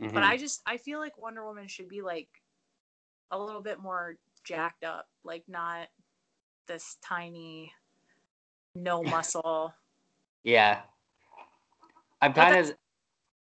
[0.00, 0.14] Mhm.
[0.14, 2.28] but i just i feel like wonder woman should be like
[3.30, 5.88] a little bit more jacked up like not
[6.66, 7.70] this tiny
[8.74, 9.72] no muscle
[10.42, 10.80] yeah.
[12.22, 12.74] I'm kind of.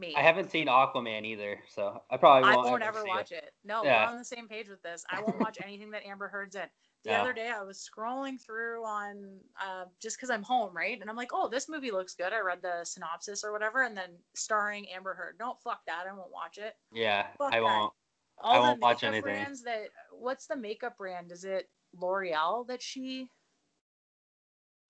[0.07, 3.31] Me I haven't seen Aquaman either, so I probably won't, I won't ever ever watch
[3.31, 3.43] it.
[3.45, 3.53] it.
[3.63, 4.05] No, Yeah.
[4.05, 5.05] we're on the same page with this.
[5.09, 6.67] I won't watch anything that Amber Heard's in.
[7.03, 7.21] The Yeah.
[7.21, 10.99] other day, I was scrolling through on uh, just because I'm home, right?
[10.99, 12.31] And I'm like, oh, this movie looks good.
[12.33, 15.35] I read the synopsis or whatever, and then starring Amber Heard.
[15.39, 16.05] No, fuck that.
[16.09, 16.75] I won't watch it.
[16.93, 17.63] Yeah, Fuck I that.
[17.63, 17.93] won't.
[18.39, 19.21] All I the won't watch anything.
[19.23, 19.89] brands that.
[20.11, 21.31] What's the makeup brand?
[21.31, 23.27] Is it L'Oreal that she?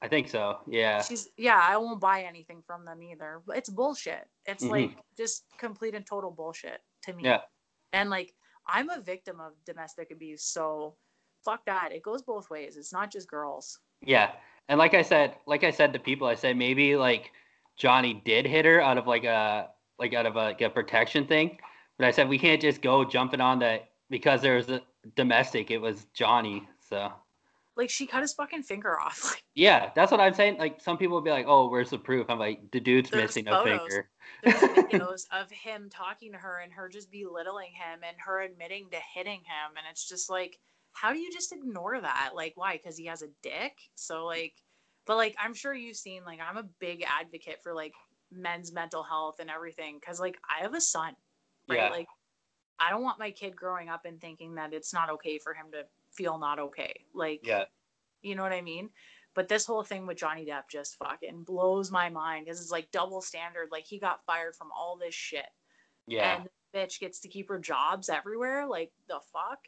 [0.04, 0.58] I think so.
[0.68, 1.02] Yeah.
[1.02, 1.60] She's yeah.
[1.66, 3.42] I won't buy anything from them either.
[3.56, 4.28] It's bullshit.
[4.46, 4.70] It's Mhm.
[4.72, 7.24] like just complete and total bullshit to me.
[7.24, 7.42] Yeah.
[7.94, 8.36] And like
[8.68, 10.96] I'm a victim of domestic abuse, so
[11.46, 11.94] fuck that.
[11.94, 12.76] It goes both ways.
[12.76, 13.80] It's not just girls.
[14.02, 14.34] Yeah.
[14.68, 17.32] And like I said, like I said to people, I said maybe like
[17.78, 19.70] Johnny did hit her out of like a
[20.00, 21.58] like out of a, like a protection thing.
[21.98, 24.82] But I said we can't just go jumping on that because there was a
[25.16, 26.68] domestic, it was Johnny.
[26.90, 27.10] So
[27.76, 29.22] Like she cut his fucking finger off.
[29.34, 30.58] Like yeah, that's what I'm saying.
[30.58, 32.28] Like some people would be like, Oh, where's the proof?
[32.30, 34.10] I'm like, the dude's missing a finger.
[34.44, 38.90] there's videos of him talking to her and her just belittling him and her admitting
[38.92, 40.60] to hitting him and it's just like
[40.94, 42.32] how do you just ignore that?
[42.36, 42.78] Like why?
[42.78, 43.74] Because he has a dick.
[43.96, 44.54] So like
[45.06, 47.94] but like I'm sure you've seen like I'm a big advocate for like
[48.32, 51.16] men's mental health and everything because like I have a son.
[51.68, 51.80] Right.
[51.80, 51.90] Yeah.
[51.90, 52.08] Like
[52.80, 55.68] I don't want my kid growing up and thinking that it's not okay for him
[55.72, 55.84] to
[56.16, 56.94] feel not okay.
[57.14, 57.66] Like Yeah.
[58.22, 58.90] you know what I mean?
[59.36, 62.92] But this whole thing with Johnny Depp just fucking blows my mind because it's like
[62.92, 63.70] double standard.
[63.72, 65.48] Like he got fired from all this shit.
[66.08, 66.36] Yeah.
[66.38, 68.68] And the bitch gets to keep her jobs everywhere.
[68.68, 69.60] Like the fuck?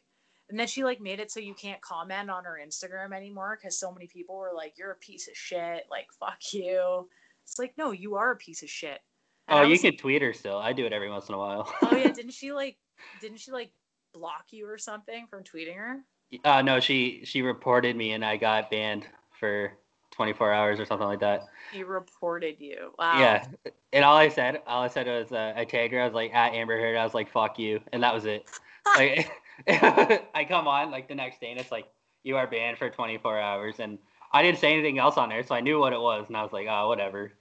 [0.48, 3.76] And then she like made it so you can't comment on her Instagram anymore because
[3.78, 7.08] so many people were like, You're a piece of shit, like fuck you.
[7.42, 9.00] It's like, no, you are a piece of shit.
[9.48, 10.58] And oh, I you was can tweet her still.
[10.58, 11.72] I do it every once in a while.
[11.82, 12.76] oh yeah, didn't she like
[13.20, 13.72] didn't she like
[14.14, 16.04] block you or something from tweeting her?
[16.44, 19.06] Uh, no, she she reported me and I got banned
[19.38, 19.72] for
[20.12, 21.46] 24 hours or something like that.
[21.72, 22.92] He reported you.
[22.98, 23.18] Wow.
[23.18, 23.46] Yeah,
[23.92, 26.00] and all I said, all I said was uh, I tagged her.
[26.00, 26.96] I was like at Amber Heard.
[26.96, 28.48] I was like fuck you, and that was it.
[28.96, 29.30] like
[29.68, 31.86] I come on like the next day and it's like
[32.22, 33.98] you are banned for 24 hours, and
[34.32, 36.42] I didn't say anything else on there, so I knew what it was, and I
[36.42, 37.32] was like, oh whatever,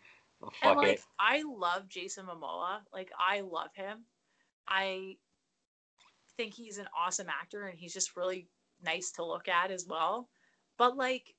[0.42, 1.02] And fuck like it.
[1.20, 2.80] I love Jason Momoa.
[2.94, 4.06] Like I love him.
[4.68, 5.16] I
[6.38, 8.48] think he's an awesome actor and he's just really
[8.86, 10.30] nice to look at as well.
[10.78, 11.36] But like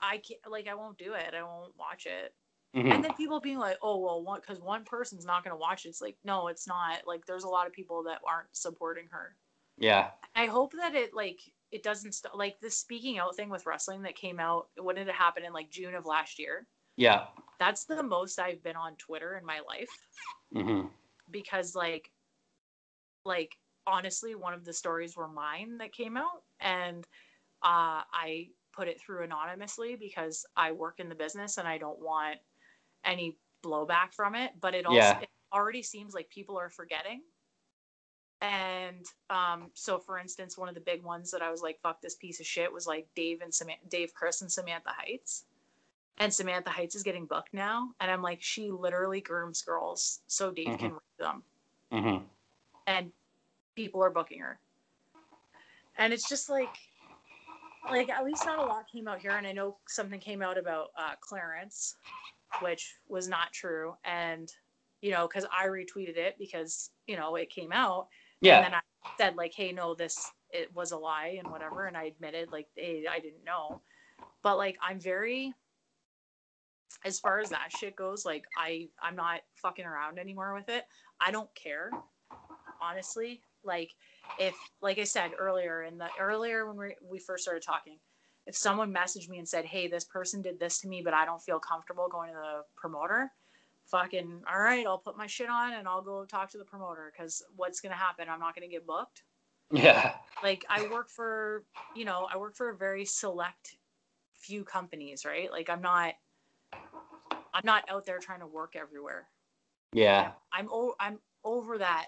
[0.00, 1.34] I can't like I won't do it.
[1.34, 2.34] I won't watch it.
[2.74, 2.92] Mhm.
[2.92, 5.86] And then people being like, "Oh, well, one cuz one person's not going to watch
[5.86, 9.08] it." It's like, "No, it's not." Like there's a lot of people that aren't supporting
[9.08, 9.36] her.
[9.78, 11.40] Yeah, I hope that it like
[11.72, 14.70] it doesn't st- like this speaking out thing with wrestling that came out.
[14.76, 16.68] When did it happen in like June of last year?
[16.96, 17.26] Yeah.
[17.58, 20.08] That's the most I've been on Twitter in my life
[20.54, 20.86] hmm
[21.30, 22.12] because like
[23.24, 27.06] like honestly one of the stories were mine that came out and
[27.62, 32.00] uh, i put it through anonymously because i work in the business and i don't
[32.00, 32.38] want
[33.04, 35.20] any blowback from it but it also Yeah.
[35.20, 37.22] it already seems like people are forgetting.
[38.42, 42.02] And um, so for instance one of the big ones that i was like fuck
[42.02, 45.44] this piece of shit was like dave and Samantha, dave crist and samantha heights.
[46.18, 50.50] And samantha heights is getting booked now and i'm like she literally grooms girls so
[50.50, 51.42] dave can rape them.
[51.90, 52.24] Hmm
[52.86, 53.10] and
[53.76, 54.58] people are booking her.
[55.98, 56.74] And it's just like,
[57.90, 59.30] like at least not a lot came out here.
[59.32, 61.94] And I know something came out about uh, Clarence,
[62.60, 63.94] which was not true.
[64.04, 64.50] And
[65.02, 68.08] you know, because I retweeted it because you know it came out,
[68.40, 68.56] Yeah.
[68.56, 68.80] and then I
[69.18, 71.86] said like, hey, no, this it was a lie and whatever.
[71.86, 73.82] And I admitted like, hey, I didn't know.
[74.42, 75.52] But like, I'm very
[77.04, 80.84] as far as that shit goes, like I I'm not fucking around anymore with it.
[81.20, 81.90] I don't care.
[82.80, 83.90] Honestly, like
[84.38, 87.98] if like I said earlier in the earlier when we we first started talking,
[88.46, 91.24] if someone messaged me and said, "Hey, this person did this to me, but I
[91.24, 93.30] don't feel comfortable going to the promoter,"
[93.86, 97.12] fucking all right, I'll put my shit on and I'll go talk to the promoter
[97.12, 98.28] because what's gonna happen?
[98.28, 99.24] I'm not gonna get booked.
[99.72, 100.14] yeah.
[100.42, 101.64] Like I work for,
[101.94, 103.76] you know, I work for a very select
[104.34, 105.50] few companies, right?
[105.50, 106.14] Like I'm not,
[106.72, 109.28] I'm not out there trying to work everywhere.
[109.92, 110.32] Yeah.
[110.52, 112.06] I'm o- I'm over that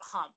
[0.00, 0.34] hump.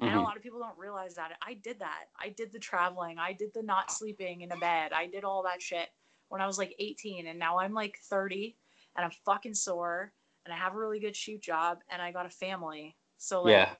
[0.00, 0.22] And a Mhm.
[0.22, 1.36] lot of people don't realize that.
[1.42, 2.04] I did that.
[2.18, 3.18] I did the traveling.
[3.18, 4.92] I did the not sleeping in a bed.
[4.92, 5.88] I did all that shit
[6.28, 7.26] when I was like 18.
[7.26, 8.56] And now I'm like 30
[8.96, 10.12] and I'm fucking sore
[10.44, 12.96] and I have a really good shoot job and I got a family.
[13.16, 13.74] So like Yeah.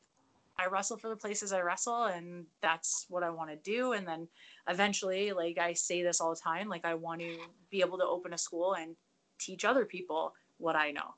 [0.59, 3.93] I wrestle for the places I wrestle and that's what I want to do.
[3.93, 4.29] And then
[4.69, 7.39] eventually, like I say this all the time, like I want to
[7.71, 8.97] be able to open a school and
[9.39, 11.15] teach other people what I know.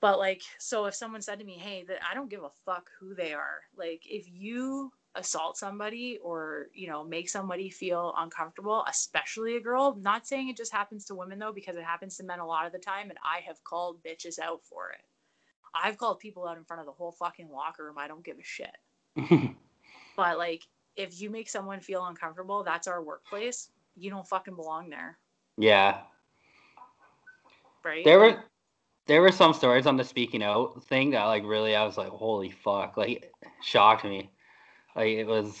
[0.00, 2.88] But like, so if someone said to me, "Hey, that I don't give a fuck
[2.98, 3.60] who they are.
[3.76, 9.96] Like, if you assault somebody or you know make somebody feel uncomfortable, especially a girl,
[10.00, 12.66] not saying it just happens to women though, because it happens to men a lot
[12.66, 15.04] of the time, and I have called bitches out for it.
[15.74, 17.98] I've called people out in front of the whole fucking locker room.
[17.98, 18.76] I don't give a shit.
[20.16, 20.66] But like,
[20.96, 23.70] if you make someone feel uncomfortable, that's our workplace.
[23.96, 25.18] You don't fucking belong there,
[25.56, 26.00] yeah.
[27.84, 28.04] right?
[28.04, 28.44] There were
[29.10, 32.10] there were some stories on the speaking out thing that like really I was like,
[32.10, 34.30] holy fuck, like shocked me.
[34.94, 35.60] Like it was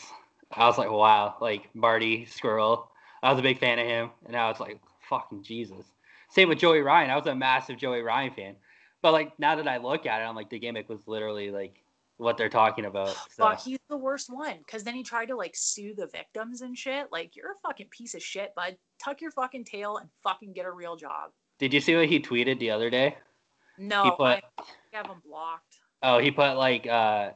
[0.52, 2.86] I was like, wow, like Marty Scurll.
[3.24, 5.84] I was a big fan of him, and I was like, fucking Jesus.
[6.28, 7.10] Same with Joey Ryan.
[7.10, 8.56] I was a massive Joey Ryan fan.
[9.02, 11.82] But like now that I look at it, I'm like the gimmick was literally like
[12.18, 13.16] what they're talking about.
[13.34, 13.48] So.
[13.48, 14.58] Fuck, he's the worst one.
[14.70, 17.08] Cause then he tried to like sue the victims and shit.
[17.10, 18.76] Like, you're a fucking piece of shit, bud.
[19.02, 21.30] Tuck your fucking tail and fucking get a real job.
[21.58, 23.16] Did you see what he tweeted the other day?
[23.80, 24.42] No, He put- I
[24.92, 25.76] have him blocked.
[26.02, 27.30] Oh, he put like uh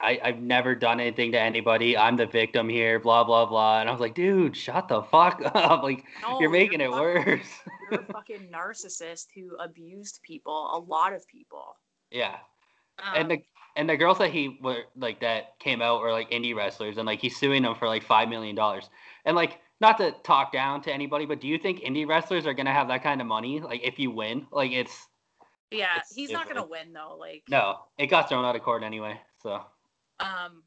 [0.00, 1.96] I, I've never done anything to anybody.
[1.96, 3.80] I'm the victim here, blah blah blah.
[3.80, 5.82] And I was like, dude, shut the fuck up.
[5.82, 7.46] Like No, you're making it fucking- worse.
[7.90, 11.76] You're a fucking narcissist who abused people, a lot of people.
[12.10, 12.36] yeah.
[13.02, 13.38] Um, and the
[13.76, 17.06] and the girls that he were like that came out were like indie wrestlers and
[17.06, 18.90] like he's suing them for like five million dollars.
[19.24, 22.52] And like not to talk down to anybody, but do you think indie wrestlers are
[22.54, 23.60] gonna have that kind of money?
[23.60, 24.46] Like if you win?
[24.52, 25.06] Like it's
[25.72, 27.16] yeah, it's he's not gonna win though.
[27.18, 29.20] Like, no, it got thrown out of court anyway.
[29.42, 29.60] So
[30.22, 30.62] um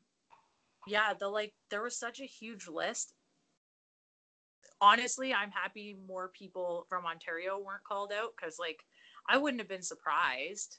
[0.87, 3.13] yeah the like there was such a huge list
[4.81, 8.79] honestly i'm happy more people from ontario weren't called out because like
[9.29, 10.77] i wouldn't have been surprised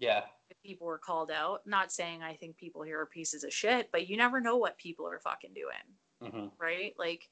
[0.00, 0.22] yeah.
[0.50, 3.88] if people were called out not saying i think people here are pieces of shit
[3.92, 7.28] but you never know what people are fucking doing hmm right like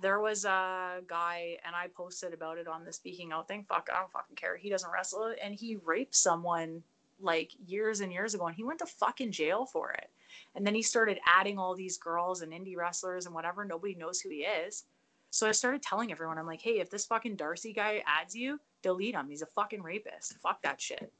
[0.00, 3.64] there was a guy and i posted about it on the speaking out thing.
[3.68, 4.56] Fuck i don't fucking care.
[4.56, 6.82] He doesn't wrestle and he raped someone
[7.20, 10.10] like years and years ago and he went to fucking jail for it.
[10.54, 14.20] And then he started adding all these girls and indie wrestlers and whatever nobody knows
[14.20, 14.84] who he is.
[15.30, 18.60] So i started telling everyone i'm like hey if this fucking darcy guy adds you
[18.82, 19.28] delete him.
[19.28, 20.38] He's a fucking rapist.
[20.38, 21.12] Fuck that shit.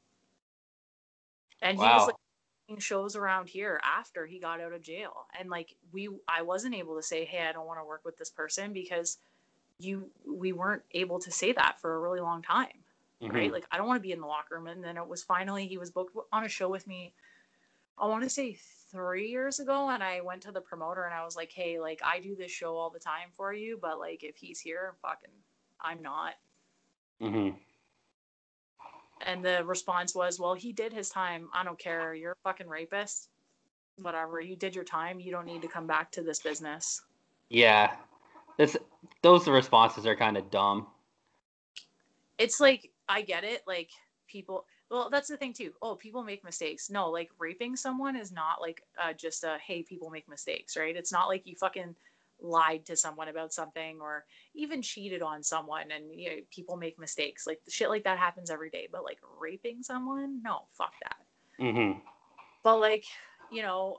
[1.61, 2.15] And he was like
[2.77, 5.25] shows around here after he got out of jail.
[5.39, 8.17] And like we i wasn't able to say hey i don't want to work with
[8.17, 9.17] this person because
[9.79, 12.67] you we weren't able to say that for a really long time
[13.21, 13.35] Mm-hmm.
[13.35, 14.67] right like i don't want to be in the locker room.
[14.67, 17.13] And then it was finally he was booked on a show with me
[17.97, 18.57] i want to say
[18.91, 21.99] three years ago and i went to the promoter and i was like hey like
[22.03, 25.31] i do this show all the time for you but like if he's here fucking
[25.81, 26.33] i'm not.
[27.21, 27.49] Hmm
[29.25, 32.67] and the response was well he did his time i don't care you're a fucking
[32.67, 33.29] rapist
[34.01, 34.39] whatever.
[34.39, 35.19] You did your time.
[35.19, 37.01] You don't need to come back to this business.
[37.49, 37.91] Yeah,
[38.57, 38.77] this
[39.21, 40.87] those responses are kind of dumb.
[42.37, 43.63] It's like I get it.
[43.67, 43.89] Like
[44.27, 44.65] people.
[44.89, 45.71] Well, that's the thing too.
[45.83, 46.89] Oh, people make mistakes.
[46.89, 50.95] No, like raping someone is not like uh, just a hey, people make mistakes, right?
[50.95, 51.95] It's not like you fucking
[52.41, 54.25] lied to someone about something or
[54.55, 57.45] even cheated on someone and you know, people make mistakes.
[57.45, 58.87] Like shit like that happens every day.
[58.91, 61.63] But like raping someone, no, fuck that.
[61.63, 61.99] Mm-hmm.
[62.63, 63.05] But like,
[63.51, 63.97] you know,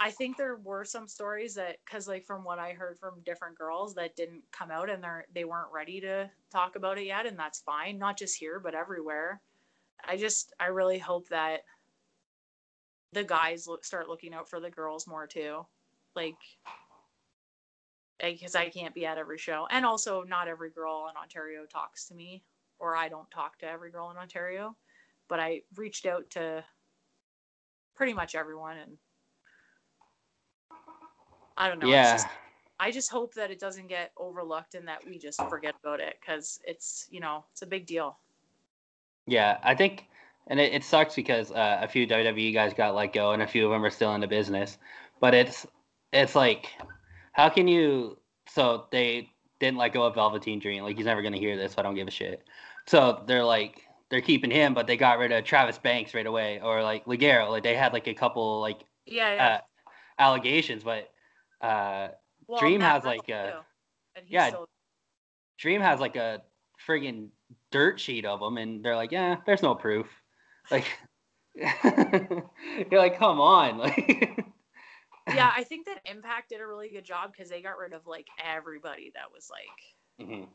[0.00, 3.56] I think there were some stories that because like from what I heard from different
[3.56, 7.26] girls that didn't come out and they're they weren't ready to talk about it yet,
[7.26, 7.98] and that's fine.
[7.98, 9.40] Not just here, but everywhere.
[10.06, 11.60] I just I really hope that
[13.12, 15.64] the guys look, start looking out for the girls more too,
[16.16, 16.36] like
[18.20, 22.06] because I can't be at every show, and also not every girl in Ontario talks
[22.08, 22.42] to me,
[22.78, 24.76] or I don't talk to every girl in Ontario,
[25.28, 26.64] but I reached out to
[27.94, 28.98] pretty much everyone and
[31.56, 31.88] I don't know.
[31.88, 32.14] yeah.
[32.14, 32.26] Just,
[32.80, 36.16] I just hope that it doesn't get overlooked and that we just forget about it
[36.20, 38.18] because it's you know it's a big deal.
[39.26, 40.06] Yeah, I think,
[40.48, 43.46] and it, it sucks because uh, a few WWE guys got let go, and a
[43.46, 44.78] few of them are still in the business.
[45.20, 45.66] But it's
[46.12, 46.66] it's like,
[47.34, 48.18] how can you?
[48.48, 49.30] So they
[49.60, 50.82] didn't let go of Velveteen Dream.
[50.82, 52.42] Like he's never gonna hear this, so I don't give a shit.
[52.86, 56.60] So they're like they're keeping him, but they got rid of Travis Banks right away,
[56.62, 57.50] or like Ligero.
[57.50, 59.46] Like they had like a couple like Yeah, yeah.
[59.46, 59.60] uh,
[60.18, 61.10] allegations, but
[61.60, 62.08] uh,
[62.46, 63.28] well, Dream has, like.
[63.28, 64.68] And yeah, still-
[65.58, 66.42] Dream has like a
[66.86, 67.28] friggin'
[67.72, 70.06] dirt sheet of them, and they're like, yeah, there's no proof.
[70.70, 70.86] Like,
[71.54, 72.42] you're
[72.92, 74.44] like, come on, like,
[75.32, 78.06] yeah, I think that Impact did a really good job because they got rid of
[78.06, 80.48] like everybody that was like Mhm.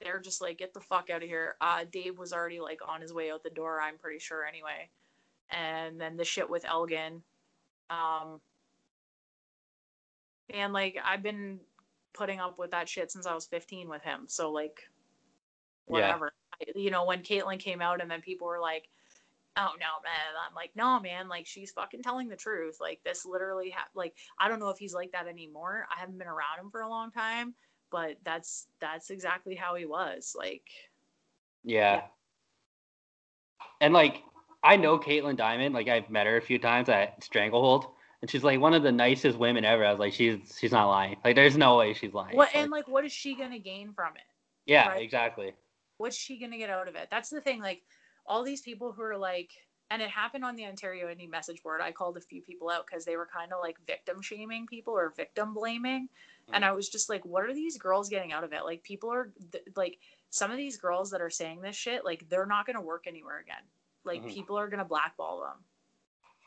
[0.00, 1.56] they're just like get the fuck out of here.
[1.60, 3.80] Uh, Dave was already like on his way out the door.
[3.80, 4.90] I'm pretty sure anyway.
[5.50, 7.22] And then the shit with Elgin,
[7.90, 8.40] um,
[10.50, 11.60] and like I've been
[12.12, 14.24] putting up with that shit since I was 15 with him.
[14.28, 14.88] So like,
[15.86, 16.16] Yeah.
[16.16, 16.32] whatever.
[16.60, 18.88] I, you know, when Caitlyn came out and then people were like,
[19.58, 21.28] "Oh no, man," I'm like, "No, man.
[21.28, 22.78] Like she's fucking telling the truth.
[22.80, 25.86] Like this literally ha- like I don't know if he's like that anymore.
[25.94, 27.54] I haven't been around him for a long time."
[27.90, 30.34] But that's that's exactly how he was.
[30.38, 30.62] Like,
[31.64, 32.02] yeah.
[33.80, 34.22] And like,
[34.62, 35.74] I know Caitlyn Diamond.
[35.74, 37.86] Like, I've met her a few times at Stranglehold,
[38.20, 39.84] and she's like one of the nicest women ever.
[39.84, 41.16] I was like, she's she's not lying.
[41.24, 42.36] Like, there's no way she's lying.
[42.36, 44.22] what Like, and like what is she gonna gain from it?
[44.66, 45.02] yeah, right?
[45.02, 45.54] exactly.
[45.96, 47.08] what's she gonna get out of it?
[47.10, 47.60] That's the thing.
[47.60, 47.82] Like
[48.28, 49.50] all these people who are like,
[49.90, 51.80] and it happened on the Ontario Indie message board.
[51.80, 54.92] I called a few people out because they were kind of like victim shaming people
[54.94, 56.08] or victim blaming,
[56.52, 58.64] and I was just like, what are these girls getting out of it?
[58.64, 59.98] Like people are th- like
[60.30, 63.38] some of these girls that are saying this shit, like they're not gonna work anywhere
[63.40, 63.62] again.
[64.04, 64.32] Like Mhm.
[64.34, 65.64] people are gonna blackball them,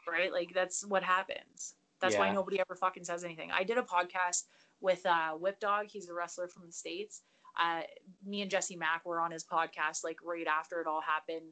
[0.08, 0.32] right?
[0.32, 1.76] Like that's what happens.
[2.00, 3.52] That's why nobody ever fucking says anything.
[3.52, 4.46] I did a podcast
[4.80, 5.88] with uh, Whip Dog.
[5.88, 7.22] He's a wrestler from the states.
[7.60, 7.82] Uh,
[8.26, 11.52] me and Jesse Mack were on his podcast like right after it all happened,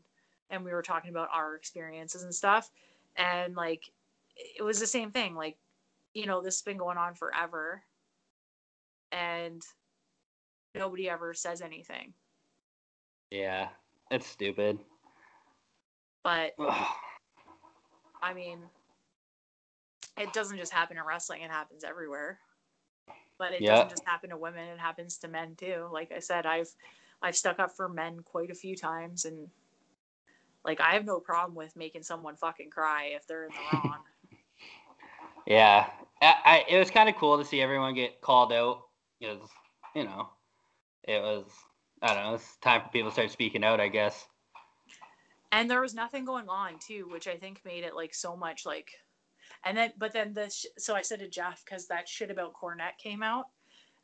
[0.50, 2.72] and we were talking about our experiences and stuff.
[3.16, 3.92] And like,
[4.36, 5.36] it was the same thing.
[5.36, 5.58] Like,
[6.14, 7.84] you know, this has been going on forever,
[9.12, 9.62] and
[10.76, 12.14] nobody ever says anything.
[13.32, 13.70] Yeah,
[14.12, 14.80] it's stupid.
[16.24, 16.54] But.
[18.22, 18.60] I mean,
[20.18, 22.40] it doesn't just happen in wrestling; it happens everywhere.
[23.38, 23.74] But it Yeah.
[23.74, 25.88] doesn't just happen to women; it happens to men too.
[25.92, 26.70] Like I said, I've
[27.22, 29.50] I've stuck up for men quite a few times, and
[30.66, 33.96] like I have no problem with making someone fucking cry if they're in the wrong.
[35.48, 35.88] Yeah,
[36.22, 38.84] I, I, it was kind of cool to see everyone get called out
[39.20, 39.40] because
[39.96, 40.30] you know
[41.06, 41.46] it was
[42.04, 44.28] I don't know it's time for people to start speaking out I guess.
[45.52, 48.66] and there was nothing going on too, which I think made it like so much
[48.66, 48.92] like.
[49.66, 50.56] And then, but then this.
[50.60, 53.48] sh- so I said to Jeff because that shit about Cornette came out,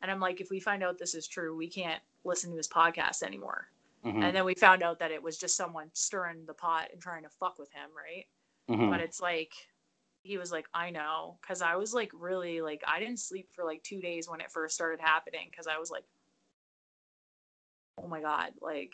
[0.02, 2.68] and I'm like, if we find out this is true, we can't listen to his
[2.68, 3.68] podcast anymore.
[4.06, 7.02] Mhm, And then we found out that it was just someone stirring the pot and
[7.02, 8.26] trying to fuck with him, right?
[8.70, 8.90] mhm.
[8.90, 9.54] But it's like
[10.24, 13.64] he was like, I know, because I was like really like I didn't sleep for
[13.66, 16.06] like two days when it first started happening because I was like,
[17.98, 18.94] oh my god, like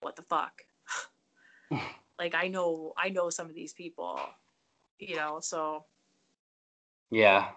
[0.00, 0.62] what the fuck?
[2.18, 4.18] like I know I know some of these people,
[4.98, 5.84] you know, so
[7.10, 7.50] Yeah.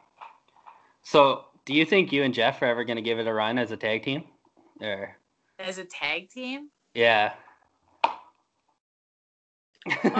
[1.04, 3.72] So, do you think you and Jeff are ever gonna give it a run as
[3.72, 4.26] a tag team?
[4.82, 5.18] Or
[5.60, 7.34] as a tag team, yeah.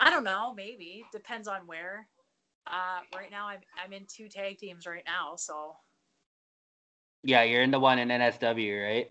[0.00, 2.08] I don't know, maybe depends on where.
[2.66, 5.74] Uh, right now I'm I'm in two tag teams right now, so
[7.24, 9.10] yeah, you're in the one in NSW, right?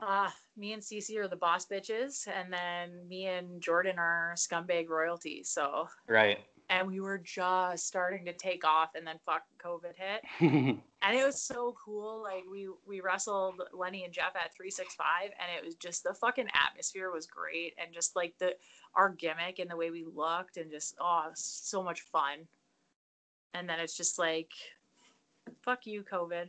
[0.00, 4.88] Uh, me and Cece are the boss bitches, and then me and Jordan are scumbag
[4.88, 5.42] royalty.
[5.44, 6.40] So, Right.
[6.72, 10.22] And we were just starting to take off, and then fucking COVID hit,
[11.02, 12.22] and it was so cool.
[12.22, 16.02] Like we we wrestled Lenny and Jeff at three six five, and it was just
[16.02, 18.56] the fucking atmosphere was great, and just like the
[18.94, 22.38] our gimmick and the way we looked, and just oh, so much fun.
[23.52, 24.50] And then it's just like,
[25.60, 26.48] fuck you, COVID.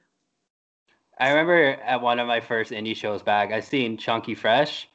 [1.20, 4.88] I remember at one of my first indie shows back, I seen Chunky Fresh,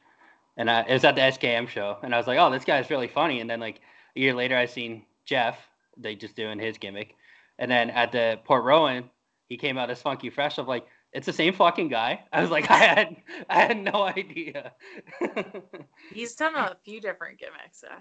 [0.57, 2.89] and I, it was at the SKM show, and I was like, "Oh, this guy's
[2.89, 3.83] really funny." And then like
[4.17, 5.59] a year later, I seen Jeff,
[5.99, 7.15] they just doing his gimmick,
[7.59, 9.11] and then at the Port Rowan,
[9.49, 10.59] he came out as Funky Fresh.
[10.59, 13.17] I'm like, "It's the same fucking guy." I was like, I had
[13.51, 14.73] I had no idea.
[16.15, 17.85] He's done a few different gimmicks.
[17.85, 18.01] Uh,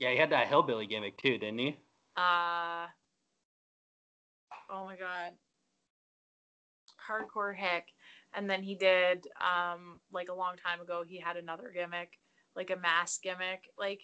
[0.00, 1.76] yeah, he had that hillbilly gimmick too, didn't he?
[2.16, 2.86] uh
[4.70, 5.32] oh my god
[7.08, 7.86] hardcore hick
[8.34, 12.18] and then he did um like a long time ago he had another gimmick
[12.56, 14.02] like a mask gimmick like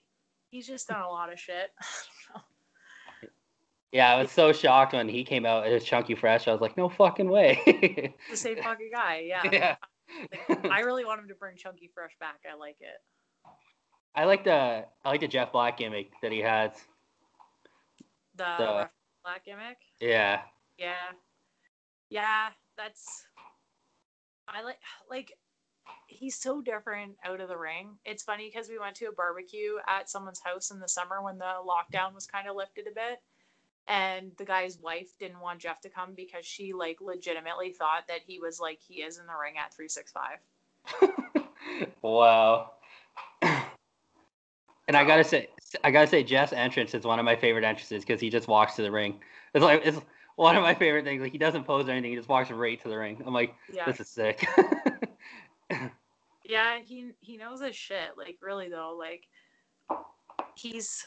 [0.51, 1.71] he's just done a lot of shit
[3.93, 6.49] Yeah, I was so shocked when he came out as Chunky Fresh.
[6.49, 9.77] I was like, "No fucking way." the same fucking guy yeah, yeah.
[10.71, 13.01] i really want him to bring chunky fresh back i like it
[14.15, 16.73] I like the I like the Jeff Black gimmick that he has.
[18.35, 18.91] the The-
[19.25, 20.41] black gimmick Yeah.
[20.79, 20.95] yeah
[22.11, 23.25] yeah that's
[24.49, 24.79] i like
[25.11, 25.33] like
[26.17, 29.75] he's so different out of the ring it's funny because we went to a barbecue
[29.87, 33.23] at someone's house in the summer when the lockdown was kind of lifted a bit
[33.89, 38.21] and the guy's wife didn't want jeff to come because she like legitimately thought that
[38.27, 40.39] he was like he is in the ring at 365
[42.03, 42.73] wow.
[44.89, 45.49] and I gotta say,
[45.85, 48.75] I gotta say, Jeff's entrance is one of my favorite entrances because he just walks
[48.77, 49.21] to the ring.
[49.55, 50.01] It's like it's
[50.37, 51.23] one of my favorite things.
[51.23, 53.23] Like he doesn't pose or anything; he just walks right to the ring.
[53.27, 54.47] I'm like, yeah this is sick.
[56.49, 59.27] yeah he he knows his shit like really though like
[60.55, 61.07] he's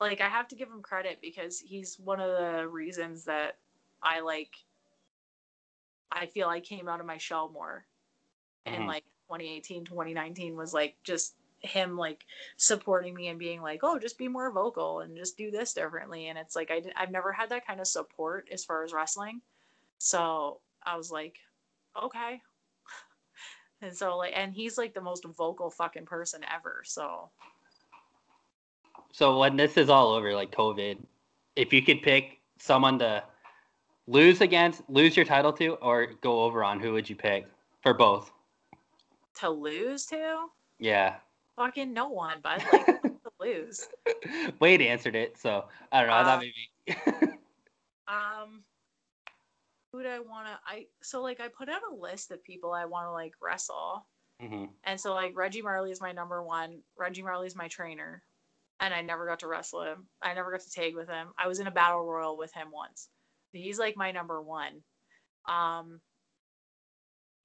[0.00, 3.56] like i have to give him credit because he's one of the reasons that
[4.02, 4.54] i like
[6.12, 7.86] i feel i came out of my shell more.
[8.66, 8.86] In Mhm.
[8.88, 12.24] like 2018 2019 was like just him like
[12.56, 16.28] supporting me and being like oh just be more vocal and just do this differently.
[16.28, 19.40] And it's like I, i've never had that kind of support as far as wrestling.
[19.98, 21.36] So i was like
[22.00, 22.40] okay
[23.82, 27.30] and so like and he's like the most vocal fucking person ever so
[29.12, 30.98] so when this is all over, like COVID,
[31.54, 33.24] if you could pick someone to
[34.06, 37.46] lose against, lose your title to, or go over on, who would you pick
[37.82, 38.30] for both?
[39.36, 40.46] to lose to
[40.78, 41.16] Yeah.
[41.56, 43.88] fucking no one but like to lose
[44.60, 46.14] Wade answered it, so I don't know.
[46.16, 47.00] I Uh, thought maybe.
[48.08, 48.62] um
[49.96, 52.72] who do i want to i so like i put out a list of people
[52.72, 54.06] i want to like wrestle.
[54.42, 54.68] Mhm.
[54.84, 56.82] and so like reggie marley is my number one.
[56.98, 58.22] Reggie marley is my trainer.
[58.80, 60.06] And i never got to wrestle him.
[60.20, 61.28] I never got to tag with him.
[61.38, 63.08] I was in a battle royal with him once.
[63.52, 64.82] He's like my number one.
[65.48, 66.00] Um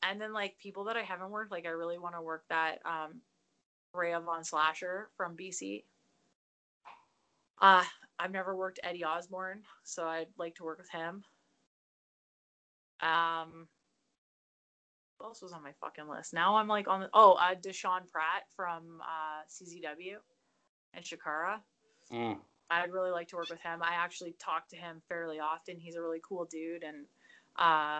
[0.03, 2.79] and then like people that i haven't worked like i really want to work that
[2.85, 3.21] um
[3.93, 5.83] Rhea von Slasher from BC.
[7.61, 7.83] Uh,
[8.17, 11.23] I've never worked Eddie Osborne, so I'd like to work with him.
[13.01, 13.67] Um,
[15.17, 16.33] what else was on my fucking list?
[16.33, 20.15] Now I'm like on the oh, uh, Deshaun Pratt from uh, CZW
[20.93, 21.59] and Chikara.
[22.11, 22.37] Mm.
[22.69, 23.81] I'd really like to work with him.
[23.83, 25.77] I actually talk to him fairly often.
[25.77, 27.05] He's a really cool dude, and
[27.57, 27.99] uh,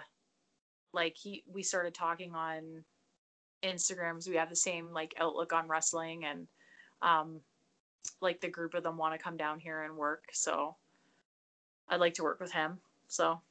[0.94, 2.84] like he, we started talking on
[3.64, 4.30] Instagrams.
[4.30, 6.48] We have the same like outlook on wrestling, and
[7.02, 7.42] um,
[8.22, 10.24] like the group of them want to come down here and work.
[10.32, 10.76] So
[11.90, 12.80] I'd like to work with him.
[13.10, 13.42] So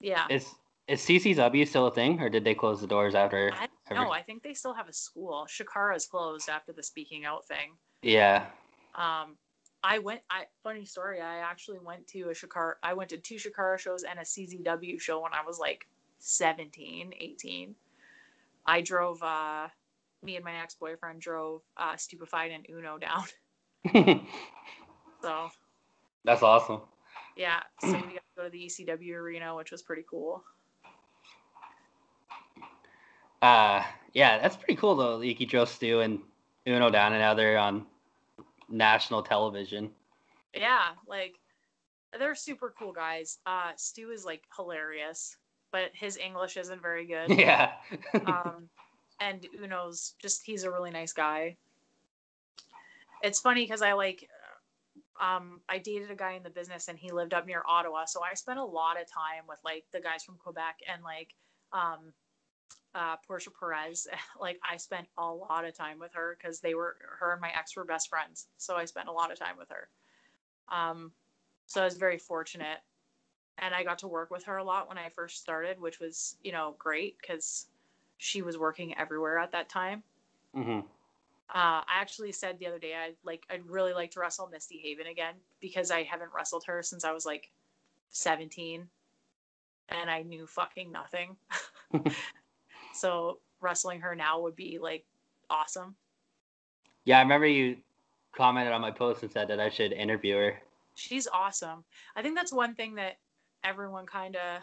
[0.00, 0.46] yeah, Is
[0.88, 3.50] is CCW still a thing, or did they close the doors after?
[3.54, 3.68] I
[4.10, 5.46] I think they still have a school.
[5.48, 7.72] Chikara's closed after the speaking out thing.
[8.02, 8.46] Yeah.
[8.94, 9.36] Um,
[9.82, 10.20] I went.
[10.30, 11.20] I funny story.
[11.20, 12.74] I actually went to a Chikara.
[12.82, 15.86] I went to two Chikara shows and a CZW show when I was like
[16.18, 17.74] 17, 18.
[18.66, 19.22] I drove.
[19.22, 19.68] Uh,
[20.22, 24.20] me and my ex boyfriend drove uh, Stupefied and Uno down.
[25.22, 25.48] So
[26.24, 26.82] That's awesome.
[27.36, 30.44] yeah, so we got to go to the ECW arena, which was pretty cool.
[33.42, 33.82] Uh,
[34.12, 35.22] yeah, that's pretty cool though.
[35.46, 36.20] Drove Stu and
[36.66, 37.86] Uno down, and they're on
[38.68, 39.90] national television.
[40.54, 41.34] Yeah, like
[42.18, 43.38] they're super cool guys.
[43.46, 45.36] Uh, Stu is like hilarious,
[45.70, 47.30] but his English isn't very good.
[47.38, 47.72] yeah.
[48.26, 48.68] um,
[49.20, 51.56] and Uno's just he's a really nice guy.
[53.22, 54.28] It's funny because I like
[55.20, 58.20] um I dated a guy in the business and he lived up near Ottawa, so
[58.22, 61.34] I spent a lot of time with like the guys from Quebec and like
[61.72, 62.12] um
[62.94, 64.06] uh, Portia Perez.
[64.40, 67.50] Like I spent a lot of time with her because they were her and my
[67.50, 69.88] ex were best friends, so I spent a lot of time with her.
[70.68, 71.12] Um,
[71.66, 72.78] so I was very fortunate,
[73.58, 76.36] and I got to work with her a lot when I first started, which was
[76.42, 77.66] you know great because
[78.18, 80.02] she was working everywhere at that time.
[80.54, 80.80] hmm
[81.48, 84.78] Uh, I actually said the other day I like I'd really like to wrestle Misty
[84.78, 87.50] Haven again because I haven't wrestled her since I was like
[88.10, 88.88] 17
[89.88, 91.36] and I knew fucking nothing.
[92.96, 95.06] so wrestling her now would be like
[95.50, 95.96] awesome.
[97.04, 97.78] Yeah, I remember you
[98.34, 100.62] commented on my post and said that I should interview her.
[100.94, 101.84] She's awesome.
[102.16, 103.20] I think that's one thing that
[103.62, 104.62] everyone kind of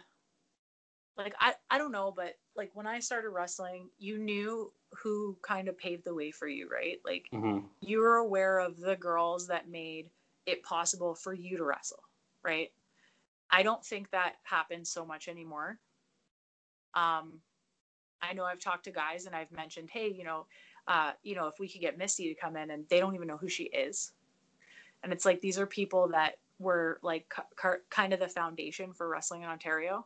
[1.18, 5.68] like I I don't know, but like when I started wrestling, you knew who kind
[5.68, 7.00] of paved the way for you, right?
[7.06, 10.10] Like hmm you were aware of the girls that made
[10.46, 12.04] it possible for you to wrestle,
[12.44, 12.72] right?
[13.52, 15.80] I don't think that happens so much anymore.
[16.94, 17.42] Um,
[18.24, 20.46] I know I've talked to guys and I've mentioned, hey, you know,
[20.88, 23.28] uh, you know, if we could get Misty to come in, and they don't even
[23.28, 24.12] know who she is,
[25.04, 29.08] and it's like these are people that were like c- kind of the foundation for
[29.08, 30.06] wrestling in Ontario,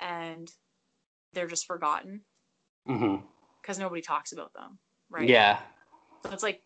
[0.00, 0.50] and
[1.32, 2.20] they're just forgotten
[3.62, 4.78] because nobody talks about them,
[5.10, 5.28] right?
[5.28, 5.60] Yeah.
[6.26, 6.62] So it's like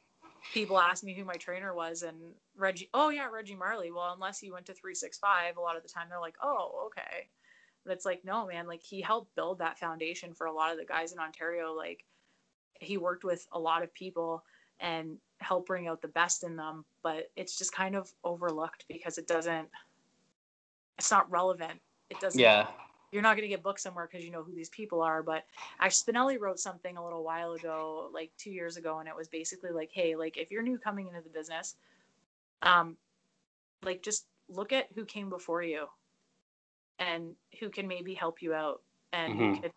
[0.53, 2.17] people ask me who my trainer was and
[2.57, 3.91] Reggie, oh yeah, Reggie Marley.
[3.93, 7.29] Well, unless you went to 365, a lot of the time they're like, oh, okay.
[7.85, 10.79] But it's like, no, man, like he helped build that foundation for a lot of
[10.79, 11.75] the guys in Ontario.
[11.75, 12.05] Like
[12.81, 14.45] he worked with a lot of people
[14.81, 19.19] and helped bring out the best in them, but it's just kind of overlooked because
[19.19, 19.69] it doesn't,
[20.99, 21.81] it's not relevant.
[22.11, 22.67] It doesn't, Yeah.
[23.13, 25.23] you're not going to get booked somewhere because you know who these people are.
[25.23, 25.45] But
[25.81, 29.29] actually, Spinelli wrote something a little while ago, like two years ago, and it was
[29.29, 31.77] basically like, hey, like if you're new coming into the business,
[32.63, 32.97] um,
[33.83, 35.87] like just look at who came before you,
[37.03, 39.55] and who can maybe help you out, and Mhm.
[39.61, 39.73] could,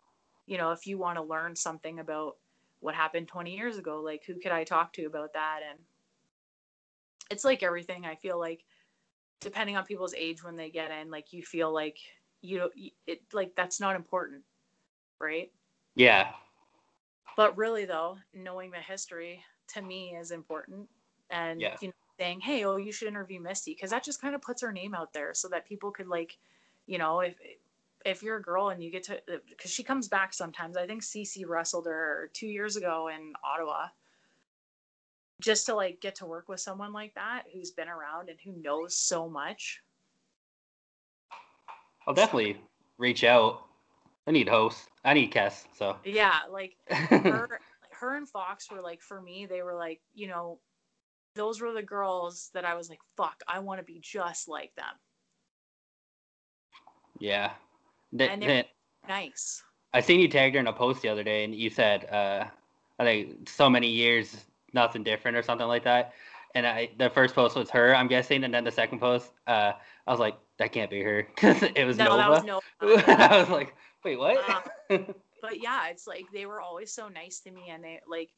[0.47, 2.37] you know, if you want to learn something about
[2.81, 5.61] what happened 20 years ago, like who could I talk to about that?
[5.69, 5.79] And
[7.29, 8.05] it's like everything.
[8.05, 8.65] I feel like
[9.41, 11.99] depending on people's age when they get in, like you feel like
[12.41, 12.71] you know
[13.07, 14.45] it like that's not important
[15.19, 15.51] right
[15.95, 16.33] Yeah.
[17.35, 20.89] but really though knowing the history to me is important
[21.29, 21.77] and Yeah.
[21.79, 24.61] you know saying hey oh you should interview misty because that just kind of puts
[24.61, 26.37] her name out there so that people could like
[26.87, 27.35] you know if
[28.05, 31.01] if you're a girl and you get to because she comes back sometimes i think
[31.01, 33.85] cc wrestled her two years ago in ottawa
[35.41, 38.53] just to like get to work with someone like that who's been around and who
[38.61, 39.81] knows so much
[42.07, 42.57] I'll definitely
[42.97, 43.63] reach out.
[44.27, 44.87] I need hosts.
[45.03, 45.67] I need guests.
[45.77, 45.97] So.
[46.03, 47.59] yeah like her
[47.91, 50.59] her and Fox were like for me they were like you know
[51.35, 54.73] those were the girls that I was like fuck I want to be just like
[54.75, 54.85] them
[57.19, 57.51] yeah.
[58.17, 58.65] And
[59.07, 59.63] nice
[59.93, 62.45] I seen you tagged her in a post the other day, and you said, uh,
[62.99, 66.13] I think so many years, nothing different, or something like that.
[66.53, 69.73] And I, the first post was her, I'm guessing, and then the second post, uh,
[70.07, 72.45] I was like, that can't be her, because it was no Nova.
[72.45, 74.69] that was no I was like, wait, what?
[75.45, 78.29] but yeah it's like they were always so nice to me and they like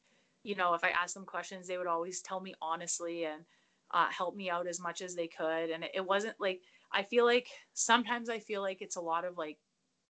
[0.42, 3.44] you know if I asked them questions they would always tell me honestly and
[3.92, 6.60] uh, help me out as much as they could and it, it wasn't like
[6.92, 9.58] I feel like sometimes I feel like it's a lot of like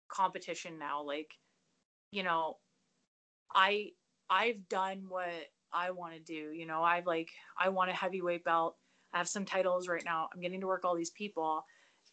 [0.09, 1.29] competition now like
[2.11, 2.55] you know
[3.53, 3.87] i
[4.29, 5.29] i've done what
[5.73, 7.29] i want to do you know i've like
[7.59, 8.75] i want a heavyweight belt.
[9.13, 10.27] I have some titles right now.
[10.33, 11.63] I'm getting to work all these people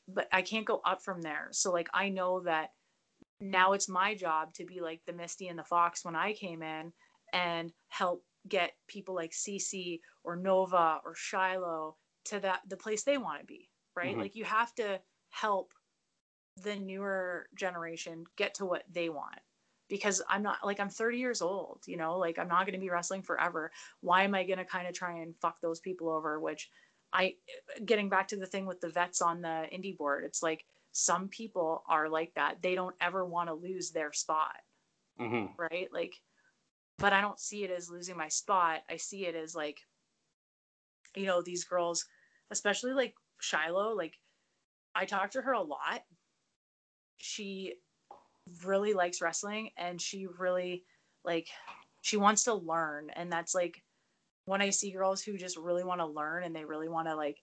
[0.08, 1.48] but i can't go up from there.
[1.52, 2.70] So like i know that
[3.40, 6.62] now it's my job to be like the misty and the fox when i came
[6.62, 6.92] in
[7.32, 13.18] and help get people like cc or nova or shiloh to that the place they
[13.18, 14.20] want to be right Mhm.
[14.20, 15.00] like you have to
[15.30, 15.74] help
[16.56, 19.40] the newer generation get to what they want
[19.88, 22.80] because I'm not like I'm 30 years old, you know, like I'm not going to
[22.84, 23.72] be wrestling forever.
[24.00, 26.40] Why am I going to kind of try and fuck those people over?
[26.40, 26.70] Which
[27.12, 27.36] I,
[27.84, 31.28] getting back to the thing with the vets on the indie board, it's like some
[31.28, 32.62] people are like that.
[32.62, 34.56] They don't ever want to lose their spot,
[35.18, 35.92] hmm right?
[35.92, 36.22] Like,
[36.98, 38.84] but I don't see it as losing my spot.
[38.88, 39.82] I see it as like,
[41.14, 42.06] you know, these girls,
[42.50, 43.14] especially like
[43.44, 44.14] Shiloh, like
[44.94, 46.02] I talk to her a lot.
[47.18, 47.74] She
[48.64, 50.84] really likes wrestling and she really
[51.24, 51.48] like
[52.02, 53.82] she wants to learn and that's like
[54.44, 57.16] when I see girls who just really want to learn and they really want to
[57.16, 57.38] like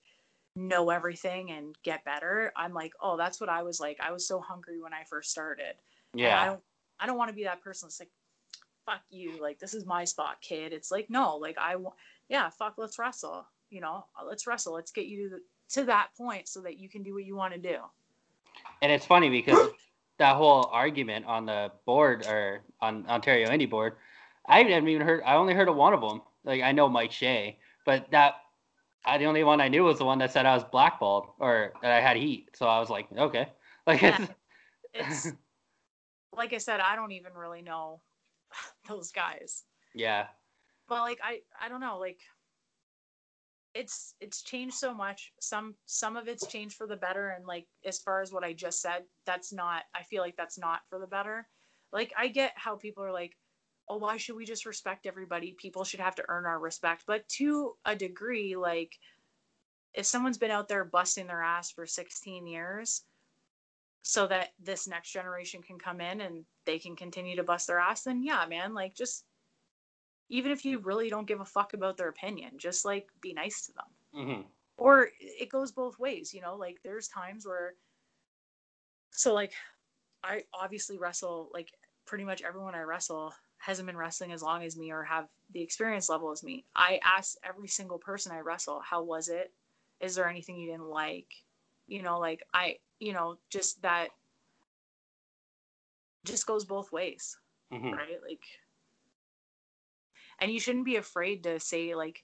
[0.55, 3.97] know everything and get better, I'm like, "Oh, that's what I was like.
[3.99, 5.75] I was so hungry when I first started."
[6.31, 6.61] And I don't
[6.99, 8.11] I don't want to be that person that's like,
[8.85, 10.73] fuck you, like this is my spot, kid.
[10.73, 11.95] It's like, no, like I want
[12.29, 13.47] yeah, fuck, let's wrestle.
[13.69, 14.73] You know, let's wrestle.
[14.73, 15.41] Let's get you to the,
[15.71, 17.77] to that point so that you can do what you want to do.
[18.81, 19.73] And it's funny because
[20.17, 23.95] that whole argument on the board or on Ontario Indie board,
[24.45, 25.23] I haven't even heard.
[25.23, 26.21] I only heard of one of them.
[26.43, 28.35] Like I know Mike Shea, but that
[29.05, 31.73] I the only one I knew was the one that said I was blackballed or
[31.81, 32.49] that I had heat.
[32.55, 33.49] So I was like, okay,
[33.87, 34.17] like Yeah.
[34.17, 34.29] it's,
[34.93, 35.33] It's
[36.33, 38.01] like I said, I don't even really know
[38.87, 39.65] those guys.
[39.93, 40.27] yeah,
[40.87, 42.19] But like I I don't know, like
[43.73, 45.31] it's it's changed so much.
[45.39, 48.53] Some some of it's changed for the better and like as far as what I
[48.53, 51.47] just said, that's not I feel like that's not for the better.
[51.93, 53.37] Like I get how people are like,
[53.87, 55.53] "Oh, why should we just respect everybody?
[55.57, 58.97] People should have to earn our respect." But to a degree, like
[59.93, 63.03] if someone's been out there busting their ass for 16 years
[64.03, 67.79] so that this next generation can come in and they can continue to bust their
[67.79, 69.25] ass, then yeah, man, like just
[70.31, 73.67] even if you really don't give a fuck about their opinion, just like be nice
[73.67, 73.85] to them.
[74.13, 74.41] hmm
[74.77, 77.75] Or it goes both ways, you know, like there's times where
[79.11, 79.53] so like
[80.23, 81.71] I obviously wrestle like
[82.05, 85.61] pretty much everyone I wrestle hasn't been wrestling as long as me or have the
[85.61, 86.65] experience level as me.
[86.75, 89.53] I ask every single person I wrestle, how was it?
[90.01, 91.27] Is there anything you didn't like?
[91.87, 94.09] You know, like I, you know, just that
[96.25, 97.37] just goes both ways
[97.71, 98.19] hmm right?
[98.27, 98.43] Like,
[100.41, 102.23] and you shouldn't be afraid to say like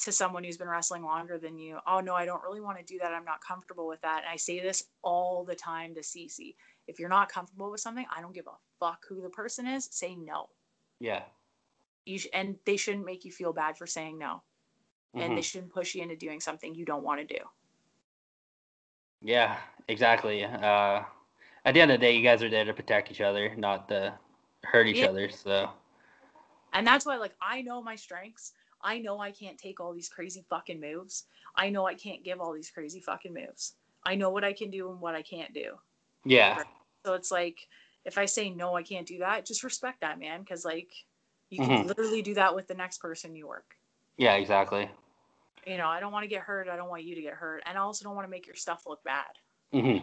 [0.00, 2.84] to someone who's been wrestling longer than you, "Oh no, I don't really want to
[2.84, 3.14] do that.
[3.14, 6.56] I'm not comfortable with that." And I say this all the time to Cece.
[6.88, 9.88] If you're not comfortable with something, I don't give a fuck who the person is.
[9.92, 10.50] Say no.
[11.00, 11.24] yeah,
[12.06, 14.42] You sh- and they shouldn't make you feel bad for saying no,
[15.18, 15.36] and mhm.
[15.36, 17.42] they shouldn't push you into doing something you don't want to do.
[19.22, 19.58] yeah,
[19.88, 20.44] exactly.
[20.44, 21.02] Uh,
[21.64, 23.88] at the end of the day, you guys are there to protect each other, not
[23.88, 24.18] to
[24.64, 25.08] hurt each Yeah.
[25.08, 25.30] other.
[25.30, 25.70] So
[26.74, 28.52] And that's why, like, I know my strengths.
[28.82, 31.26] I know I can't take all these crazy fucking moves.
[31.56, 33.76] I know I can't give all these crazy fucking moves.
[34.04, 35.78] I know what I can do and what I can't do.
[36.24, 36.60] yeah,
[37.04, 37.68] So it's like,
[38.04, 40.40] if I say no, I can't do that, just respect that, man.
[40.40, 40.92] Because, like,
[41.50, 41.86] you can Mhm.
[41.86, 43.76] literally do that with the next person you work.
[44.16, 44.90] yeah, exactly.
[45.66, 46.68] You know, I don't want to get hurt.
[46.68, 47.62] I don't want you to get hurt.
[47.66, 49.38] And I also don't want to make your stuff look bad.
[49.72, 49.98] hmm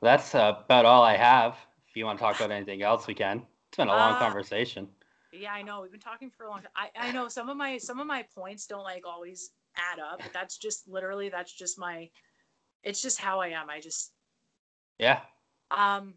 [0.00, 1.56] That's about all I have.
[1.88, 3.46] If you want to talk about anything else, we can.
[3.68, 4.88] It's been a long Uh, conversation.
[5.32, 5.82] Yeah, I know.
[5.82, 6.72] We've been talking for a long time.
[6.76, 10.22] I, I know some of my some of my points don't like always add up,
[10.22, 12.10] but that's just literally that's just my
[12.82, 13.70] it's just how I am.
[13.70, 14.12] I just
[14.98, 15.20] Yeah.
[15.70, 16.14] Um,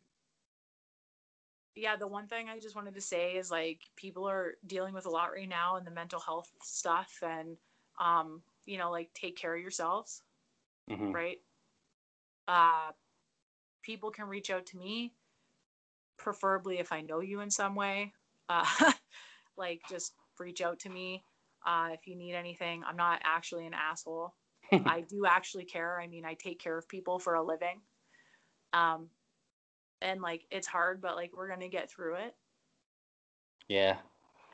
[1.75, 5.05] yeah, the one thing I just wanted to say is like people are dealing with
[5.05, 7.57] a lot right now and the mental health stuff, and
[7.99, 10.23] um, you know, like take care of yourselves,
[10.89, 11.37] hmm right?
[12.47, 12.91] Uh,
[13.83, 15.13] people can reach out to me,
[16.17, 18.13] preferably if I know you in some way.
[18.51, 18.91] Uh,
[19.57, 21.23] like just reach out to me
[21.65, 22.83] uh, if you need anything.
[22.85, 24.33] I'm not actually an asshole.
[24.85, 25.99] I do actually care.
[25.99, 27.81] I mean, I take care of people for a living.
[28.73, 29.09] Um,
[30.01, 32.35] and like it's hard, but like we're gonna get through it.
[33.67, 33.97] Yeah.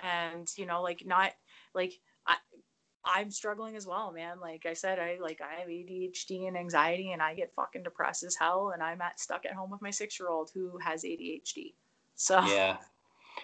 [0.01, 1.31] And you know, like not
[1.73, 1.93] like
[2.25, 2.35] I
[3.05, 4.39] I'm struggling as well, man.
[4.41, 8.23] Like I said, I like I have ADHD and anxiety, and I get fucking depressed
[8.23, 8.71] as hell.
[8.73, 11.73] And I'm at stuck at home with my six year old who has ADHD.
[12.15, 12.77] So Yeah.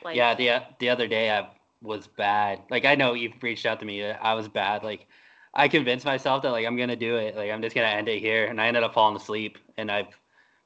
[0.03, 0.35] Like yeah.
[0.35, 1.49] The the other day I
[1.81, 2.61] was bad.
[2.69, 4.03] Like I know you've reached out to me.
[4.03, 4.83] uh, I was bad.
[4.83, 5.07] Like
[5.53, 7.35] I convinced myself that like I'm gonna do it.
[7.35, 9.57] Like I'm just gonna end it here, and I ended up falling asleep.
[9.77, 10.17] And I've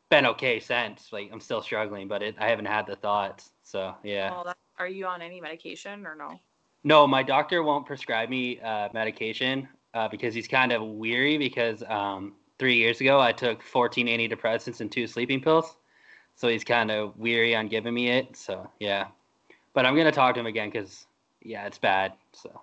[0.10, 1.12] been okay since.
[1.12, 3.52] Like I'm still struggling, but it, I haven't had the thoughts.
[3.64, 4.32] So yeah.
[4.32, 6.40] well, that, are you on any medication or no?
[6.84, 11.38] No, my doctor won't prescribe me uh, medication uh, because he's kind of weary.
[11.38, 15.76] Because um, three years ago, I took 14 antidepressants and two sleeping pills,
[16.38, 18.38] so he's kind of weary on giving me it.
[18.38, 19.08] So yeah,
[19.74, 21.06] but I'm gonna talk to him again because
[21.42, 22.14] yeah, it's bad.
[22.32, 22.62] So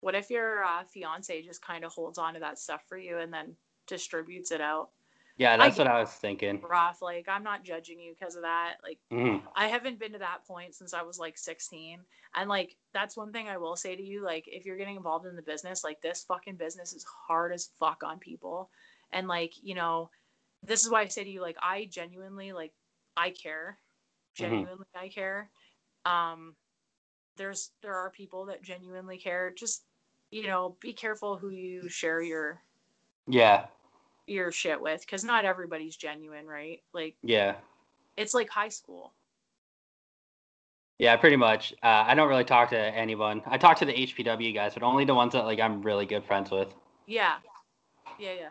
[0.00, 3.18] What if your uh, fiance just kind of holds on to that stuff for you
[3.18, 3.54] and then
[3.86, 4.88] distributes it out?
[5.36, 6.60] yeah, that's get- what I was thinking.
[6.68, 7.00] Rough.
[7.00, 8.76] Like I'm not judging you because of that.
[8.82, 9.40] Like Mhm.
[9.54, 12.00] I haven't been to that point since I was like 16.
[12.34, 15.26] And like that's one thing I will say to you like if you're getting involved
[15.26, 18.70] in the business, like this fucking business is hard as fuck on people.
[19.12, 20.10] And like, you know,
[20.64, 22.72] this is why I say to you like I genuinely like
[23.18, 23.78] I care.
[24.36, 25.50] Genuinely I care.
[26.06, 26.54] Um
[27.36, 29.52] there's there are people that genuinely care.
[29.56, 29.84] Just
[30.30, 32.60] you know, be careful who you share your
[33.26, 33.66] Yeah,
[34.26, 36.82] your shit with cuz not everybody's genuine, right?
[36.92, 37.56] Like yeah,
[38.16, 39.14] it's like high school.
[40.98, 41.16] yeah.
[41.16, 41.72] Pretty much.
[41.82, 43.42] Uh, I don't really talk to anyone.
[43.46, 46.24] I talk to the HPW guys, but only the ones that like I'm really good
[46.24, 46.74] friends with.
[47.06, 47.36] Yeah.
[48.18, 48.50] Yeah, yeah.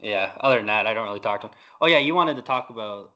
[0.00, 0.32] Yeah.
[0.40, 1.56] Other than that, I don't really talk to them.
[1.80, 3.12] Oh yeah, you wanted to talk about.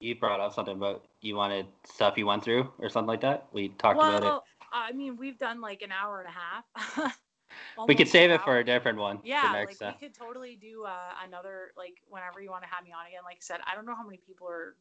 [0.00, 3.46] You brought up something about you wanted stuff you went through or something like that.
[3.52, 4.26] We talked about it.
[4.26, 7.16] Well, I mean, we've done like an hour and a half.
[7.88, 9.20] we could save it for a different one.
[9.24, 9.94] Yeah, like time.
[9.98, 13.20] we could totally do uh, another like whenever you want to have me on again.
[13.24, 14.76] Like I said, I don't know how many people are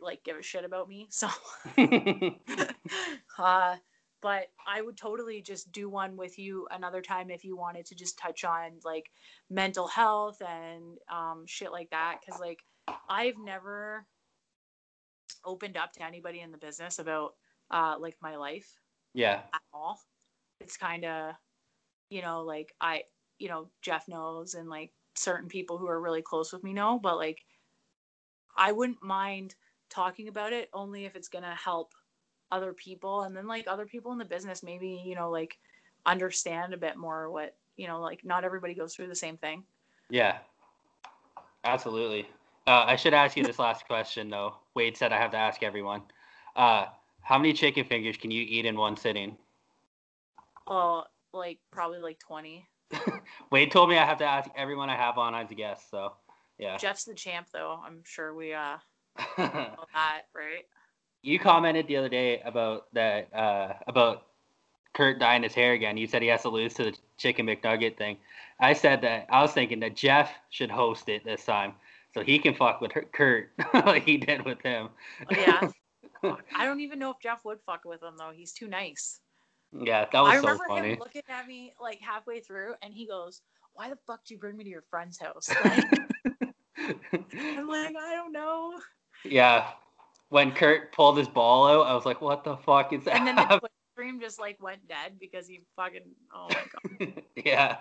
[0.00, 1.28] like give a shit about me, so
[3.38, 3.76] uh,
[4.20, 7.94] but I would totally just do one with you another time if you wanted to
[7.94, 9.10] just touch on like
[9.50, 12.20] mental health and um, shit like that.
[12.20, 12.60] Because like
[13.08, 14.06] I've never
[15.44, 17.34] opened up to anybody in the business about
[17.70, 18.68] uh, like my life
[19.14, 19.40] yeah.
[19.52, 20.00] at all.
[20.60, 21.34] It's kind of,
[22.10, 23.02] you know, like I,
[23.38, 26.98] you know, Jeff knows and like certain people who are really close with me know,
[27.02, 27.44] but like
[28.56, 29.54] I wouldn't mind
[29.90, 31.92] talking about it only if it's going to help
[32.50, 35.58] other people and then like other people in the business maybe, you know, like
[36.06, 39.64] understand a bit more what, you know, like not everybody goes through the same thing.
[40.10, 40.38] Yeah.
[41.64, 42.28] Absolutely.
[42.66, 44.54] Uh, I should ask you this last question though.
[44.74, 46.02] Wade said I have to ask everyone.
[46.56, 46.86] Uh,
[47.22, 49.36] how many chicken fingers can you eat in one sitting?
[50.66, 52.66] Well, like probably like 20.
[53.50, 55.90] Wade told me I have to ask everyone I have on as a guest.
[55.90, 56.12] So,
[56.58, 56.76] yeah.
[56.76, 57.80] Jeff's the champ though.
[57.84, 58.76] I'm sure we uh
[59.36, 60.64] that, right?
[61.24, 64.26] you commented the other day about that uh, about
[64.92, 65.96] Kurt dyeing his hair again.
[65.96, 68.18] You said he has to lose to the chicken McNugget thing.
[68.60, 71.72] I said that I was thinking that Jeff should host it this time,
[72.14, 74.88] so he can fuck with her, Kurt like he did with him.
[75.30, 75.70] Oh, yeah.
[76.56, 78.32] I don't even know if Jeff would fuck with him though.
[78.34, 79.20] He's too nice.
[79.72, 80.92] yeah, that I was so remember funny.
[80.92, 83.42] him looking at me like halfway through, and he goes,
[83.74, 85.50] "Why the fuck do you bring me to your friend's house?"
[86.76, 88.78] Like, I'm like, I don't know.
[89.24, 89.70] yeah,
[90.28, 93.26] when Kurt pulled his ball out, I was like, "What the fuck is that?" And
[93.26, 93.60] then the
[94.04, 96.02] Stream just like went dead because he fucking.
[96.34, 96.62] Oh my
[97.06, 97.76] god, yeah,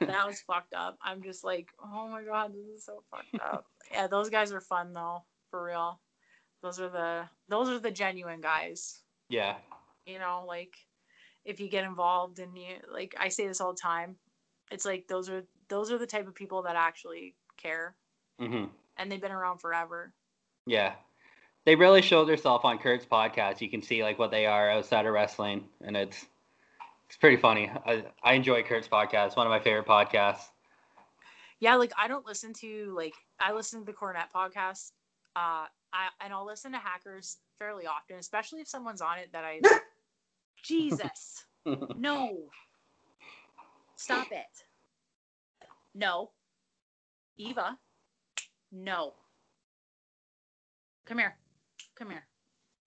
[0.00, 0.98] that was fucked up.
[1.02, 3.64] I'm just like, oh my god, this is so fucked up.
[3.92, 6.00] Yeah, those guys are fun though, for real.
[6.62, 8.98] Those are the those are the genuine guys.
[9.28, 9.54] yeah,
[10.04, 10.74] you know like
[11.44, 14.16] if you get involved and you like i say this all the time
[14.70, 17.94] it's like those are those are the type of people that actually care
[18.40, 18.64] Mm-hmm.
[18.96, 20.12] and they've been around forever
[20.66, 20.94] yeah.
[21.68, 23.60] They really show themselves on Kurt's podcast.
[23.60, 26.24] You can see like what they are outside of wrestling, and it's
[27.06, 27.70] it's pretty funny.
[27.84, 29.26] I, I enjoy Kurt's podcast.
[29.26, 30.44] It's one of my favorite podcasts.
[31.60, 34.92] yeah like i don't listen to like i listen to the Cornette podcast
[35.36, 39.44] uh i and i'll listen to hackers fairly often especially if someone's on it that
[39.44, 39.60] i
[40.64, 41.44] jesus
[41.98, 42.38] no
[43.96, 44.64] stop it
[45.94, 46.30] no
[47.36, 47.76] eva
[48.72, 49.12] no
[51.04, 51.36] come here
[51.98, 52.26] come here.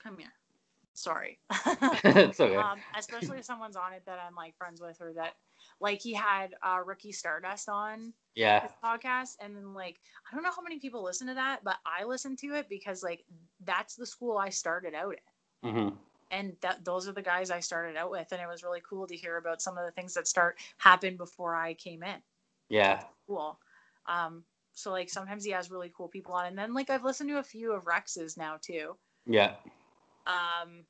[0.01, 0.33] Come here.
[0.93, 1.39] Sorry.
[2.03, 2.55] It's okay.
[2.55, 5.33] um, especially if someone's on it that i'm like friends with or that
[5.79, 10.43] like he had uh ricky stardust on yeah, his podcast and then like i don't
[10.43, 13.23] know how many people listen to that but i listen to it because like
[13.65, 15.15] that's the school i started out
[15.63, 15.71] in.
[15.71, 15.89] Hmm
[16.31, 19.05] and that those are the guys i started out with and it was really cool
[19.05, 22.15] to hear about some of the things that start happened before i came in.
[22.69, 23.59] Yeah, cool.
[24.07, 24.45] Um
[24.81, 27.37] so like sometimes he has really cool people on and then like i've listened to
[27.37, 28.95] a few of rex's now too
[29.25, 29.53] yeah.
[30.27, 30.83] um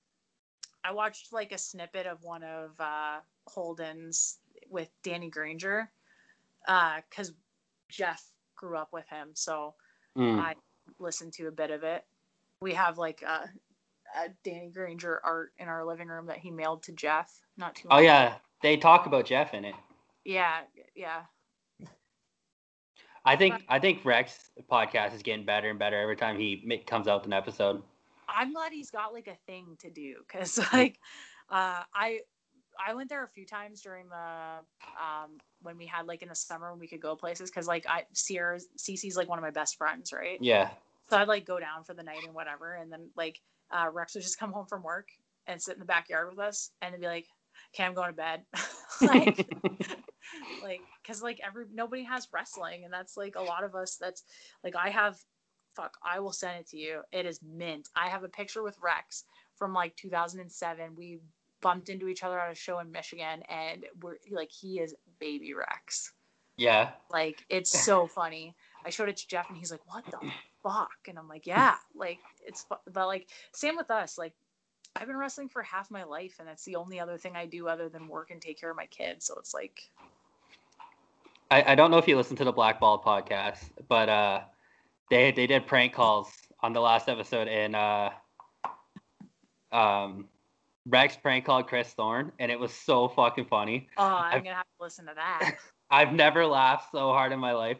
[0.84, 4.38] i watched like a snippet of one of uh holden's
[4.70, 5.90] with danny granger
[6.68, 7.34] uh because
[7.90, 8.24] jeff
[8.56, 9.74] grew up with him so
[10.18, 10.40] Mm.
[10.40, 10.56] I
[11.00, 12.06] listened to a bit of it.
[12.62, 13.50] We have like a,
[14.18, 17.32] a Danny Granger art in our living room that he mailed to Jeff.
[17.58, 17.88] Not too.
[17.90, 19.76] Oh yeah, they talk about Jeff in it.
[20.26, 20.62] Yeah,
[20.96, 21.22] yeah.
[23.26, 27.08] I think I think Rex podcast is getting better and better every time he comes
[27.08, 27.82] out with an episode.
[28.28, 30.98] I'm glad he's got like a thing to do because like
[31.50, 32.22] uh, I
[32.86, 36.36] I went there a few times during the um, when we had like in the
[36.36, 39.52] summer when we could go places because like I Sierra Cece's like one of my
[39.52, 40.38] best friends, right?
[40.42, 40.70] Yeah,
[41.10, 43.40] So I'd like go down for the night and whatever, and then like
[43.72, 45.10] uh, Rex would just come home from work
[45.48, 47.28] and sit in the backyard with us, and be like,
[47.74, 48.44] "Okay, I'm going to bed."
[49.02, 49.48] like,
[50.64, 53.98] like, cause like every nobody has wrestling, and that's like a lot of us.
[53.98, 54.24] That's
[54.64, 55.18] like I have.
[55.76, 57.02] Fuck, I will send it to you.
[57.14, 57.88] It is mint.
[57.96, 59.24] I have a picture with Rex
[59.56, 60.96] from like 2007.
[60.98, 61.20] We
[61.62, 65.54] bumped into each other at a show in Michigan, and we're like, he is baby
[65.54, 66.12] Rex.
[66.58, 68.56] yeah, Like it's so funny.
[68.86, 70.20] I showed it to Jeff and he's like, "What the
[70.64, 74.18] fuck?" And I'm like, "Yeah, like it's but like same with us.
[74.18, 74.34] Like
[74.96, 77.68] I've been wrestling for half my life and that's the only other thing I do
[77.68, 79.26] other than work and take care of my kids.
[79.26, 79.90] So it's like
[81.52, 83.60] I, I don't know if you listened to the Blackball podcast,
[83.90, 84.42] but uh,
[85.10, 88.10] they they did prank calls on the last episode, and uh,
[89.72, 90.28] um,
[90.86, 93.88] Rex prank called Chris Thorne, and it was so fucking funny.
[93.98, 95.56] oh, I'm I've- gonna have to listen to that.
[95.92, 97.78] I've never laughed so hard in my life.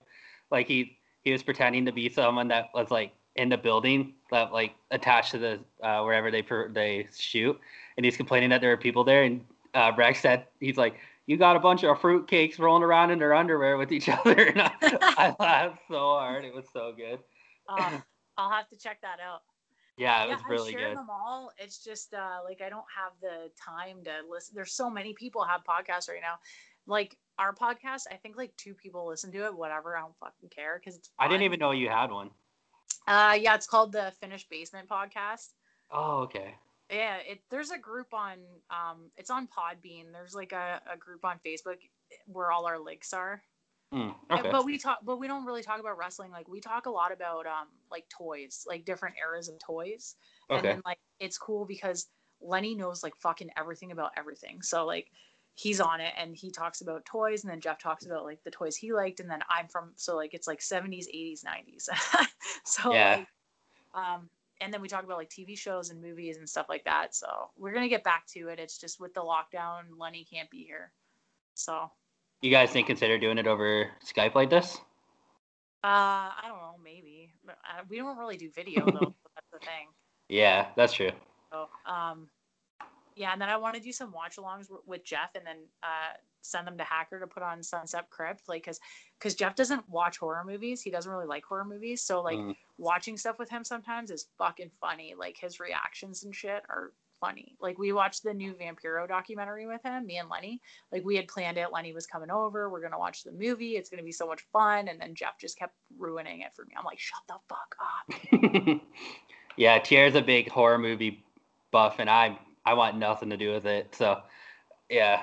[0.52, 4.52] Like he he was pretending to be someone that was like in the building that
[4.52, 7.58] like attached to the uh, wherever they per, they shoot,
[7.96, 9.24] and he's complaining that there are people there.
[9.24, 10.96] And uh, Rex said he's like
[11.32, 14.34] you got a bunch of fruitcakes rolling around in their underwear with each other.
[14.34, 16.44] And I, I laughed so hard.
[16.44, 17.20] It was so good.
[17.70, 18.00] Uh,
[18.38, 19.40] I'll have to check that out.
[19.96, 20.98] Yeah, it yeah, was really I share good.
[20.98, 21.54] them all.
[21.58, 24.56] It's just uh, like I don't have the time to listen.
[24.56, 26.36] There's so many people have podcasts right now.
[26.86, 29.56] Like our podcast, I think like two people listen to it.
[29.56, 31.12] Whatever, I don't fucking care because it's.
[31.18, 32.30] I didn't even know you had one.
[33.08, 35.48] Uh, yeah, it's called the Finished Basement Podcast.
[35.92, 36.56] Oh, okay.
[36.92, 38.40] Yeah, it there's a group on
[38.70, 40.12] um it's on Podbean.
[40.12, 41.78] There's like a, a group on Facebook
[42.28, 43.42] where all our links are.
[43.94, 44.50] Mm, okay.
[44.52, 46.32] But we talk but we don't really talk about wrestling.
[46.32, 50.16] Like we talk a lot about um like toys, like different eras of toys.
[50.50, 50.70] And Okay.
[50.74, 52.08] then like it's cool because
[52.42, 54.62] Lenny knows like fucking everything about everything.
[54.62, 55.12] So like
[55.56, 58.52] he's on it and he talks about toys and then Jeff talks about like the
[58.52, 61.90] toys he liked and then I'm from so like it's like 70s, 80s, 90s.
[62.66, 63.12] so Yeah.
[63.16, 63.28] like
[63.94, 64.30] um
[64.62, 67.16] and then we talk about like TV shows and movies and stuff like that.
[67.16, 67.28] So
[67.58, 68.60] we're gonna get back to it.
[68.60, 70.94] It's just with the lockdown, Lenny can't be here.
[71.56, 71.92] So
[72.42, 74.78] You guys think consider doing it over Skype like this?
[75.84, 77.34] uh I don't know, maybe.
[77.46, 79.16] But, uh, we don't really do video though.
[79.36, 79.88] that's the thing.
[80.30, 81.12] Yeah, that's true.
[81.52, 82.30] So, um,
[83.22, 85.58] yeah, and then I want to do some watch alongs w- with Jeff, and then
[85.84, 88.80] uh, send them to Hacker to put on Sunset Crypt, like because
[89.20, 90.82] because Jeff doesn't watch horror movies.
[90.82, 92.56] He doesn't really like horror movies, so like Mm.
[92.78, 95.14] watching stuff with him sometimes is fucking funny.
[95.18, 97.56] Like his reactions and shit are funny.
[97.62, 100.60] Like we watched the new Vampiro documentary with him, me and Lenny.
[100.92, 101.72] Like we had planned it.
[101.72, 102.70] Lenny was coming over.
[102.72, 103.78] We're gonna watch the movie.
[103.78, 104.88] It's gonna be so much fun.
[104.88, 106.74] And then Jeff just kept ruining it for me.
[106.76, 108.82] I'm like, shut the fuck up.
[109.58, 111.24] yeah, Tier's a big horror movie
[111.72, 113.96] buff, and I I want nothing to do with it.
[113.96, 114.22] So,
[114.90, 115.22] yeah,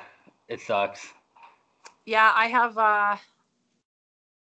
[0.48, 1.12] it sucks.
[2.04, 3.16] yeah i have uh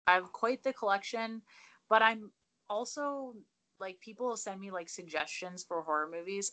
[0.06, 1.42] i have quite the collection
[1.88, 2.30] but i'm
[2.68, 3.34] also
[3.80, 6.52] like people send me like suggestions for horror movies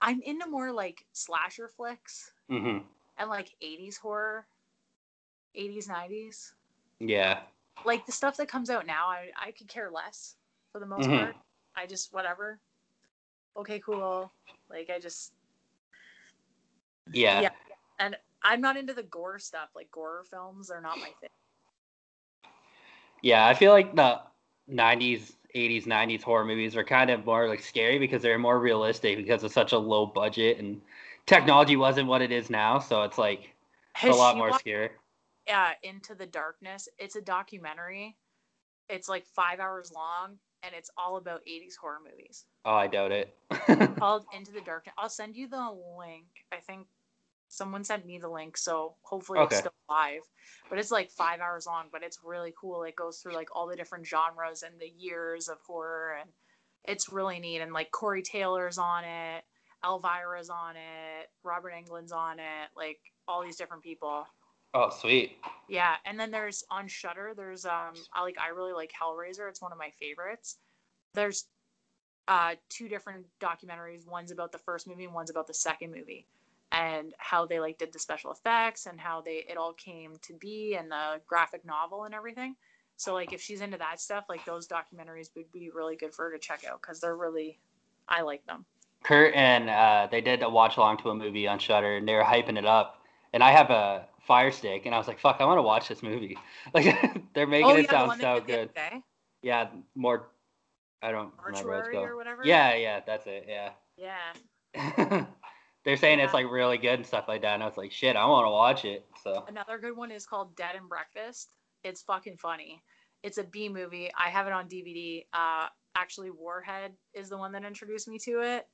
[0.00, 2.78] i'm into more like slasher flicks hmm
[3.16, 4.46] and like 80s horror
[5.54, 6.54] 80s 90s
[7.00, 7.40] Yeah,
[7.84, 10.36] like the stuff that comes out now i i could care less
[10.72, 11.12] for the most Mhm.
[11.12, 11.36] part
[11.76, 12.60] i just whatever
[13.58, 14.30] okay cool
[14.70, 15.32] like i just
[17.12, 17.50] yeah, Yeah.
[17.98, 21.28] and i'm not into the gore stuff like gore films are not my thing
[23.20, 24.20] Yeah, I feel like the
[24.70, 29.16] 90s, 80s, 90s horror movies are kind of more like scary because they're more realistic
[29.16, 30.80] because of such a low budget and
[31.26, 32.78] technology wasn't what it is now.
[32.78, 34.90] So it's like it's Has a lot more watched- scary.
[35.48, 36.88] yeah, Into the Darkness.
[36.98, 38.16] It's a documentary.
[38.88, 42.44] It's like five hours long, and it's all about 80s horror movies.
[42.64, 43.36] Oh, I doubt it.
[43.98, 44.94] Called Into the Darkness.
[44.98, 46.26] I'll send you the link.
[46.52, 46.86] I think
[47.48, 49.54] someone sent me the link, so hopefully Okay.
[49.56, 50.22] it's still live.
[50.68, 52.82] But it's like five hours long, but it's really cool.
[52.84, 56.30] It goes through like all the different genres and the years of horror, and
[56.84, 57.60] it's really neat.
[57.60, 59.44] And like Corey Taylor's on it,
[59.84, 64.26] Elvira's on it, Robert Englund's on it, like all these different people.
[64.74, 65.38] Oh, sweet.
[65.68, 67.32] Yeah, and then there's on Shudder.
[67.36, 69.48] There's um, I like I really like Hellraiser.
[69.48, 70.58] It's one of my favorites.
[71.14, 71.46] There's
[72.26, 74.06] uh two different documentaries.
[74.06, 76.26] One's about the first movie, and one's about the second movie,
[76.72, 80.34] and how they like did the special effects and how they it all came to
[80.34, 82.54] be and the graphic novel and everything.
[82.96, 86.26] So like if she's into that stuff, like those documentaries would be really good for
[86.26, 87.58] her to check out because they're really,
[88.08, 88.64] I like them.
[89.04, 92.14] Kurt and uh, they did a watch along to a movie on Shudder, and they
[92.14, 92.97] were hyping it up.
[93.32, 95.88] And I have a Fire Stick, and I was like, "Fuck, I want to watch
[95.88, 96.36] this movie."
[96.74, 96.84] Like
[97.34, 99.02] they're making oh it yeah, sound so that did the good.
[99.42, 100.28] Yeah, more.
[101.02, 102.04] I don't remember what it's called.
[102.04, 102.42] or whatever.
[102.44, 103.46] Yeah, yeah, that's it.
[103.48, 103.70] Yeah.
[103.96, 105.24] Yeah.
[105.84, 108.16] They're saying it's like really good and stuff like that, and I was like, "Shit,
[108.16, 111.54] I want to watch it." So Another good one is called Dead and Breakfast.
[111.84, 112.82] It's fucking funny.
[113.22, 114.10] It's a B movie.
[114.18, 115.24] I have it on DVD.
[115.32, 118.66] Uh, actually, Warhead is the one that introduced me to it,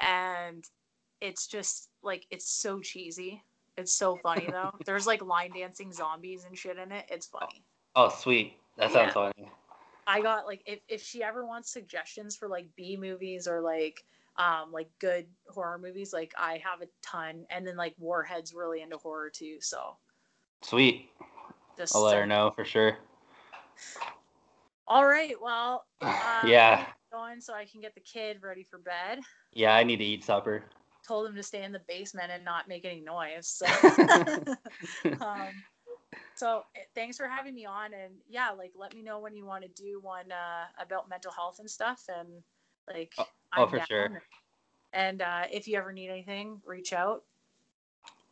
[0.00, 0.64] and
[1.20, 3.42] it's just like it's so cheesy.
[3.78, 4.72] It's so funny though.
[4.84, 7.06] There's like line dancing zombies and shit in it.
[7.08, 7.64] It's funny.
[7.94, 8.54] Oh, sweet.
[8.76, 9.30] That sounds Yeah.
[9.32, 9.52] funny.
[10.06, 14.04] I got like if if she ever wants suggestions for like B movies or like
[14.36, 17.46] um like good horror movies, like I have a ton.
[17.50, 19.58] And then like Warhead's really into horror too.
[19.60, 19.96] So
[20.62, 21.10] Sweet.
[21.76, 22.98] just I'll let her know for sure.
[24.88, 25.40] All right.
[25.40, 26.86] Well, uh, yeah.
[27.12, 29.20] going so I can get the kid ready for bed.
[29.52, 30.64] Yeah, I need to eat supper.
[31.08, 33.48] Told him to stay in the basement and not make any noise.
[33.48, 33.66] So,
[35.22, 35.48] um,
[36.34, 37.94] so eh, thanks for having me on.
[37.94, 41.32] And yeah, like let me know when you want to do one uh, about mental
[41.32, 42.02] health and stuff.
[42.14, 42.28] And
[42.86, 44.22] like, oh, I'm for sure.
[44.92, 47.24] And uh, if you ever need anything, reach out.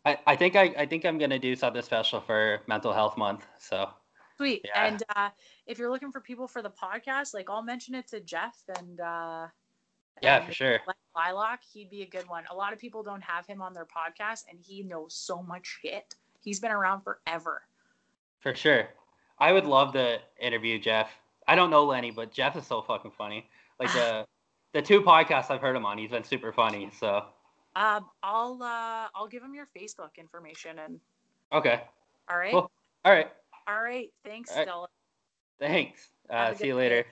[0.04, 3.46] I, I think I, I think I'm gonna do something special for Mental Health Month.
[3.58, 3.88] So
[4.36, 4.62] Sweet.
[4.64, 4.86] Yeah.
[4.86, 5.30] And uh,
[5.66, 9.00] if you're looking for people for the podcast, like I'll mention it to Jeff and
[9.00, 9.46] uh,
[10.22, 10.80] yeah, and for sure.
[10.86, 12.44] let Lilac, he'd be a good one.
[12.50, 15.78] A lot of people don't have him on their podcast, and he knows so much
[15.82, 16.14] shit.
[16.42, 17.62] He's been around forever.
[18.40, 18.88] For sure.
[19.38, 21.10] I would love to interview Jeff.
[21.48, 23.48] I don't know Lenny, but Jeff is so fucking funny.
[23.80, 24.26] Like the
[24.72, 26.90] the two podcasts I've heard him on, he's been super funny.
[26.98, 27.24] So
[27.74, 31.00] Um, I'll uh, I'll give him your Facebook information, and
[31.52, 31.82] okay,
[32.28, 32.70] all right, Cool.
[33.04, 33.30] all right,
[33.66, 34.10] all right.
[34.24, 34.64] Thanks, All right.
[34.66, 34.86] Stella.
[35.58, 36.08] thanks.
[36.30, 37.02] Uh, see you good later.
[37.02, 37.08] day.